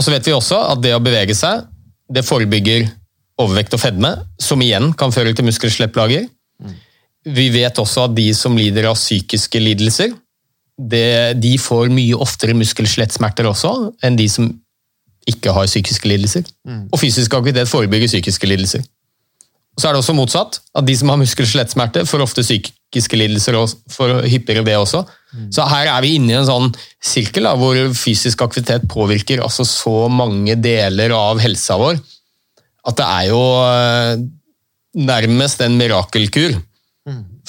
Og 0.00 0.04
så 0.06 0.14
vet 0.14 0.24
vi 0.24 0.32
også 0.32 0.56
at 0.72 0.80
det 0.80 0.94
å 0.96 1.02
bevege 1.04 1.34
seg, 1.36 1.66
det 2.08 2.24
forebygger 2.24 2.86
overvekt 3.40 3.74
og 3.76 3.82
fedme, 3.82 4.14
som 4.40 4.62
igjen 4.64 4.94
kan 4.96 5.12
føre 5.12 5.34
til 5.36 5.44
muskel-skjelettplager. 5.44 6.24
Vi 7.28 7.46
vet 7.52 7.76
også 7.78 8.06
at 8.08 8.16
de 8.16 8.30
som 8.36 8.56
lider 8.56 8.88
av 8.88 8.96
psykiske 8.96 9.60
lidelser, 9.60 10.14
det, 10.80 11.36
de 11.36 11.52
får 11.60 11.92
mye 11.92 12.16
oftere 12.16 12.56
muskel-skjelettsmerter 12.56 13.44
også 13.50 13.74
enn 14.06 14.16
de 14.16 14.24
som 14.32 14.48
ikke 15.28 15.52
har 15.52 15.68
psykiske 15.68 16.08
lidelser. 16.08 16.48
Og 16.88 16.96
fysisk 17.02 17.36
aktivitet 17.36 17.68
forebygger 17.68 18.08
psykiske 18.08 18.48
lidelser. 18.48 18.80
Og 19.76 19.82
så 19.82 19.88
er 19.90 19.94
det 19.94 20.00
også 20.00 20.16
motsatt, 20.16 20.62
at 20.74 20.86
de 20.88 20.96
som 20.96 21.12
har 21.12 21.20
muskel-skjelettsmerter, 21.20 22.08
får 22.08 22.24
ofte 22.24 22.44
psykiske 22.44 23.20
lidelser 23.20 23.60
og 23.60 23.68
får 23.92 24.24
hyppigere 24.32 24.64
det 24.64 24.80
også. 24.80 25.04
Så 25.54 25.66
her 25.70 25.86
er 25.92 26.02
vi 26.02 26.16
inne 26.18 26.32
i 26.32 26.38
en 26.40 26.48
sånn 26.48 26.72
sirkel 27.02 27.46
da, 27.46 27.52
hvor 27.58 27.76
fysisk 27.94 28.42
aktivitet 28.42 28.88
påvirker 28.90 29.42
altså 29.44 29.66
så 29.68 30.08
mange 30.10 30.56
deler 30.58 31.14
av 31.14 31.38
helsa 31.42 31.78
vår 31.80 32.00
at 32.88 32.98
det 32.98 33.06
er 33.06 33.28
jo 33.28 33.40
eh, 33.60 34.22
nærmest 35.00 35.62
en 35.64 35.78
mirakelkur 35.78 36.56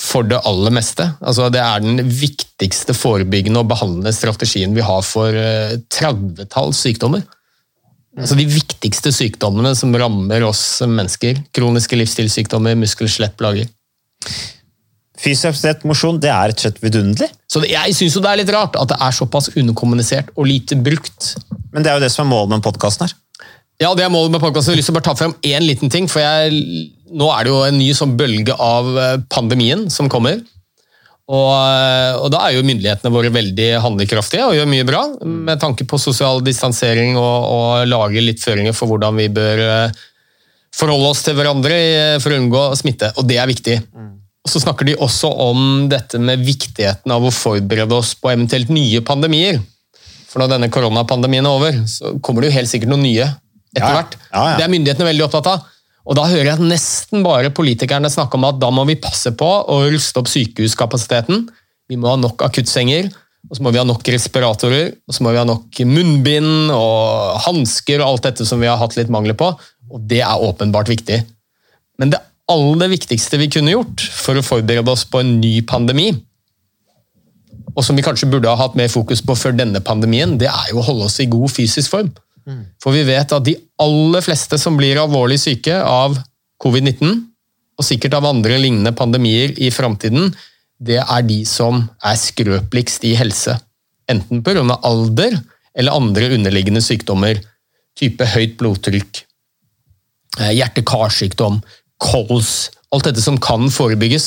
for 0.02 0.26
det 0.28 0.40
aller 0.48 0.74
meste. 0.74 1.06
Altså, 1.20 1.50
det 1.54 1.62
er 1.62 1.84
den 1.84 2.02
viktigste 2.08 2.96
forebyggende 2.98 3.62
og 3.62 3.70
behandlende 3.70 4.14
strategien 4.16 4.74
vi 4.76 4.84
har 4.86 5.04
for 5.06 5.36
eh, 5.38 5.78
30-talls 5.94 6.82
sykdommer. 6.88 7.24
Altså 8.18 8.36
De 8.36 8.48
viktigste 8.50 9.14
sykdommene 9.16 9.72
som 9.78 9.94
rammer 9.96 10.44
oss 10.44 10.82
mennesker. 10.84 11.40
Kroniske 11.56 12.00
livsstilssykdommer, 12.00 12.76
muskel-skjelettplager. 12.82 13.70
Fysisk 15.22 15.52
aktivitet, 15.52 15.84
mosjon, 15.86 16.18
det 16.22 16.32
er 16.34 16.50
rett 16.50 16.58
og 16.58 16.66
slett 16.66 16.80
vidunderlig. 16.82 17.30
Så 17.52 17.62
Jeg 17.68 17.94
syns 17.94 18.16
det 18.18 18.30
er 18.30 18.40
litt 18.42 18.54
rart 18.54 18.78
at 18.80 18.90
det 18.90 18.98
er 18.98 19.14
såpass 19.14 19.52
underkommunisert 19.54 20.32
og 20.34 20.48
lite 20.50 20.78
brukt. 20.82 21.36
Men 21.74 21.86
det 21.86 21.92
er 21.92 22.00
jo 22.00 22.06
det 22.06 22.14
som 22.14 22.26
er 22.26 22.32
målet 22.32 22.56
med 22.56 22.66
podkasten 22.66 23.06
her. 23.06 23.14
Ja, 23.82 23.92
det 23.98 24.06
er 24.06 24.14
målet 24.14 24.34
med 24.34 24.42
podkasten. 24.42 24.74
Jeg 24.74 24.80
har 24.80 24.82
lyst 24.82 24.90
til 24.92 24.96
å 24.96 25.00
bare 25.00 25.10
ta 25.10 25.18
frem 25.18 25.36
én 25.46 25.66
liten 25.66 25.90
ting. 25.94 26.08
for 26.10 26.22
jeg, 26.22 26.90
Nå 27.12 27.28
er 27.34 27.44
det 27.44 27.52
jo 27.52 27.62
en 27.66 27.78
ny 27.78 27.90
sånn 27.98 28.16
bølge 28.18 28.56
av 28.56 28.90
eh, 28.98 29.18
pandemien 29.30 29.90
som 29.92 30.10
kommer. 30.10 30.40
Og, 31.32 31.52
eh, 31.54 32.14
og 32.18 32.30
da 32.34 32.46
er 32.46 32.56
jo 32.56 32.66
myndighetene 32.68 33.12
våre 33.14 33.32
veldig 33.34 33.68
handlekraftige 33.84 34.46
og 34.48 34.56
gjør 34.56 34.70
mye 34.72 34.88
bra. 34.88 35.02
Med 35.22 35.60
tanke 35.62 35.86
på 35.86 36.00
sosial 36.02 36.42
distansering 36.46 37.18
og, 37.20 37.50
og 37.52 37.90
lage 37.90 38.24
litt 38.24 38.42
føringer 38.42 38.74
for 38.78 38.90
hvordan 38.90 39.20
vi 39.20 39.28
bør 39.34 39.66
eh, 39.66 40.02
forholde 40.78 41.12
oss 41.12 41.26
til 41.26 41.36
hverandre 41.38 41.78
for 42.24 42.32
å 42.32 42.42
unngå 42.42 42.66
smitte. 42.80 43.12
Og 43.20 43.28
det 43.28 43.42
er 43.42 43.50
viktig. 43.52 43.78
Og 44.42 44.50
Så 44.50 44.62
snakker 44.64 44.88
de 44.90 44.98
også 44.98 45.30
om 45.44 45.90
dette 45.92 46.18
med 46.22 46.42
viktigheten 46.46 47.14
av 47.14 47.26
å 47.26 47.34
forberede 47.34 47.94
oss 47.94 48.16
på 48.18 48.32
eventuelt 48.32 48.72
nye 48.74 49.04
pandemier. 49.06 49.60
For 50.32 50.42
når 50.42 50.56
denne 50.56 50.72
koronapandemien 50.72 51.46
er 51.46 51.58
over, 51.60 51.78
så 51.92 52.16
kommer 52.24 52.42
det 52.42 52.52
jo 52.52 52.58
helt 52.58 52.72
sikkert 52.72 52.94
noen 52.94 53.06
nye 53.06 53.28
etter 53.76 53.86
Ja, 53.86 53.94
hvert. 54.00 54.18
Ja, 54.32 54.44
ja. 54.50 54.56
Det 54.58 54.66
er 54.66 54.74
myndighetene 54.74 55.10
veldig 55.12 55.28
opptatt 55.28 55.50
av. 55.52 55.68
Og 56.10 56.18
da 56.18 56.26
hører 56.26 56.56
jeg 56.56 56.66
nesten 56.66 57.22
bare 57.26 57.52
politikerne 57.54 58.10
snakke 58.10 58.40
om 58.40 58.48
at 58.48 58.58
da 58.62 58.72
må 58.74 58.88
vi 58.90 58.98
passe 59.00 59.34
på 59.38 59.50
å 59.70 59.82
ruste 59.92 60.22
opp 60.22 60.32
sykehuskapasiteten. 60.32 61.46
Vi 61.92 62.00
må 62.00 62.10
ha 62.10 62.18
nok 62.18 62.42
akuttsenger, 62.48 63.12
og 63.50 63.58
så 63.58 63.66
må 63.66 63.74
vi 63.74 63.82
ha 63.82 63.86
nok 63.86 64.08
respiratorer, 64.14 64.96
og 65.06 65.14
så 65.14 65.26
må 65.26 65.36
vi 65.36 65.42
ha 65.42 65.46
nok 65.46 65.84
munnbind 65.86 66.74
og 66.74 67.38
hansker 67.46 68.02
og 68.02 68.08
alt 68.08 68.28
dette 68.32 68.48
som 68.50 68.62
vi 68.64 68.70
har 68.72 68.80
hatt 68.82 68.98
litt 68.98 69.12
mangler 69.14 69.38
på. 69.38 69.52
Og 69.92 70.04
det 70.10 70.24
er 70.26 70.46
åpenbart 70.50 70.90
viktig. 70.90 71.22
Men 72.02 72.16
det 72.16 72.22
aller 72.52 72.92
viktigste 72.92 73.40
vi 73.42 73.50
kunne 73.52 73.74
gjort 73.74 74.04
for 74.16 74.38
å 74.38 74.46
forberede 74.46 74.92
oss 74.92 75.06
på 75.08 75.24
en 75.24 75.40
ny 75.42 75.60
pandemi, 75.68 76.12
og 77.72 77.86
som 77.88 77.96
vi 77.96 78.04
kanskje 78.04 78.28
burde 78.28 78.52
ha 78.52 78.60
hatt 78.60 78.76
mer 78.76 78.92
fokus 78.92 79.22
på 79.24 79.36
før 79.40 79.56
denne 79.56 79.80
pandemien, 79.86 80.36
det 80.40 80.50
er 80.52 80.72
jo 80.74 80.82
å 80.82 80.86
holde 80.90 81.08
oss 81.08 81.22
i 81.24 81.30
god 81.32 81.54
fysisk 81.54 81.94
form. 81.94 82.12
For 82.82 82.96
vi 82.96 83.04
vet 83.08 83.32
at 83.32 83.46
de 83.46 83.56
aller 83.82 84.24
fleste 84.26 84.58
som 84.60 84.78
blir 84.80 85.00
alvorlig 85.00 85.38
syke 85.40 85.78
av 85.78 86.18
covid-19, 86.62 87.22
og 87.80 87.88
sikkert 87.88 88.18
av 88.18 88.28
andre 88.30 88.60
lignende 88.60 88.94
pandemier 88.98 89.54
i 89.62 89.72
framtiden, 89.74 90.34
det 90.82 91.00
er 91.02 91.26
de 91.26 91.42
som 91.46 91.84
er 92.04 92.18
skrøpeligst 92.20 93.06
i 93.10 93.16
helse. 93.18 93.56
Enten 94.10 94.42
pga. 94.44 94.64
alder 94.84 95.40
eller 95.78 95.96
andre 95.96 96.34
underliggende 96.36 96.82
sykdommer. 96.84 97.40
Type 97.98 98.26
høyt 98.26 98.58
blodtrykk, 98.58 99.24
eh, 100.40 100.52
hjerte-karsykdom, 100.58 101.62
kols 102.02 102.72
Alt 102.92 103.06
dette 103.08 103.22
som 103.24 103.38
kan 103.40 103.70
forebygges. 103.72 104.26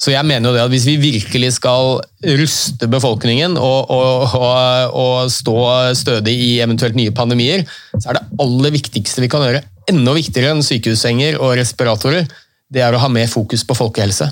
Så 0.00 0.14
jeg 0.14 0.24
mener 0.24 0.48
jo 0.48 0.54
det 0.56 0.62
at 0.62 0.70
hvis 0.72 0.86
vi 0.88 0.94
virkelig 0.96 1.50
skal 1.58 1.98
ruste 2.40 2.88
befolkningen 2.88 3.58
og, 3.60 3.90
og, 3.92 4.36
og, 4.38 4.94
og 4.96 5.32
stå 5.32 5.56
stødig 5.98 6.32
i 6.32 6.54
eventuelt 6.64 6.96
nye 6.96 7.12
pandemier, 7.12 7.66
så 7.98 8.08
er 8.08 8.16
det 8.16 8.40
aller 8.40 8.72
viktigste 8.78 9.20
vi 9.20 9.28
kan 9.28 9.44
gjøre, 9.44 9.60
enda 9.92 10.14
viktigere 10.16 10.54
enn 10.54 10.64
sykehussenger 10.64 11.36
og 11.36 11.58
respiratorer, 11.60 12.24
det 12.72 12.80
er 12.84 12.96
å 12.96 13.02
ha 13.02 13.10
mer 13.12 13.28
fokus 13.28 13.66
på 13.68 13.76
folkehelse. 13.76 14.30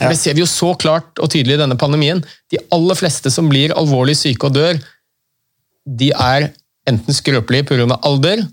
Ja. 0.00 0.08
Det 0.08 0.16
ser 0.20 0.36
vi 0.36 0.44
jo 0.44 0.48
så 0.48 0.72
klart 0.80 1.20
og 1.20 1.28
tydelig 1.32 1.56
i 1.56 1.62
denne 1.66 1.76
pandemien. 1.80 2.24
De 2.52 2.60
aller 2.72 2.96
fleste 2.96 3.32
som 3.32 3.52
blir 3.52 3.76
alvorlig 3.76 4.16
syke 4.16 4.48
og 4.48 4.56
dør, 4.56 4.80
de 5.84 6.10
er 6.16 6.50
enten 6.88 7.16
skrøpelige 7.16 7.68
pga. 7.68 8.00
alder 8.08 8.44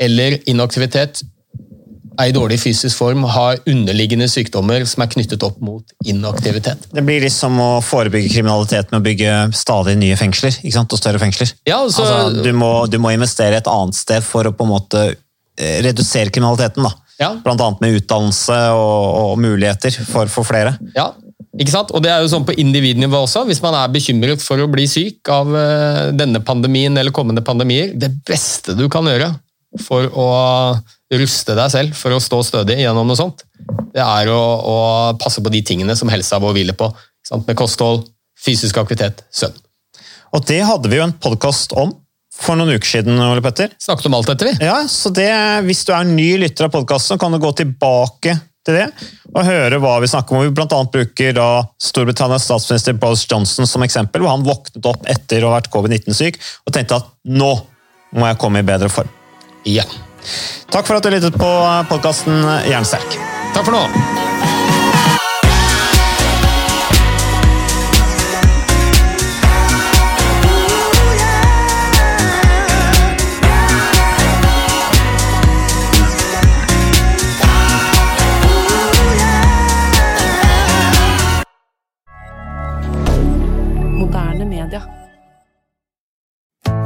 eller 0.00 0.38
inaktivitet, 0.46 1.24
er 2.18 2.30
i 2.30 2.34
dårlig 2.34 2.58
fysisk 2.62 2.98
form, 2.98 3.24
har 3.30 3.60
underliggende 3.70 4.28
sykdommer 4.30 4.84
som 4.88 5.04
er 5.04 5.10
knyttet 5.12 5.44
opp 5.46 5.60
mot 5.64 5.94
inaktivitet. 6.08 6.88
Det 6.90 7.04
blir 7.06 7.22
litt 7.24 7.34
som 7.34 7.56
å 7.62 7.70
forebygge 7.84 8.32
kriminalitet 8.34 8.90
med 8.90 9.00
å 9.00 9.06
bygge 9.06 9.36
stadig 9.56 9.96
nye 10.00 10.18
fengsler. 10.18 10.56
ikke 10.62 10.76
sant? 10.76 10.96
Og 10.96 11.02
større 11.02 11.22
fengsler. 11.22 11.54
Ja, 11.68 11.82
altså, 11.84 12.06
Altså, 12.06 12.42
du, 12.44 12.52
må, 12.56 12.72
du 12.90 12.98
må 13.02 13.12
investere 13.14 13.60
et 13.60 13.70
annet 13.70 13.98
sted 13.98 14.24
for 14.26 14.48
å 14.48 14.54
på 14.56 14.66
en 14.66 14.72
måte 14.72 15.06
eh, 15.10 15.78
redusere 15.86 16.32
kriminaliteten. 16.32 16.86
da. 16.86 16.94
Ja. 17.20 17.34
Blant 17.44 17.60
annet 17.60 17.82
med 17.84 17.98
utdannelse 18.00 18.60
og, 18.72 19.02
og 19.24 19.42
muligheter 19.42 19.94
for, 20.08 20.30
for 20.32 20.48
flere. 20.48 20.76
Ja, 20.96 21.10
ikke 21.58 21.74
sant? 21.74 21.90
Og 21.92 22.02
det 22.04 22.12
er 22.12 22.22
jo 22.22 22.30
sånn 22.32 22.46
på 22.48 22.54
individnivå 22.62 23.24
også. 23.26 23.42
Hvis 23.48 23.60
man 23.64 23.76
er 23.76 23.90
bekymret 23.92 24.42
for 24.44 24.62
å 24.62 24.70
bli 24.70 24.86
syk 24.88 25.28
av 25.32 25.50
eh, 25.58 26.06
denne 26.16 26.40
pandemien 26.46 26.96
eller 26.96 27.14
kommende 27.14 27.44
pandemier, 27.44 27.92
det 27.98 28.12
beste 28.26 28.76
du 28.78 28.86
kan 28.92 29.08
gjøre 29.10 29.32
for 29.84 30.08
å 30.18 30.28
ruste 31.10 31.56
deg 31.58 31.72
selv 31.72 31.96
for 31.98 32.14
å 32.14 32.20
stå 32.22 32.42
stødig 32.46 32.78
gjennom 32.82 33.08
noe 33.08 33.18
sånt, 33.18 33.42
det 33.94 34.02
er 34.04 34.30
å, 34.30 34.40
å 34.40 34.76
passe 35.18 35.42
på 35.42 35.52
de 35.52 35.62
tingene 35.66 35.96
som 35.98 36.10
helsa 36.12 36.38
vår 36.42 36.54
hviler 36.58 36.76
på. 36.78 36.90
Sant? 37.26 37.46
Med 37.48 37.58
kosthold, 37.58 38.06
fysisk 38.38 38.78
aktivitet, 38.80 39.24
søvn. 39.34 39.58
Og 40.36 40.46
det 40.46 40.60
hadde 40.62 40.90
vi 40.90 41.00
jo 41.00 41.06
en 41.08 41.16
podkast 41.18 41.74
om 41.78 41.96
for 42.40 42.58
noen 42.58 42.76
uker 42.78 42.86
siden. 42.86 43.18
Ole 43.20 43.42
Petter. 43.44 43.72
Snakket 43.82 44.06
om 44.08 44.16
alt 44.20 44.30
dette, 44.30 44.46
vi. 44.46 44.54
Ja, 44.64 44.84
så 44.88 45.10
det, 45.14 45.30
Hvis 45.66 45.82
du 45.88 45.92
er 45.96 46.06
ny 46.06 46.30
lytter 46.40 46.68
av 46.68 46.74
podkasten, 46.76 47.18
kan 47.20 47.34
du 47.34 47.40
gå 47.42 47.50
tilbake 47.58 48.36
til 48.66 48.76
det 48.76 48.86
og 49.30 49.46
høre 49.46 49.80
hva 49.80 49.96
vi 50.02 50.10
snakker 50.10 50.36
om. 50.36 50.44
Vi 50.44 50.54
blant 50.54 50.74
annet 50.76 50.92
bruker 50.94 51.34
da 51.36 51.48
Storbritannias 51.80 52.44
statsminister 52.48 52.98
Boris 53.00 53.24
Johnson 53.30 53.68
som 53.68 53.84
eksempel, 53.86 54.22
hvor 54.22 54.34
han 54.34 54.46
våknet 54.46 54.86
opp 54.90 55.08
etter 55.10 55.44
å 55.44 55.50
ha 55.50 55.58
vært 55.58 55.72
covid-19-syk 55.72 56.38
og 56.66 56.76
tenkte 56.76 57.00
at 57.00 57.10
nå 57.30 57.54
må 58.16 58.30
jeg 58.30 58.40
komme 58.42 58.62
i 58.62 58.66
bedre 58.66 58.90
form. 58.92 59.10
Ja. 59.68 59.86
Takk 60.70 60.86
for 60.86 60.98
at 60.98 61.06
du 61.06 61.12
lyttet 61.14 61.38
på 61.38 61.52
podkasten 61.92 62.44
Jernsterk. 62.70 63.18
Takk 63.54 63.64
for 63.66 63.76
nå. 63.76 64.29